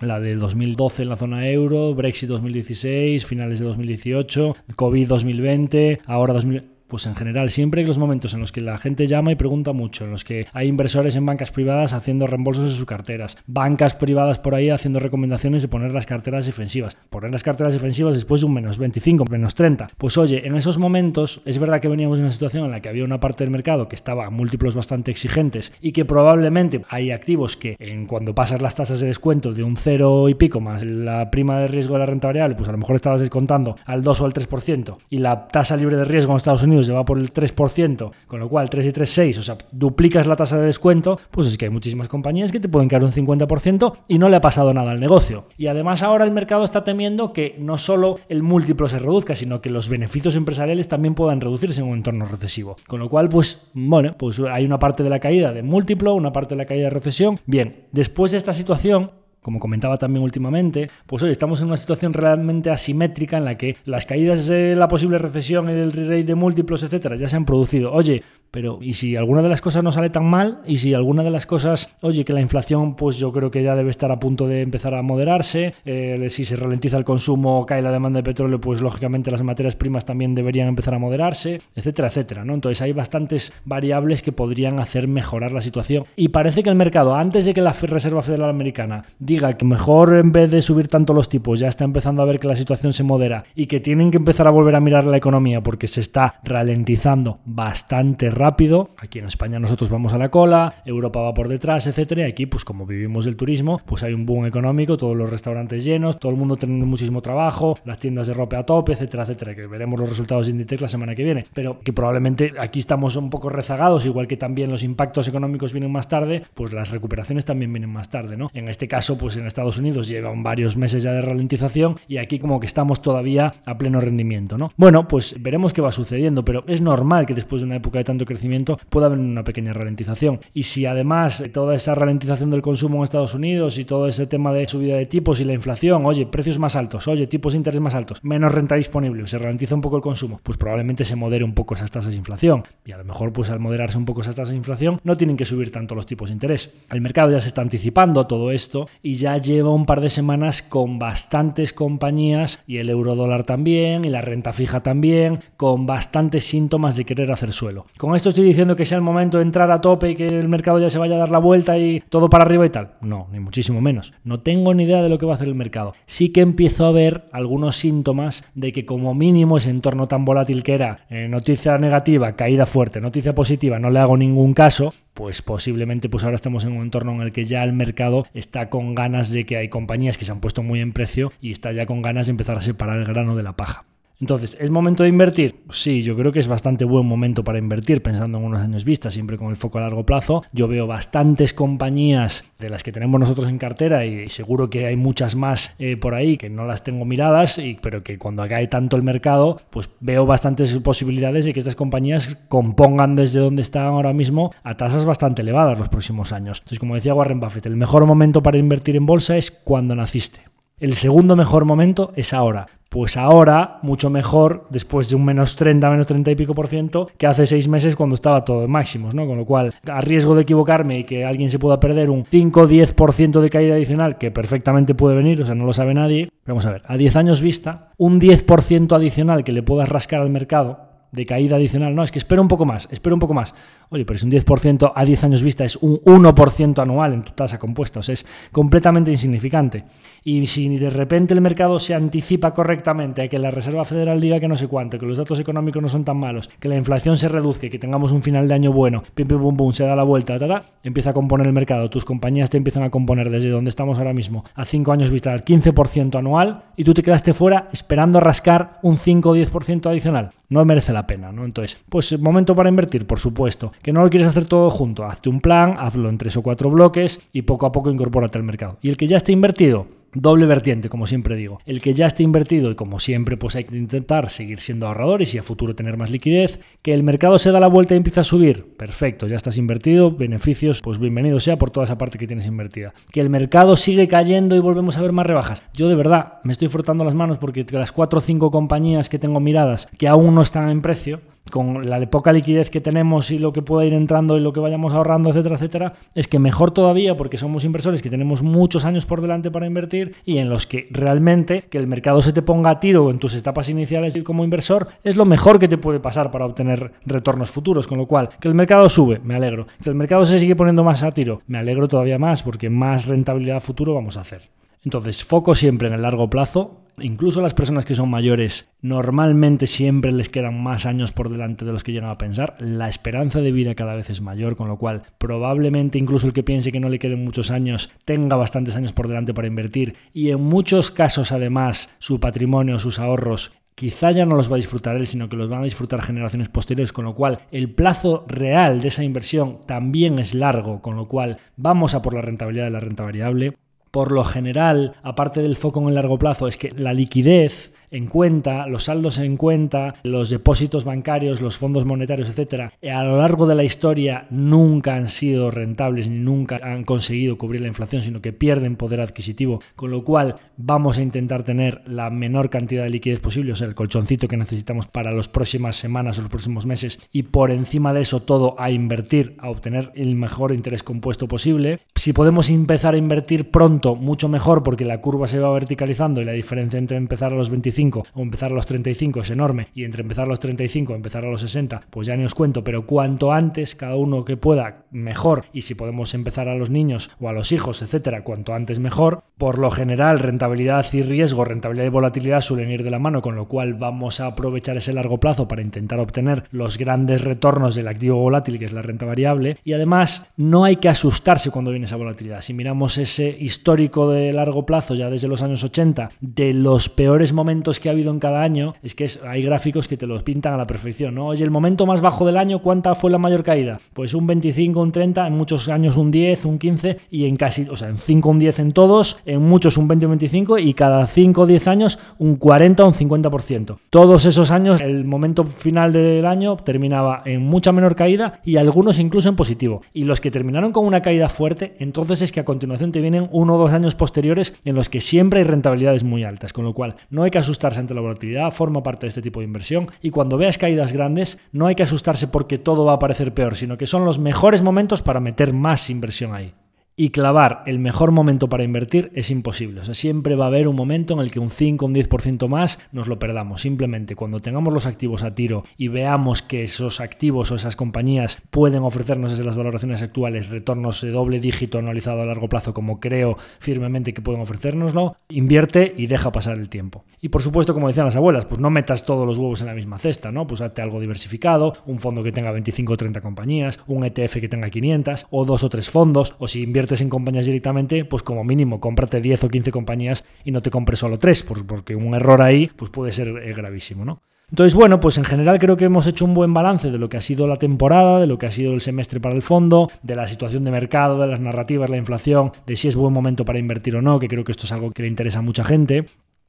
la 0.00 0.20
del 0.20 0.38
2012 0.38 1.02
en 1.02 1.08
la 1.08 1.16
zona 1.16 1.48
euro, 1.48 1.94
Brexit 1.94 2.28
2016, 2.28 3.26
finales 3.26 3.58
de 3.58 3.64
2018, 3.64 4.56
COVID 4.76 5.08
2020, 5.08 6.00
ahora 6.06 6.34
2020 6.34 6.69
pues 6.90 7.06
en 7.06 7.14
general, 7.14 7.48
siempre 7.50 7.80
hay 7.80 7.86
los 7.86 7.98
momentos 7.98 8.34
en 8.34 8.40
los 8.40 8.52
que 8.52 8.60
la 8.60 8.76
gente 8.76 9.06
llama 9.06 9.32
y 9.32 9.36
pregunta 9.36 9.72
mucho, 9.72 10.04
en 10.04 10.10
los 10.10 10.24
que 10.24 10.46
hay 10.52 10.68
inversores 10.68 11.16
en 11.16 11.24
bancas 11.24 11.52
privadas 11.52 11.94
haciendo 11.94 12.26
reembolsos 12.26 12.64
de 12.64 12.76
sus 12.76 12.84
carteras, 12.84 13.38
bancas 13.46 13.94
privadas 13.94 14.38
por 14.38 14.54
ahí 14.54 14.70
haciendo 14.70 14.98
recomendaciones 15.00 15.62
de 15.62 15.68
poner 15.68 15.94
las 15.94 16.04
carteras 16.04 16.46
defensivas, 16.46 16.96
poner 17.08 17.30
las 17.30 17.42
carteras 17.42 17.72
defensivas 17.72 18.14
después 18.14 18.40
de 18.40 18.48
un 18.48 18.54
menos 18.54 18.78
25, 18.78 19.24
menos 19.30 19.54
30. 19.54 19.86
Pues 19.96 20.18
oye, 20.18 20.46
en 20.46 20.56
esos 20.56 20.78
momentos 20.78 21.40
es 21.44 21.58
verdad 21.58 21.80
que 21.80 21.88
veníamos 21.88 22.18
de 22.18 22.24
una 22.24 22.32
situación 22.32 22.64
en 22.64 22.72
la 22.72 22.80
que 22.80 22.88
había 22.88 23.04
una 23.04 23.20
parte 23.20 23.44
del 23.44 23.50
mercado 23.50 23.88
que 23.88 23.96
estaba 23.96 24.26
a 24.26 24.30
múltiplos 24.30 24.74
bastante 24.74 25.10
exigentes 25.10 25.72
y 25.80 25.92
que 25.92 26.04
probablemente 26.04 26.82
hay 26.88 27.12
activos 27.12 27.56
que 27.56 27.76
en 27.78 28.06
cuando 28.06 28.34
pasas 28.34 28.60
las 28.60 28.74
tasas 28.74 29.00
de 29.00 29.06
descuento 29.06 29.52
de 29.52 29.62
un 29.62 29.76
cero 29.76 30.28
y 30.28 30.34
pico 30.34 30.60
más 30.60 30.84
la 30.84 31.30
prima 31.30 31.60
de 31.60 31.68
riesgo 31.68 31.94
de 31.94 32.00
la 32.00 32.06
renta 32.06 32.28
variable, 32.28 32.56
pues 32.56 32.68
a 32.68 32.72
lo 32.72 32.78
mejor 32.78 32.96
estabas 32.96 33.20
descontando 33.20 33.76
al 33.84 34.02
2 34.02 34.20
o 34.20 34.24
al 34.24 34.32
3% 34.32 34.96
y 35.08 35.18
la 35.18 35.46
tasa 35.48 35.76
libre 35.76 35.96
de 35.96 36.04
riesgo 36.04 36.32
en 36.32 36.36
Estados 36.38 36.62
Unidos 36.62 36.79
Unidos 36.80 36.88
ya 36.88 36.94
va 36.94 37.04
por 37.04 37.18
el 37.18 37.32
3%, 37.32 38.10
con 38.26 38.40
lo 38.40 38.48
cual 38.48 38.70
3 38.70 38.86
y 38.86 38.92
3, 38.92 39.10
6, 39.10 39.38
o 39.38 39.42
sea, 39.42 39.58
duplicas 39.72 40.26
la 40.26 40.36
tasa 40.36 40.58
de 40.58 40.66
descuento, 40.66 41.18
pues 41.30 41.46
es 41.46 41.58
que 41.58 41.66
hay 41.66 41.70
muchísimas 41.70 42.08
compañías 42.08 42.52
que 42.52 42.60
te 42.60 42.68
pueden 42.68 42.88
caer 42.88 43.04
un 43.04 43.12
50% 43.12 43.92
y 44.08 44.18
no 44.18 44.28
le 44.28 44.36
ha 44.36 44.40
pasado 44.40 44.72
nada 44.74 44.90
al 44.90 45.00
negocio. 45.00 45.44
Y 45.56 45.66
además 45.66 46.02
ahora 46.02 46.24
el 46.24 46.30
mercado 46.30 46.64
está 46.64 46.84
temiendo 46.84 47.32
que 47.32 47.56
no 47.58 47.78
solo 47.78 48.18
el 48.28 48.42
múltiplo 48.42 48.88
se 48.88 48.98
reduzca, 48.98 49.34
sino 49.34 49.60
que 49.60 49.70
los 49.70 49.88
beneficios 49.88 50.36
empresariales 50.36 50.88
también 50.88 51.14
puedan 51.14 51.40
reducirse 51.40 51.80
en 51.80 51.88
un 51.88 51.98
entorno 51.98 52.26
recesivo. 52.26 52.76
Con 52.86 53.00
lo 53.00 53.08
cual, 53.08 53.28
pues 53.28 53.68
bueno, 53.74 54.14
pues 54.18 54.40
hay 54.40 54.64
una 54.64 54.78
parte 54.78 55.02
de 55.02 55.10
la 55.10 55.20
caída 55.20 55.52
de 55.52 55.62
múltiplo, 55.62 56.14
una 56.14 56.32
parte 56.32 56.54
de 56.54 56.58
la 56.58 56.66
caída 56.66 56.84
de 56.84 56.90
recesión. 56.90 57.40
Bien, 57.46 57.86
después 57.92 58.32
de 58.32 58.38
esta 58.38 58.52
situación, 58.52 59.10
como 59.42 59.58
comentaba 59.58 59.98
también 59.98 60.22
últimamente, 60.22 60.90
pues 61.06 61.22
hoy 61.22 61.30
estamos 61.30 61.60
en 61.60 61.68
una 61.68 61.76
situación 61.76 62.12
realmente 62.12 62.70
asimétrica 62.70 63.38
en 63.38 63.44
la 63.44 63.56
que 63.56 63.76
las 63.84 64.06
caídas 64.06 64.46
de 64.46 64.74
la 64.76 64.88
posible 64.88 65.18
recesión 65.18 65.70
y 65.70 65.74
del 65.74 65.92
rate 65.92 66.24
de 66.24 66.34
múltiplos, 66.34 66.82
etcétera, 66.82 67.16
ya 67.16 67.28
se 67.28 67.36
han 67.36 67.44
producido. 67.44 67.92
Oye, 67.92 68.22
pero 68.50 68.78
¿y 68.80 68.94
si 68.94 69.16
alguna 69.16 69.42
de 69.42 69.48
las 69.48 69.60
cosas 69.60 69.82
no 69.82 69.92
sale 69.92 70.10
tan 70.10 70.24
mal? 70.24 70.62
¿Y 70.66 70.78
si 70.78 70.94
alguna 70.94 71.22
de 71.22 71.30
las 71.30 71.46
cosas, 71.46 71.96
oye, 72.02 72.24
que 72.24 72.32
la 72.32 72.40
inflación 72.40 72.96
pues 72.96 73.16
yo 73.16 73.32
creo 73.32 73.50
que 73.50 73.62
ya 73.62 73.74
debe 73.74 73.90
estar 73.90 74.10
a 74.10 74.18
punto 74.20 74.46
de 74.46 74.62
empezar 74.62 74.94
a 74.94 75.02
moderarse, 75.02 75.74
eh, 75.84 76.26
si 76.30 76.44
se 76.44 76.56
ralentiza 76.56 76.96
el 76.96 77.04
consumo, 77.04 77.64
cae 77.66 77.82
la 77.82 77.92
demanda 77.92 78.18
de 78.18 78.24
petróleo, 78.24 78.60
pues 78.60 78.82
lógicamente 78.82 79.30
las 79.30 79.42
materias 79.42 79.76
primas 79.76 80.04
también 80.04 80.34
deberían 80.34 80.68
empezar 80.68 80.94
a 80.94 80.98
moderarse, 80.98 81.60
etcétera, 81.74 82.08
etcétera, 82.08 82.44
¿no? 82.44 82.54
Entonces 82.54 82.82
hay 82.82 82.92
bastantes 82.92 83.52
variables 83.64 84.22
que 84.22 84.32
podrían 84.32 84.78
hacer 84.80 85.08
mejorar 85.08 85.52
la 85.52 85.60
situación 85.60 86.04
y 86.16 86.28
parece 86.28 86.62
que 86.62 86.70
el 86.70 86.76
mercado, 86.76 87.14
antes 87.14 87.46
de 87.46 87.54
que 87.54 87.60
la 87.60 87.72
Reserva 87.72 88.22
Federal 88.22 88.50
Americana 88.50 89.04
diga 89.18 89.56
que 89.56 89.64
mejor 89.64 90.14
en 90.14 90.32
vez 90.32 90.50
de 90.50 90.62
subir 90.62 90.88
tanto 90.88 91.12
los 91.12 91.28
tipos, 91.28 91.60
ya 91.60 91.68
está 91.68 91.84
empezando 91.84 92.22
a 92.22 92.26
ver 92.26 92.38
que 92.38 92.48
la 92.48 92.56
situación 92.56 92.92
se 92.92 93.02
modera 93.02 93.44
y 93.54 93.66
que 93.66 93.80
tienen 93.80 94.10
que 94.10 94.18
empezar 94.18 94.46
a 94.46 94.50
volver 94.50 94.76
a 94.76 94.80
mirar 94.80 95.04
la 95.04 95.16
economía 95.16 95.62
porque 95.62 95.88
se 95.88 96.00
está 96.00 96.40
ralentizando 96.44 97.40
bastante 97.44 98.30
rápido. 98.40 98.90
Aquí 98.96 99.18
en 99.18 99.26
España 99.26 99.60
nosotros 99.60 99.90
vamos 99.90 100.12
a 100.12 100.18
la 100.18 100.30
cola, 100.30 100.82
Europa 100.84 101.20
va 101.20 101.34
por 101.34 101.48
detrás, 101.48 101.86
etcétera. 101.86 102.22
Y 102.22 102.30
aquí, 102.30 102.46
pues 102.46 102.64
como 102.64 102.86
vivimos 102.86 103.24
del 103.24 103.36
turismo, 103.36 103.80
pues 103.86 104.02
hay 104.02 104.14
un 104.14 104.26
boom 104.26 104.46
económico, 104.46 104.96
todos 104.96 105.16
los 105.16 105.30
restaurantes 105.30 105.84
llenos, 105.84 106.18
todo 106.18 106.32
el 106.32 106.38
mundo 106.38 106.56
teniendo 106.56 106.86
muchísimo 106.86 107.22
trabajo, 107.22 107.78
las 107.84 107.98
tiendas 107.98 108.26
de 108.26 108.32
ropa 108.32 108.58
a 108.58 108.66
tope, 108.66 108.92
etcétera, 108.92 109.22
etcétera. 109.22 109.54
Que 109.54 109.66
veremos 109.66 110.00
los 110.00 110.08
resultados 110.08 110.46
de 110.46 110.52
Inditex 110.52 110.80
la 110.80 110.88
semana 110.88 111.14
que 111.14 111.22
viene. 111.22 111.44
Pero 111.54 111.80
que 111.80 111.92
probablemente 111.92 112.52
aquí 112.58 112.78
estamos 112.80 113.14
un 113.16 113.30
poco 113.30 113.50
rezagados, 113.50 114.06
igual 114.06 114.26
que 114.26 114.36
también 114.36 114.70
los 114.70 114.82
impactos 114.82 115.28
económicos 115.28 115.72
vienen 115.72 115.92
más 115.92 116.08
tarde, 116.08 116.42
pues 116.54 116.72
las 116.72 116.90
recuperaciones 116.90 117.44
también 117.44 117.72
vienen 117.72 117.90
más 117.90 118.08
tarde, 118.08 118.36
¿no? 118.36 118.50
En 118.54 118.68
este 118.68 118.88
caso, 118.88 119.18
pues 119.18 119.36
en 119.36 119.46
Estados 119.46 119.78
Unidos 119.78 120.08
llevan 120.08 120.42
varios 120.42 120.76
meses 120.76 121.02
ya 121.02 121.12
de 121.12 121.20
ralentización 121.20 121.96
y 122.08 122.16
aquí 122.16 122.38
como 122.38 122.58
que 122.58 122.66
estamos 122.66 123.02
todavía 123.02 123.52
a 123.64 123.76
pleno 123.76 124.00
rendimiento, 124.00 124.56
¿no? 124.56 124.70
Bueno, 124.76 125.06
pues 125.06 125.36
veremos 125.40 125.72
qué 125.72 125.82
va 125.82 125.92
sucediendo, 125.92 126.44
pero 126.44 126.64
es 126.66 126.80
normal 126.80 127.26
que 127.26 127.34
después 127.34 127.62
de 127.62 127.66
una 127.66 127.76
época 127.76 127.98
de 127.98 128.04
tanto 128.04 128.24
crecimiento 128.30 128.78
pueda 128.88 129.06
haber 129.06 129.18
una 129.18 129.44
pequeña 129.44 129.72
ralentización. 129.72 130.40
Y 130.54 130.64
si 130.64 130.86
además 130.86 131.42
toda 131.52 131.74
esa 131.74 131.94
ralentización 131.94 132.50
del 132.50 132.62
consumo 132.62 132.98
en 132.98 133.04
Estados 133.04 133.34
Unidos 133.34 133.78
y 133.78 133.84
todo 133.84 134.06
ese 134.06 134.26
tema 134.26 134.52
de 134.52 134.68
subida 134.68 134.96
de 134.96 135.06
tipos 135.06 135.40
y 135.40 135.44
la 135.44 135.52
inflación, 135.52 136.06
oye, 136.06 136.26
precios 136.26 136.58
más 136.58 136.76
altos, 136.76 137.08
oye, 137.08 137.26
tipos 137.26 137.52
de 137.52 137.58
interés 137.58 137.80
más 137.80 137.94
altos, 137.94 138.22
menos 138.22 138.52
renta 138.52 138.76
disponible, 138.76 139.26
se 139.26 139.38
ralentiza 139.38 139.74
un 139.74 139.80
poco 139.80 139.96
el 139.96 140.02
consumo, 140.02 140.40
pues 140.42 140.56
probablemente 140.56 141.04
se 141.04 141.16
modere 141.16 141.44
un 141.44 141.54
poco 141.54 141.74
esas 141.74 141.90
tasas 141.90 142.12
de 142.12 142.18
inflación. 142.18 142.62
Y 142.84 142.92
a 142.92 142.98
lo 142.98 143.04
mejor, 143.04 143.32
pues 143.32 143.50
al 143.50 143.60
moderarse 143.60 143.98
un 143.98 144.04
poco 144.04 144.20
esas 144.20 144.36
tasas 144.36 144.50
de 144.50 144.56
inflación, 144.56 145.00
no 145.04 145.16
tienen 145.16 145.36
que 145.36 145.44
subir 145.44 145.72
tanto 145.72 145.94
los 145.94 146.06
tipos 146.06 146.30
de 146.30 146.34
interés. 146.34 146.74
El 146.90 147.00
mercado 147.00 147.30
ya 147.30 147.40
se 147.40 147.48
está 147.48 147.62
anticipando 147.62 148.20
a 148.20 148.28
todo 148.28 148.50
esto 148.50 148.88
y 149.02 149.14
ya 149.14 149.36
lleva 149.36 149.74
un 149.74 149.86
par 149.86 150.00
de 150.00 150.10
semanas 150.10 150.62
con 150.62 150.98
bastantes 150.98 151.72
compañías 151.72 152.62
y 152.66 152.78
el 152.78 152.90
euro 152.90 153.14
dólar 153.14 153.44
también 153.44 154.04
y 154.04 154.08
la 154.08 154.20
renta 154.20 154.52
fija 154.52 154.82
también, 154.82 155.40
con 155.56 155.86
bastantes 155.86 156.44
síntomas 156.44 156.96
de 156.96 157.04
querer 157.04 157.32
hacer 157.32 157.52
suelo. 157.52 157.86
Esto 158.20 158.28
estoy 158.28 158.44
diciendo 158.44 158.76
que 158.76 158.84
sea 158.84 158.98
el 158.98 159.02
momento 159.02 159.38
de 159.38 159.44
entrar 159.44 159.70
a 159.70 159.80
tope 159.80 160.10
y 160.10 160.14
que 160.14 160.26
el 160.26 160.46
mercado 160.46 160.78
ya 160.78 160.90
se 160.90 160.98
vaya 160.98 161.16
a 161.16 161.20
dar 161.20 161.30
la 161.30 161.38
vuelta 161.38 161.78
y 161.78 162.00
todo 162.10 162.28
para 162.28 162.44
arriba 162.44 162.66
y 162.66 162.68
tal. 162.68 162.90
No, 163.00 163.28
ni 163.32 163.40
muchísimo 163.40 163.80
menos. 163.80 164.12
No 164.24 164.40
tengo 164.40 164.74
ni 164.74 164.84
idea 164.84 165.00
de 165.00 165.08
lo 165.08 165.16
que 165.16 165.24
va 165.24 165.32
a 165.32 165.34
hacer 165.36 165.48
el 165.48 165.54
mercado. 165.54 165.94
Sí 166.04 166.30
que 166.30 166.42
empiezo 166.42 166.84
a 166.84 166.92
ver 166.92 167.24
algunos 167.32 167.76
síntomas 167.76 168.44
de 168.54 168.74
que 168.74 168.84
como 168.84 169.14
mínimo 169.14 169.56
ese 169.56 169.70
entorno 169.70 170.06
tan 170.06 170.26
volátil 170.26 170.62
que 170.62 170.74
era 170.74 171.06
eh, 171.08 171.28
noticia 171.28 171.78
negativa, 171.78 172.36
caída 172.36 172.66
fuerte, 172.66 173.00
noticia 173.00 173.34
positiva, 173.34 173.78
no 173.78 173.88
le 173.88 174.00
hago 174.00 174.18
ningún 174.18 174.52
caso, 174.52 174.92
pues 175.14 175.40
posiblemente 175.40 176.10
pues 176.10 176.22
ahora 176.22 176.36
estamos 176.36 176.64
en 176.64 176.72
un 176.72 176.82
entorno 176.82 177.12
en 177.12 177.22
el 177.22 177.32
que 177.32 177.46
ya 177.46 177.64
el 177.64 177.72
mercado 177.72 178.26
está 178.34 178.68
con 178.68 178.94
ganas 178.94 179.32
de 179.32 179.46
que 179.46 179.56
hay 179.56 179.70
compañías 179.70 180.18
que 180.18 180.26
se 180.26 180.32
han 180.32 180.40
puesto 180.40 180.62
muy 180.62 180.80
en 180.80 180.92
precio 180.92 181.32
y 181.40 181.52
está 181.52 181.72
ya 181.72 181.86
con 181.86 182.02
ganas 182.02 182.26
de 182.26 182.32
empezar 182.32 182.58
a 182.58 182.60
separar 182.60 182.98
el 182.98 183.06
grano 183.06 183.34
de 183.34 183.44
la 183.44 183.56
paja. 183.56 183.86
Entonces, 184.20 184.56
¿es 184.60 184.70
momento 184.70 185.02
de 185.02 185.08
invertir? 185.08 185.56
Sí, 185.70 186.02
yo 186.02 186.14
creo 186.14 186.30
que 186.30 186.40
es 186.40 186.48
bastante 186.48 186.84
buen 186.84 187.06
momento 187.06 187.42
para 187.42 187.58
invertir 187.58 188.02
pensando 188.02 188.36
en 188.36 188.44
unos 188.44 188.60
años 188.60 188.84
vista, 188.84 189.10
siempre 189.10 189.38
con 189.38 189.48
el 189.48 189.56
foco 189.56 189.78
a 189.78 189.82
largo 189.82 190.04
plazo. 190.04 190.44
Yo 190.52 190.68
veo 190.68 190.86
bastantes 190.86 191.54
compañías 191.54 192.44
de 192.58 192.68
las 192.68 192.82
que 192.82 192.92
tenemos 192.92 193.18
nosotros 193.18 193.48
en 193.48 193.56
cartera 193.56 194.04
y 194.04 194.28
seguro 194.28 194.68
que 194.68 194.86
hay 194.86 194.96
muchas 194.96 195.36
más 195.36 195.74
eh, 195.78 195.96
por 195.96 196.14
ahí 196.14 196.36
que 196.36 196.50
no 196.50 196.66
las 196.66 196.84
tengo 196.84 197.06
miradas, 197.06 197.58
y, 197.58 197.78
pero 197.80 198.02
que 198.02 198.18
cuando 198.18 198.46
cae 198.46 198.66
tanto 198.66 198.96
el 198.96 199.02
mercado, 199.02 199.58
pues 199.70 199.88
veo 200.00 200.26
bastantes 200.26 200.76
posibilidades 200.76 201.46
de 201.46 201.54
que 201.54 201.58
estas 201.58 201.76
compañías 201.76 202.36
compongan 202.48 203.16
desde 203.16 203.40
donde 203.40 203.62
están 203.62 203.84
ahora 203.84 204.12
mismo 204.12 204.52
a 204.62 204.76
tasas 204.76 205.06
bastante 205.06 205.40
elevadas 205.40 205.78
los 205.78 205.88
próximos 205.88 206.32
años. 206.34 206.58
Entonces, 206.58 206.78
como 206.78 206.94
decía 206.94 207.14
Warren 207.14 207.40
Buffett, 207.40 207.64
el 207.64 207.76
mejor 207.76 208.04
momento 208.04 208.42
para 208.42 208.58
invertir 208.58 208.96
en 208.96 209.06
bolsa 209.06 209.38
es 209.38 209.50
cuando 209.50 209.94
naciste. 209.94 210.49
El 210.80 210.94
segundo 210.94 211.36
mejor 211.36 211.66
momento 211.66 212.10
es 212.16 212.32
ahora. 212.32 212.66
Pues 212.88 213.18
ahora, 213.18 213.80
mucho 213.82 214.08
mejor, 214.08 214.66
después 214.70 215.10
de 215.10 215.14
un 215.14 215.26
menos 215.26 215.54
30, 215.54 215.90
menos 215.90 216.06
30 216.06 216.30
y 216.30 216.36
pico 216.36 216.54
por 216.54 216.68
ciento, 216.68 217.06
que 217.18 217.26
hace 217.26 217.44
seis 217.44 217.68
meses 217.68 217.96
cuando 217.96 218.14
estaba 218.14 218.46
todo 218.46 218.64
en 218.64 218.70
máximos, 218.70 219.14
¿no? 219.14 219.26
Con 219.26 219.36
lo 219.36 219.44
cual, 219.44 219.74
a 219.86 220.00
riesgo 220.00 220.34
de 220.34 220.42
equivocarme 220.42 221.00
y 221.00 221.04
que 221.04 221.26
alguien 221.26 221.50
se 221.50 221.58
pueda 221.58 221.78
perder 221.78 222.08
un 222.08 222.24
5 222.24 222.62
o 222.62 222.66
10% 222.66 223.42
de 223.42 223.50
caída 223.50 223.74
adicional, 223.74 224.16
que 224.16 224.30
perfectamente 224.30 224.94
puede 224.94 225.14
venir, 225.16 225.42
o 225.42 225.44
sea, 225.44 225.54
no 225.54 225.66
lo 225.66 225.74
sabe 225.74 225.92
nadie. 225.92 226.30
Vamos 226.46 226.64
a 226.64 226.72
ver, 226.72 226.82
a 226.86 226.96
10 226.96 227.14
años 227.16 227.42
vista, 227.42 227.92
un 227.98 228.18
10% 228.18 228.96
adicional 228.96 229.44
que 229.44 229.52
le 229.52 229.62
puedas 229.62 229.90
rascar 229.90 230.22
al 230.22 230.30
mercado, 230.30 230.89
de 231.12 231.26
caída 231.26 231.56
adicional. 231.56 231.94
No, 231.94 232.02
es 232.02 232.12
que 232.12 232.18
espero 232.18 232.42
un 232.42 232.48
poco 232.48 232.64
más, 232.64 232.88
espero 232.90 233.14
un 233.14 233.20
poco 233.20 233.34
más. 233.34 233.54
Oye, 233.90 234.04
pero 234.04 234.16
es 234.16 234.22
un 234.22 234.30
10% 234.30 234.92
a 234.94 235.04
10 235.04 235.24
años 235.24 235.42
vista, 235.42 235.64
es 235.64 235.76
un 235.76 235.98
1% 236.00 236.80
anual 236.80 237.12
en 237.12 237.22
tu 237.22 237.32
tasa 237.32 237.58
compuesta, 237.58 238.00
o 238.00 238.02
sea, 238.02 238.12
es 238.12 238.26
completamente 238.52 239.10
insignificante. 239.10 239.84
Y 240.22 240.46
si 240.46 240.76
de 240.76 240.90
repente 240.90 241.34
el 241.34 241.40
mercado 241.40 241.78
se 241.78 241.94
anticipa 241.94 242.54
correctamente 242.54 243.22
a 243.22 243.28
que 243.28 243.38
la 243.38 243.50
Reserva 243.50 243.84
Federal 243.84 244.20
diga 244.20 244.38
que 244.38 244.48
no 244.48 244.56
sé 244.56 244.68
cuánto, 244.68 244.98
que 244.98 245.06
los 245.06 245.18
datos 245.18 245.40
económicos 245.40 245.82
no 245.82 245.88
son 245.88 246.04
tan 246.04 246.18
malos, 246.18 246.48
que 246.60 246.68
la 246.68 246.76
inflación 246.76 247.16
se 247.16 247.28
reduzca, 247.28 247.68
que 247.68 247.78
tengamos 247.78 248.12
un 248.12 248.22
final 248.22 248.46
de 248.46 248.54
año 248.54 248.72
bueno, 248.72 249.02
pim, 249.14 249.26
pim, 249.26 249.38
pum, 249.38 249.56
pum, 249.56 249.72
se 249.72 249.84
da 249.84 249.96
la 249.96 250.04
vuelta, 250.04 250.38
empieza 250.82 251.10
a 251.10 251.12
componer 251.12 251.46
el 251.46 251.52
mercado, 251.52 251.90
tus 251.90 252.04
compañías 252.04 252.50
te 252.50 252.56
empiezan 252.56 252.82
a 252.82 252.90
componer 252.90 253.30
desde 253.30 253.50
donde 253.50 253.70
estamos 253.70 253.98
ahora 253.98 254.12
mismo 254.12 254.44
a 254.54 254.64
5 254.64 254.92
años 254.92 255.10
vista 255.10 255.32
al 255.32 255.44
15% 255.44 256.18
anual 256.18 256.64
y 256.76 256.84
tú 256.84 256.94
te 256.94 257.02
quedaste 257.02 257.34
fuera 257.34 257.68
esperando 257.72 258.20
rascar 258.20 258.78
un 258.82 258.96
5 258.96 259.30
o 259.30 259.36
10% 259.36 259.86
adicional. 259.86 260.30
No 260.48 260.64
merece 260.64 260.92
la 260.92 260.99
pena, 261.06 261.32
¿no? 261.32 261.44
Entonces, 261.44 261.80
pues 261.88 262.18
momento 262.20 262.54
para 262.54 262.68
invertir, 262.68 263.06
por 263.06 263.18
supuesto. 263.18 263.72
Que 263.82 263.92
no 263.92 264.02
lo 264.02 264.10
quieres 264.10 264.28
hacer 264.28 264.46
todo 264.46 264.70
junto, 264.70 265.04
hazte 265.04 265.28
un 265.28 265.40
plan, 265.40 265.76
hazlo 265.78 266.08
en 266.08 266.18
tres 266.18 266.36
o 266.36 266.42
cuatro 266.42 266.70
bloques 266.70 267.28
y 267.32 267.42
poco 267.42 267.66
a 267.66 267.72
poco 267.72 267.90
incorpórate 267.90 268.38
al 268.38 268.44
mercado. 268.44 268.78
Y 268.82 268.88
el 268.88 268.96
que 268.96 269.06
ya 269.06 269.16
esté 269.16 269.32
invertido, 269.32 269.86
Doble 270.12 270.46
vertiente, 270.46 270.88
como 270.88 271.06
siempre 271.06 271.36
digo. 271.36 271.60
El 271.66 271.80
que 271.80 271.94
ya 271.94 272.06
esté 272.06 272.24
invertido 272.24 272.70
y 272.72 272.74
como 272.74 272.98
siempre 272.98 273.36
pues 273.36 273.54
hay 273.54 273.62
que 273.62 273.76
intentar 273.76 274.28
seguir 274.28 274.58
siendo 274.58 274.88
ahorradores 274.88 275.34
y 275.34 275.38
a 275.38 275.44
futuro 275.44 275.76
tener 275.76 275.96
más 275.96 276.10
liquidez. 276.10 276.60
Que 276.82 276.92
el 276.94 277.04
mercado 277.04 277.38
se 277.38 277.52
da 277.52 277.60
la 277.60 277.68
vuelta 277.68 277.94
y 277.94 277.98
empieza 277.98 278.22
a 278.22 278.24
subir. 278.24 278.74
Perfecto, 278.76 279.28
ya 279.28 279.36
estás 279.36 279.56
invertido, 279.56 280.10
beneficios, 280.10 280.80
pues 280.82 280.98
bienvenido 280.98 281.38
sea 281.38 281.58
por 281.58 281.70
toda 281.70 281.84
esa 281.84 281.96
parte 281.96 282.18
que 282.18 282.26
tienes 282.26 282.46
invertida. 282.46 282.92
Que 283.12 283.20
el 283.20 283.30
mercado 283.30 283.76
sigue 283.76 284.08
cayendo 284.08 284.56
y 284.56 284.58
volvemos 284.58 284.98
a 284.98 285.02
ver 285.02 285.12
más 285.12 285.26
rebajas. 285.26 285.62
Yo 285.74 285.88
de 285.88 285.94
verdad 285.94 286.40
me 286.42 286.52
estoy 286.52 286.66
frotando 286.66 287.04
las 287.04 287.14
manos 287.14 287.38
porque 287.38 287.64
las 287.70 287.92
4 287.92 288.18
o 288.18 288.20
5 288.22 288.50
compañías 288.50 289.08
que 289.08 289.20
tengo 289.20 289.38
miradas 289.38 289.86
que 289.96 290.08
aún 290.08 290.34
no 290.34 290.42
están 290.42 290.70
en 290.70 290.82
precio, 290.82 291.20
con 291.50 291.88
la 291.88 292.00
poca 292.08 292.32
liquidez 292.32 292.70
que 292.70 292.80
tenemos 292.80 293.30
y 293.30 293.38
lo 293.38 293.52
que 293.52 293.62
pueda 293.62 293.84
ir 293.84 293.92
entrando 293.92 294.36
y 294.36 294.40
lo 294.40 294.52
que 294.52 294.60
vayamos 294.60 294.94
ahorrando, 294.94 295.30
etcétera, 295.30 295.56
etcétera, 295.56 295.92
es 296.14 296.28
que 296.28 296.38
mejor 296.38 296.70
todavía 296.70 297.16
porque 297.16 297.36
somos 297.36 297.64
inversores 297.64 298.02
que 298.02 298.10
tenemos 298.10 298.42
muchos 298.42 298.84
años 298.84 299.06
por 299.06 299.20
delante 299.20 299.50
para 299.50 299.66
invertir 299.66 300.14
y 300.24 300.38
en 300.38 300.48
los 300.48 300.66
que 300.66 300.88
realmente 300.90 301.62
que 301.62 301.78
el 301.78 301.86
mercado 301.86 302.22
se 302.22 302.32
te 302.32 302.42
ponga 302.42 302.70
a 302.70 302.80
tiro 302.80 303.10
en 303.10 303.18
tus 303.18 303.34
etapas 303.34 303.68
iniciales 303.68 304.18
como 304.24 304.44
inversor 304.44 304.88
es 305.04 305.16
lo 305.16 305.24
mejor 305.24 305.58
que 305.58 305.68
te 305.68 305.78
puede 305.78 306.00
pasar 306.00 306.30
para 306.30 306.46
obtener 306.46 306.92
retornos 307.04 307.50
futuros, 307.50 307.86
con 307.86 307.98
lo 307.98 308.06
cual 308.06 308.28
que 308.40 308.48
el 308.48 308.54
mercado 308.54 308.88
sube, 308.88 309.20
me 309.22 309.34
alegro, 309.34 309.66
que 309.82 309.90
el 309.90 309.96
mercado 309.96 310.24
se 310.24 310.38
sigue 310.38 310.56
poniendo 310.56 310.84
más 310.84 311.02
a 311.02 311.12
tiro, 311.12 311.42
me 311.46 311.58
alegro 311.58 311.88
todavía 311.88 312.18
más 312.18 312.42
porque 312.42 312.70
más 312.70 313.06
rentabilidad 313.06 313.60
futuro 313.60 313.94
vamos 313.94 314.16
a 314.16 314.20
hacer. 314.20 314.48
Entonces, 314.84 315.24
foco 315.24 315.54
siempre 315.54 315.88
en 315.88 315.94
el 315.94 316.02
largo 316.02 316.30
plazo. 316.30 316.80
Incluso 317.02 317.40
las 317.40 317.54
personas 317.54 317.84
que 317.84 317.94
son 317.94 318.10
mayores 318.10 318.68
normalmente 318.80 319.66
siempre 319.66 320.12
les 320.12 320.28
quedan 320.28 320.62
más 320.62 320.86
años 320.86 321.12
por 321.12 321.28
delante 321.28 321.64
de 321.64 321.72
los 321.72 321.84
que 321.84 321.92
llegan 321.92 322.10
a 322.10 322.18
pensar. 322.18 322.56
La 322.58 322.88
esperanza 322.88 323.40
de 323.40 323.52
vida 323.52 323.74
cada 323.74 323.94
vez 323.94 324.10
es 324.10 324.20
mayor, 324.20 324.56
con 324.56 324.68
lo 324.68 324.78
cual 324.78 325.02
probablemente 325.18 325.98
incluso 325.98 326.26
el 326.26 326.32
que 326.32 326.42
piense 326.42 326.72
que 326.72 326.80
no 326.80 326.88
le 326.88 326.98
queden 326.98 327.24
muchos 327.24 327.50
años 327.50 327.90
tenga 328.04 328.36
bastantes 328.36 328.76
años 328.76 328.92
por 328.92 329.08
delante 329.08 329.34
para 329.34 329.48
invertir 329.48 329.94
y 330.12 330.30
en 330.30 330.42
muchos 330.42 330.90
casos 330.90 331.32
además 331.32 331.90
su 331.98 332.20
patrimonio, 332.20 332.78
sus 332.78 332.98
ahorros 332.98 333.52
quizá 333.74 334.10
ya 334.10 334.26
no 334.26 334.36
los 334.36 334.50
va 334.50 334.56
a 334.56 334.58
disfrutar 334.58 334.96
él, 334.96 335.06
sino 335.06 335.30
que 335.30 335.36
los 335.36 335.48
van 335.48 335.62
a 335.62 335.64
disfrutar 335.64 336.02
generaciones 336.02 336.50
posteriores, 336.50 336.92
con 336.92 337.06
lo 337.06 337.14
cual 337.14 337.40
el 337.50 337.70
plazo 337.70 338.26
real 338.28 338.82
de 338.82 338.88
esa 338.88 339.04
inversión 339.04 339.60
también 339.64 340.18
es 340.18 340.34
largo, 340.34 340.82
con 340.82 340.96
lo 340.96 341.08
cual 341.08 341.38
vamos 341.56 341.94
a 341.94 342.02
por 342.02 342.12
la 342.12 342.20
rentabilidad 342.20 342.64
de 342.64 342.72
la 342.72 342.80
renta 342.80 343.04
variable. 343.04 343.54
Por 343.90 344.12
lo 344.12 344.24
general, 344.24 344.94
aparte 345.02 345.42
del 345.42 345.56
foco 345.56 345.80
en 345.80 345.88
el 345.88 345.94
largo 345.94 346.18
plazo, 346.18 346.46
es 346.46 346.56
que 346.56 346.70
la 346.70 346.92
liquidez 346.92 347.72
en 347.90 348.06
cuenta, 348.06 348.66
los 348.66 348.84
saldos 348.84 349.18
en 349.18 349.36
cuenta, 349.36 349.94
los 350.02 350.30
depósitos 350.30 350.84
bancarios, 350.84 351.40
los 351.40 351.58
fondos 351.58 351.84
monetarios, 351.84 352.28
etcétera, 352.28 352.72
a 352.82 353.04
lo 353.04 353.18
largo 353.18 353.46
de 353.46 353.54
la 353.54 353.64
historia 353.64 354.26
nunca 354.30 354.94
han 354.94 355.08
sido 355.08 355.50
rentables 355.50 356.08
ni 356.08 356.18
nunca 356.18 356.60
han 356.62 356.84
conseguido 356.84 357.38
cubrir 357.38 357.60
la 357.60 357.68
inflación, 357.68 358.02
sino 358.02 358.20
que 358.20 358.32
pierden 358.32 358.76
poder 358.76 359.00
adquisitivo, 359.00 359.60
con 359.76 359.90
lo 359.90 360.04
cual 360.04 360.36
vamos 360.56 360.98
a 360.98 361.02
intentar 361.02 361.42
tener 361.42 361.82
la 361.86 362.10
menor 362.10 362.50
cantidad 362.50 362.84
de 362.84 362.90
liquidez 362.90 363.20
posible, 363.20 363.52
o 363.52 363.56
sea, 363.56 363.66
el 363.66 363.74
colchoncito 363.74 364.28
que 364.28 364.36
necesitamos 364.36 364.86
para 364.86 365.12
las 365.12 365.28
próximas 365.28 365.76
semanas 365.76 366.18
o 366.18 366.22
los 366.22 366.30
próximos 366.30 366.66
meses 366.66 367.08
y 367.12 367.24
por 367.24 367.50
encima 367.50 367.92
de 367.92 368.02
eso 368.02 368.20
todo 368.20 368.54
a 368.58 368.70
invertir, 368.70 369.36
a 369.38 369.50
obtener 369.50 369.92
el 369.94 370.14
mejor 370.14 370.52
interés 370.52 370.82
compuesto 370.82 371.28
posible. 371.28 371.80
Si 371.94 372.12
podemos 372.12 372.50
empezar 372.50 372.94
a 372.94 372.98
invertir 372.98 373.50
pronto, 373.50 373.96
mucho 373.96 374.28
mejor 374.28 374.62
porque 374.62 374.84
la 374.84 375.00
curva 375.00 375.26
se 375.26 375.38
va 375.38 375.50
verticalizando 375.50 376.20
y 376.20 376.24
la 376.24 376.32
diferencia 376.32 376.78
entre 376.78 376.96
empezar 376.96 377.32
a 377.32 377.36
los 377.36 377.50
25 377.50 377.79
o 378.14 378.22
empezar 378.22 378.52
a 378.52 378.54
los 378.54 378.66
35 378.66 379.20
es 379.20 379.30
enorme 379.30 379.68
y 379.74 379.84
entre 379.84 380.02
empezar 380.02 380.26
a 380.26 380.28
los 380.28 380.40
35 380.40 380.92
o 380.92 380.96
empezar 380.96 381.24
a 381.24 381.30
los 381.30 381.40
60 381.40 381.82
pues 381.90 382.06
ya 382.06 382.16
ni 382.16 382.24
os 382.24 382.34
cuento, 382.34 382.62
pero 382.62 382.86
cuanto 382.86 383.32
antes 383.32 383.74
cada 383.74 383.96
uno 383.96 384.24
que 384.24 384.36
pueda 384.36 384.84
mejor 384.90 385.44
y 385.52 385.62
si 385.62 385.74
podemos 385.74 386.14
empezar 386.14 386.48
a 386.48 386.54
los 386.54 386.70
niños 386.70 387.10
o 387.20 387.28
a 387.28 387.32
los 387.32 387.52
hijos, 387.52 387.82
etcétera, 387.82 388.24
cuanto 388.24 388.54
antes 388.54 388.78
mejor. 388.78 389.22
Por 389.38 389.58
lo 389.58 389.70
general, 389.70 390.18
rentabilidad 390.18 390.84
y 390.92 391.02
riesgo, 391.02 391.44
rentabilidad 391.44 391.86
y 391.86 391.90
volatilidad 391.90 392.42
suelen 392.42 392.70
ir 392.70 392.82
de 392.82 392.90
la 392.90 392.98
mano, 392.98 393.22
con 393.22 393.36
lo 393.36 393.48
cual 393.48 393.74
vamos 393.74 394.20
a 394.20 394.26
aprovechar 394.26 394.76
ese 394.76 394.92
largo 394.92 395.18
plazo 395.18 395.48
para 395.48 395.62
intentar 395.62 395.98
obtener 395.98 396.44
los 396.50 396.76
grandes 396.76 397.24
retornos 397.24 397.74
del 397.74 397.88
activo 397.88 398.18
volátil 398.18 398.58
que 398.58 398.66
es 398.66 398.72
la 398.72 398.82
renta 398.82 399.06
variable 399.06 399.56
y 399.64 399.72
además 399.72 400.28
no 400.36 400.64
hay 400.64 400.76
que 400.76 400.88
asustarse 400.88 401.50
cuando 401.50 401.70
viene 401.70 401.86
esa 401.86 401.96
volatilidad. 401.96 402.40
Si 402.42 402.52
miramos 402.52 402.98
ese 402.98 403.36
histórico 403.38 404.10
de 404.10 404.32
largo 404.32 404.66
plazo 404.66 404.94
ya 404.94 405.10
desde 405.10 405.28
los 405.28 405.42
años 405.42 405.64
80 405.64 406.10
de 406.20 406.52
los 406.52 406.88
peores 406.88 407.32
momentos 407.32 407.69
que 407.78 407.88
ha 407.88 407.92
habido 407.92 408.10
en 408.10 408.18
cada 408.18 408.42
año, 408.42 408.74
es 408.82 408.94
que 408.94 409.08
hay 409.26 409.42
gráficos 409.42 409.86
que 409.86 409.96
te 409.96 410.06
los 410.06 410.22
pintan 410.22 410.54
a 410.54 410.56
la 410.56 410.66
perfección, 410.66 411.14
¿no? 411.14 411.26
Oye, 411.26 411.44
el 411.44 411.50
momento 411.50 411.86
más 411.86 412.00
bajo 412.00 412.26
del 412.26 412.36
año, 412.36 412.60
¿cuánta 412.60 412.94
fue 412.94 413.10
la 413.10 413.18
mayor 413.18 413.44
caída? 413.44 413.78
Pues 413.92 414.14
un 414.14 414.26
25, 414.26 414.80
un 414.80 414.92
30, 414.92 415.26
en 415.26 415.34
muchos 415.34 415.68
años 415.68 415.96
un 415.96 416.10
10, 416.10 416.44
un 416.46 416.58
15 416.58 416.96
y 417.10 417.26
en 417.26 417.36
casi, 417.36 417.68
o 417.70 417.76
sea, 417.76 417.88
en 417.88 417.96
5 417.96 418.28
un 418.28 418.38
10 418.38 418.58
en 418.58 418.72
todos, 418.72 419.18
en 419.26 419.42
muchos 419.42 419.76
un 419.76 419.86
20 419.88 420.06
un 420.06 420.10
25 420.12 420.58
y 420.58 420.74
cada 420.74 421.06
5 421.06 421.42
o 421.42 421.46
10 421.46 421.68
años 421.68 421.98
un 422.18 422.36
40 422.36 422.84
o 422.84 422.88
un 422.88 422.94
50%. 422.94 423.76
Todos 423.90 424.24
esos 424.24 424.50
años, 424.50 424.80
el 424.80 425.04
momento 425.04 425.44
final 425.44 425.92
del 425.92 426.26
año 426.26 426.56
terminaba 426.56 427.22
en 427.24 427.42
mucha 427.42 427.72
menor 427.72 427.96
caída 427.96 428.40
y 428.44 428.56
algunos 428.56 428.98
incluso 428.98 429.28
en 429.28 429.36
positivo. 429.36 429.82
Y 429.92 430.04
los 430.04 430.20
que 430.20 430.30
terminaron 430.30 430.72
con 430.72 430.86
una 430.86 431.02
caída 431.02 431.28
fuerte, 431.28 431.76
entonces 431.78 432.22
es 432.22 432.32
que 432.32 432.40
a 432.40 432.44
continuación 432.44 432.92
te 432.92 433.00
vienen 433.00 433.28
uno 433.32 433.54
o 433.54 433.58
dos 433.58 433.72
años 433.72 433.94
posteriores 433.94 434.54
en 434.64 434.74
los 434.74 434.88
que 434.88 435.00
siempre 435.00 435.40
hay 435.40 435.44
rentabilidades 435.44 436.04
muy 436.04 436.24
altas, 436.24 436.52
con 436.52 436.64
lo 436.64 436.74
cual 436.74 436.96
no 437.10 437.22
hay 437.22 437.30
que 437.30 437.38
asustarse 437.60 437.80
ante 437.80 437.94
la 437.94 438.00
volatilidad, 438.00 438.50
forma 438.52 438.82
parte 438.82 439.04
de 439.04 439.08
este 439.08 439.20
tipo 439.20 439.40
de 439.40 439.44
inversión 439.44 439.88
y 440.00 440.10
cuando 440.10 440.38
veas 440.38 440.56
caídas 440.56 440.94
grandes 440.94 441.38
no 441.52 441.66
hay 441.66 441.74
que 441.74 441.82
asustarse 441.82 442.26
porque 442.26 442.56
todo 442.56 442.86
va 442.86 442.94
a 442.94 442.98
parecer 442.98 443.34
peor, 443.34 443.54
sino 443.54 443.76
que 443.76 443.86
son 443.86 444.06
los 444.06 444.18
mejores 444.18 444.62
momentos 444.62 445.02
para 445.02 445.20
meter 445.20 445.52
más 445.52 445.90
inversión 445.90 446.34
ahí 446.34 446.54
y 447.00 447.12
clavar 447.12 447.62
el 447.64 447.78
mejor 447.78 448.10
momento 448.10 448.50
para 448.50 448.62
invertir 448.62 449.10
es 449.14 449.30
imposible. 449.30 449.80
O 449.80 449.84
sea, 449.84 449.94
siempre 449.94 450.34
va 450.34 450.44
a 450.44 450.48
haber 450.48 450.68
un 450.68 450.76
momento 450.76 451.14
en 451.14 451.20
el 451.20 451.30
que 451.30 451.40
un 451.40 451.48
5 451.48 451.82
o 451.82 451.88
un 451.88 451.94
10% 451.94 452.46
más 452.46 452.78
nos 452.92 453.08
lo 453.08 453.18
perdamos. 453.18 453.62
Simplemente 453.62 454.14
cuando 454.14 454.38
tengamos 454.38 454.74
los 454.74 454.84
activos 454.84 455.22
a 455.22 455.34
tiro 455.34 455.64
y 455.78 455.88
veamos 455.88 456.42
que 456.42 456.62
esos 456.62 457.00
activos 457.00 457.50
o 457.50 457.54
esas 457.54 457.74
compañías 457.74 458.42
pueden 458.50 458.82
ofrecernos 458.82 459.30
desde 459.30 459.44
las 459.44 459.56
valoraciones 459.56 460.02
actuales 460.02 460.50
retornos 460.50 461.00
de 461.00 461.10
doble 461.10 461.40
dígito 461.40 461.78
anualizado 461.78 462.20
a 462.20 462.26
largo 462.26 462.50
plazo, 462.50 462.74
como 462.74 463.00
creo 463.00 463.38
firmemente 463.60 464.12
que 464.12 464.20
pueden 464.20 464.42
ofrecérnoslo, 464.42 465.16
invierte 465.30 465.94
y 465.96 466.06
deja 466.06 466.32
pasar 466.32 466.58
el 466.58 466.68
tiempo. 466.68 467.06
Y 467.22 467.30
por 467.30 467.40
supuesto, 467.40 467.72
como 467.72 467.88
decían 467.88 468.04
las 468.04 468.16
abuelas, 468.16 468.44
pues 468.44 468.60
no 468.60 468.68
metas 468.68 469.06
todos 469.06 469.26
los 469.26 469.38
huevos 469.38 469.62
en 469.62 469.68
la 469.68 469.74
misma 469.74 469.98
cesta, 469.98 470.32
¿no? 470.32 470.46
Pues 470.46 470.60
hazte 470.60 470.82
algo 470.82 471.00
diversificado, 471.00 471.72
un 471.86 471.98
fondo 471.98 472.22
que 472.22 472.30
tenga 472.30 472.52
25 472.52 472.92
o 472.92 472.96
30 472.98 473.22
compañías, 473.22 473.80
un 473.86 474.04
ETF 474.04 474.34
que 474.34 474.48
tenga 474.50 474.68
500 474.68 475.28
o 475.30 475.46
dos 475.46 475.64
o 475.64 475.70
tres 475.70 475.88
fondos, 475.88 476.34
o 476.38 476.46
si 476.46 476.62
inviertes 476.62 476.89
en 476.98 477.08
compañías 477.08 477.46
directamente, 477.46 478.04
pues 478.04 478.22
como 478.22 478.42
mínimo 478.42 478.80
cómprate 478.80 479.20
10 479.20 479.44
o 479.44 479.48
15 479.48 479.70
compañías 479.70 480.24
y 480.44 480.50
no 480.50 480.62
te 480.62 480.70
compres 480.70 480.98
solo 480.98 481.18
3, 481.18 481.44
porque 481.66 481.94
un 481.94 482.14
error 482.14 482.42
ahí 482.42 482.70
pues 482.74 482.90
puede 482.90 483.12
ser 483.12 483.28
eh, 483.28 483.52
gravísimo, 483.54 484.04
¿no? 484.04 484.22
Entonces, 484.50 484.74
bueno, 484.74 484.98
pues 484.98 485.16
en 485.16 485.24
general 485.24 485.60
creo 485.60 485.76
que 485.76 485.84
hemos 485.84 486.08
hecho 486.08 486.24
un 486.24 486.34
buen 486.34 486.52
balance 486.52 486.90
de 486.90 486.98
lo 486.98 487.08
que 487.08 487.16
ha 487.16 487.20
sido 487.20 487.46
la 487.46 487.56
temporada, 487.56 488.18
de 488.18 488.26
lo 488.26 488.36
que 488.36 488.46
ha 488.46 488.50
sido 488.50 488.74
el 488.74 488.80
semestre 488.80 489.20
para 489.20 489.36
el 489.36 489.42
fondo, 489.42 489.88
de 490.02 490.16
la 490.16 490.26
situación 490.26 490.64
de 490.64 490.72
mercado, 490.72 491.20
de 491.20 491.28
las 491.28 491.38
narrativas, 491.38 491.88
la 491.88 491.96
inflación, 491.96 492.50
de 492.66 492.74
si 492.74 492.88
es 492.88 492.96
buen 492.96 493.12
momento 493.12 493.44
para 493.44 493.60
invertir 493.60 493.94
o 493.94 494.02
no, 494.02 494.18
que 494.18 494.26
creo 494.26 494.42
que 494.42 494.50
esto 494.50 494.66
es 494.66 494.72
algo 494.72 494.90
que 494.90 495.02
le 495.02 495.08
interesa 495.08 495.38
a 495.38 495.42
mucha 495.42 495.62
gente. 495.62 496.06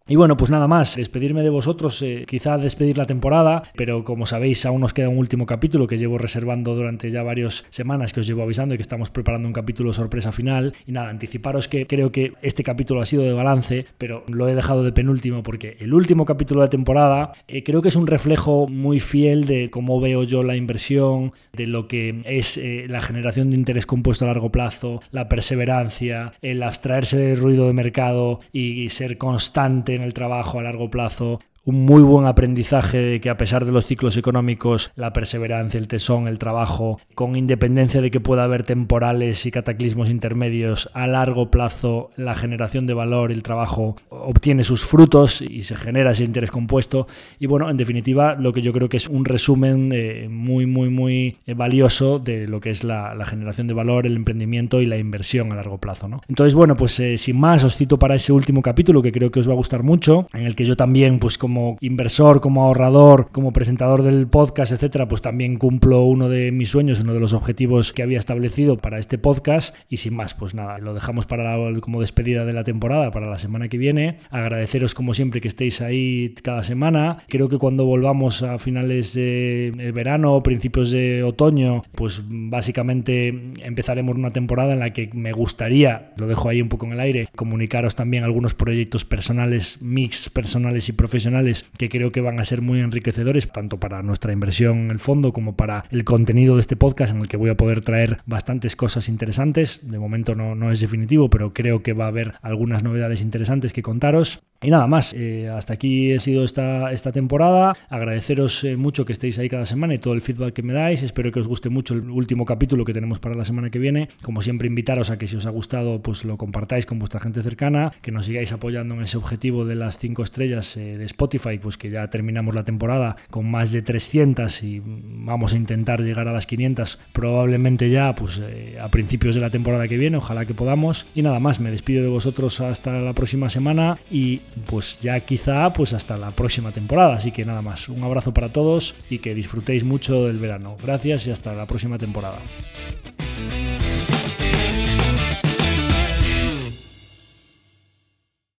Y 0.08 0.16
bueno, 0.16 0.36
pues 0.36 0.50
nada 0.50 0.68
más, 0.68 0.96
despedirme 0.96 1.44
de 1.44 1.50
vosotros, 1.50 2.02
eh, 2.02 2.26
quizá 2.28 2.58
despedir 2.58 2.98
la 2.98 3.06
temporada, 3.06 3.64
pero 3.76 4.04
como 4.04 4.26
sabéis 4.26 4.66
aún 4.66 4.82
nos 4.82 4.94
queda 4.94 5.10
un 5.10 5.20
último 5.20 5.46
capítulo 5.46 5.86
que 5.86 6.00
llevo 6.00 6.18
reservando 6.18 6.76
durante 6.76 7.12
ya 7.12 7.22
varias 7.22 7.66
semanas, 7.70 8.12
que 8.12 8.22
os 8.22 8.28
llevo 8.28 8.42
avisando 8.42 8.74
y 8.74 8.78
que 8.78 8.82
estamos 8.82 9.12
preparando 9.12 9.48
un 9.48 9.54
capítulo 9.54 9.94
sorpresa 9.94 10.32
final. 10.32 10.74
Y 10.88 10.92
nada, 10.92 11.10
anticiparos 11.10 11.68
que 11.68 11.86
creo 11.86 12.12
que 12.12 12.34
este 12.42 12.64
capítulo 12.64 13.02
ha 13.02 13.06
sido 13.06 13.24
de 13.24 13.34
balance, 13.34 13.86
pero 14.00 14.24
lo 14.28 14.50
he 14.50 14.56
dejado 14.56 14.84
de 14.84 14.92
penúltimo 14.92 15.44
porque 15.44 15.78
el 15.80 15.94
último 15.94 16.26
capítulo 16.26 16.64
de 16.64 16.70
temporada 16.70 17.34
eh, 17.48 17.64
creo 17.64 17.84
que 17.84 17.90
es 17.90 17.96
un 17.96 18.08
reflejo 18.08 18.68
muy 18.68 19.00
fiel 19.00 19.46
de 19.46 19.70
cómo 19.70 20.02
veo 20.02 20.24
yo 20.24 20.42
la 20.42 20.56
inversión, 20.56 21.32
de 21.54 21.68
lo 21.68 21.88
que 21.88 22.22
es 22.26 22.58
eh, 22.58 22.88
la 22.90 23.02
generación 23.02 23.52
de 23.52 23.56
interés 23.56 23.86
compuesto 23.86 24.26
a 24.26 24.30
largo 24.30 24.52
plazo, 24.52 25.02
la 25.12 25.30
perseverancia, 25.30 26.34
el 26.42 26.64
abstraerse 26.64 27.18
del 27.18 27.38
ruido 27.38 27.68
de 27.68 27.74
mercado 27.74 28.40
y 28.52 28.90
ser 28.90 29.18
constante 29.20 29.91
en 29.96 30.02
el 30.02 30.14
trabajo 30.14 30.60
a 30.60 30.64
largo 30.64 30.90
plazo, 30.90 31.40
un 31.64 31.86
muy 31.86 32.02
buen 32.02 32.26
aprendizaje 32.26 32.98
de 32.98 33.22
que 33.22 33.30
a 33.30 33.38
pesar 33.38 33.66
de 33.66 33.72
los 33.72 33.86
ciclos 33.86 34.18
económicos, 34.18 34.92
la 34.96 35.14
perseverancia, 35.14 35.78
el 35.78 35.88
tesón, 35.88 36.28
el 36.28 36.40
trabajo, 36.40 37.00
con 37.14 37.36
independencia 37.36 38.02
de 38.02 38.10
que 38.10 38.20
pueda 38.20 38.44
haber 38.44 38.64
temporales 38.64 39.46
y 39.46 39.52
cataclismos 39.52 40.10
intermedios, 40.10 40.90
a 40.94 41.06
largo 41.06 41.52
plazo 41.52 42.10
la 42.16 42.34
generación 42.34 42.88
de 42.88 42.94
valor, 42.94 43.32
el 43.32 43.44
trabajo 43.44 43.96
obtiene 44.10 44.64
sus 44.64 44.84
frutos 44.84 45.42
y 45.42 45.64
se 45.64 45.76
genera 45.76 46.12
ese 46.12 46.24
interés 46.24 46.50
compuesto. 46.50 47.08
Y 47.40 47.46
bueno, 47.46 47.70
en 47.70 47.78
definitiva, 47.78 48.36
lo 48.36 48.54
que 48.54 48.62
yo 48.62 48.74
creo 48.74 48.90
que 48.90 48.98
es 48.98 49.08
un 49.08 49.26
resumen 49.26 49.92
eh, 49.94 50.28
muy, 50.30 50.66
muy, 50.66 50.90
muy 50.90 51.38
eh, 51.46 51.54
valioso 51.54 52.18
de 52.18 52.48
lo 52.48 52.60
que 52.60 52.72
es 52.72 52.84
la, 52.84 53.16
generación 53.26 53.68
de 53.68 53.74
valor, 53.76 54.08
el 54.08 54.16
emprendimiento 54.16 54.82
y 54.82 54.88
la 54.88 54.98
inversión 54.98 55.52
a 55.52 55.56
largo 55.56 55.78
plazo. 55.78 56.08
¿no? 56.08 56.22
Entonces, 56.28 56.56
bueno, 56.56 56.76
pues 56.76 57.00
eh, 57.00 57.18
sin 57.20 57.40
más, 57.40 57.64
os 57.64 57.78
cito 57.78 58.00
para 58.00 58.16
ese 58.16 58.34
último 58.34 58.62
capítulo 58.62 59.02
que 59.02 59.12
creo 59.12 59.32
que 59.32 59.40
os 59.40 59.48
va 59.48 59.54
a 59.54 59.56
gustar 59.56 59.84
mucho, 59.84 60.28
en 60.34 60.46
el 60.46 60.56
que 60.56 60.66
yo 60.66 60.76
también, 60.76 61.20
pues 61.20 61.38
como 61.38 61.51
como 61.52 61.78
inversor, 61.82 62.40
como 62.40 62.64
ahorrador, 62.64 63.28
como 63.34 63.52
presentador 63.52 64.04
del 64.04 64.26
podcast, 64.26 64.72
etcétera, 64.72 65.10
pues 65.10 65.22
también 65.22 65.58
cumplo 65.58 66.06
uno 66.06 66.30
de 66.30 66.54
mis 66.54 66.70
sueños, 66.70 67.02
uno 67.02 67.14
de 67.14 67.20
los 67.20 67.34
objetivos 67.34 67.92
que 67.92 68.04
había 68.04 68.20
establecido 68.20 68.78
para 68.78 69.00
este 69.00 69.18
podcast. 69.18 69.76
Y 69.90 69.98
sin 69.98 70.16
más, 70.16 70.34
pues 70.34 70.56
nada, 70.56 70.78
lo 70.78 70.94
dejamos 70.94 71.26
para 71.26 71.58
como 71.82 72.00
despedida 72.00 72.46
de 72.46 72.54
la 72.54 72.64
temporada, 72.64 73.12
para 73.12 73.30
la 73.30 73.38
semana 73.38 73.68
que 73.68 73.78
viene. 73.78 74.20
Agradeceros 74.30 74.96
como 74.96 75.14
siempre 75.14 75.42
que 75.42 75.50
estéis 75.50 75.82
ahí 75.82 76.34
cada 76.42 76.64
semana. 76.64 77.18
Creo 77.28 77.50
que 77.50 77.58
cuando 77.58 77.84
volvamos 77.84 78.44
a 78.44 78.58
finales 78.58 79.14
de 79.14 79.92
verano, 79.94 80.42
principios 80.44 80.90
de 80.92 81.22
otoño, 81.22 81.84
pues 81.96 82.22
básicamente 82.30 83.28
empezaremos 83.62 84.16
una 84.16 84.32
temporada 84.32 84.72
en 84.72 84.80
la 84.80 84.92
que 84.92 85.10
me 85.14 85.34
gustaría, 85.34 86.14
lo 86.16 86.28
dejo 86.28 86.48
ahí 86.48 86.62
un 86.62 86.70
poco 86.70 86.86
en 86.86 86.94
el 86.94 87.02
aire, 87.02 87.28
comunicaros 87.36 87.98
también 87.98 88.24
algunos 88.24 88.54
proyectos 88.54 89.04
personales, 89.04 89.82
mix 89.82 90.30
personales 90.30 90.88
y 90.88 90.94
profesionales 90.94 91.41
que 91.78 91.90
creo 91.90 92.12
que 92.12 92.22
van 92.22 92.40
a 92.40 92.44
ser 92.44 92.62
muy 92.62 92.80
enriquecedores, 92.80 93.52
tanto 93.52 93.80
para 93.80 94.04
nuestra 94.04 94.34
inversión 94.34 94.80
en 94.80 94.92
el 94.92 95.00
fondo 95.00 95.34
como 95.34 95.56
para 95.56 95.86
el 95.92 96.04
contenido 96.04 96.56
de 96.56 96.62
este 96.62 96.76
podcast 96.76 97.14
en 97.14 97.22
el 97.22 97.28
que 97.28 97.38
voy 97.38 97.50
a 97.50 97.58
poder 97.58 97.82
traer 97.82 98.20
bastantes 98.26 98.76
cosas 98.76 99.10
interesantes. 99.10 99.90
De 99.90 100.00
momento 100.00 100.36
no, 100.36 100.56
no 100.56 100.72
es 100.72 100.80
definitivo, 100.80 101.30
pero 101.30 101.54
creo 101.54 101.84
que 101.84 101.94
va 101.94 102.06
a 102.06 102.10
haber 102.10 102.34
algunas 102.42 102.84
novedades 102.84 103.22
interesantes 103.22 103.74
que 103.74 103.82
contaros. 103.82 104.42
Y 104.64 104.70
nada 104.70 104.86
más, 104.86 105.16
eh, 105.18 105.50
hasta 105.50 105.74
aquí 105.74 106.12
he 106.12 106.20
sido 106.20 106.44
esta, 106.44 106.92
esta 106.92 107.12
temporada. 107.12 107.76
Agradeceros 107.90 108.64
eh, 108.64 108.78
mucho 108.78 109.06
que 109.06 109.14
estéis 109.14 109.40
ahí 109.40 109.50
cada 109.50 109.66
semana 109.66 109.96
y 109.96 109.98
todo 109.98 110.14
el 110.14 110.22
feedback 110.22 110.54
que 110.54 110.62
me 110.62 110.74
dais. 110.74 111.02
Espero 111.02 111.32
que 111.32 111.40
os 111.40 111.48
guste 111.48 111.70
mucho 111.70 111.96
el 111.96 112.12
último 112.12 112.46
capítulo 112.46 112.86
que 112.86 112.94
tenemos 112.94 113.18
para 113.18 113.34
la 113.34 113.44
semana 113.44 113.72
que 113.72 113.80
viene. 113.80 114.08
Como 114.22 114.44
siempre, 114.44 114.68
invitaros 114.68 115.10
a 115.10 115.18
que 115.18 115.28
si 115.28 115.36
os 115.36 115.48
ha 115.48 115.50
gustado, 115.50 116.04
pues 116.04 116.26
lo 116.26 116.38
compartáis 116.38 116.86
con 116.86 117.00
vuestra 117.00 117.20
gente 117.20 117.42
cercana, 117.42 117.92
que 118.04 118.12
nos 118.12 118.28
sigáis 118.28 118.52
apoyando 118.52 118.94
en 118.94 119.02
ese 119.02 119.18
objetivo 119.18 119.66
de 119.66 119.74
las 119.74 119.98
5 119.98 120.22
estrellas 120.22 120.78
eh, 120.78 120.96
de 121.00 121.06
Spotify, 121.06 121.31
pues 121.40 121.78
que 121.78 121.90
ya 121.90 122.10
terminamos 122.10 122.56
la 122.56 122.64
temporada 122.64 123.16
con 123.30 123.50
más 123.50 123.72
de 123.72 123.82
300 123.82 124.64
y 124.64 124.82
vamos 124.86 125.54
a 125.54 125.58
intentar 125.58 126.02
llegar 126.02 126.28
a 126.28 126.34
las 126.34 126.48
500 126.48 127.00
probablemente 127.14 127.90
ya 127.90 128.16
pues 128.16 128.42
a 128.80 128.88
principios 128.90 129.36
de 129.36 129.42
la 129.42 129.50
temporada 129.50 129.88
que 129.88 129.98
viene. 129.98 130.18
Ojalá 130.18 130.46
que 130.46 130.54
podamos. 130.54 131.06
Y 131.16 131.22
nada 131.22 131.40
más, 131.40 131.60
me 131.60 131.72
despido 131.72 132.04
de 132.04 132.10
vosotros 132.10 132.62
hasta 132.62 133.00
la 133.00 133.14
próxima 133.14 133.50
semana 133.50 133.98
y 134.10 134.42
pues 134.70 135.00
ya 135.00 135.20
quizá 135.20 135.72
pues 135.74 135.94
hasta 135.94 136.18
la 136.18 136.32
próxima 136.32 136.72
temporada. 136.72 137.16
Así 137.16 137.32
que 137.32 137.46
nada 137.46 137.62
más, 137.62 137.90
un 137.90 138.04
abrazo 138.04 138.34
para 138.34 138.50
todos 138.50 138.96
y 139.10 139.20
que 139.20 139.36
disfrutéis 139.36 139.84
mucho 139.84 140.26
del 140.26 140.38
verano. 140.38 140.78
Gracias 140.82 141.28
y 141.28 141.32
hasta 141.32 141.54
la 141.54 141.66
próxima 141.66 141.98
temporada. 141.98 142.40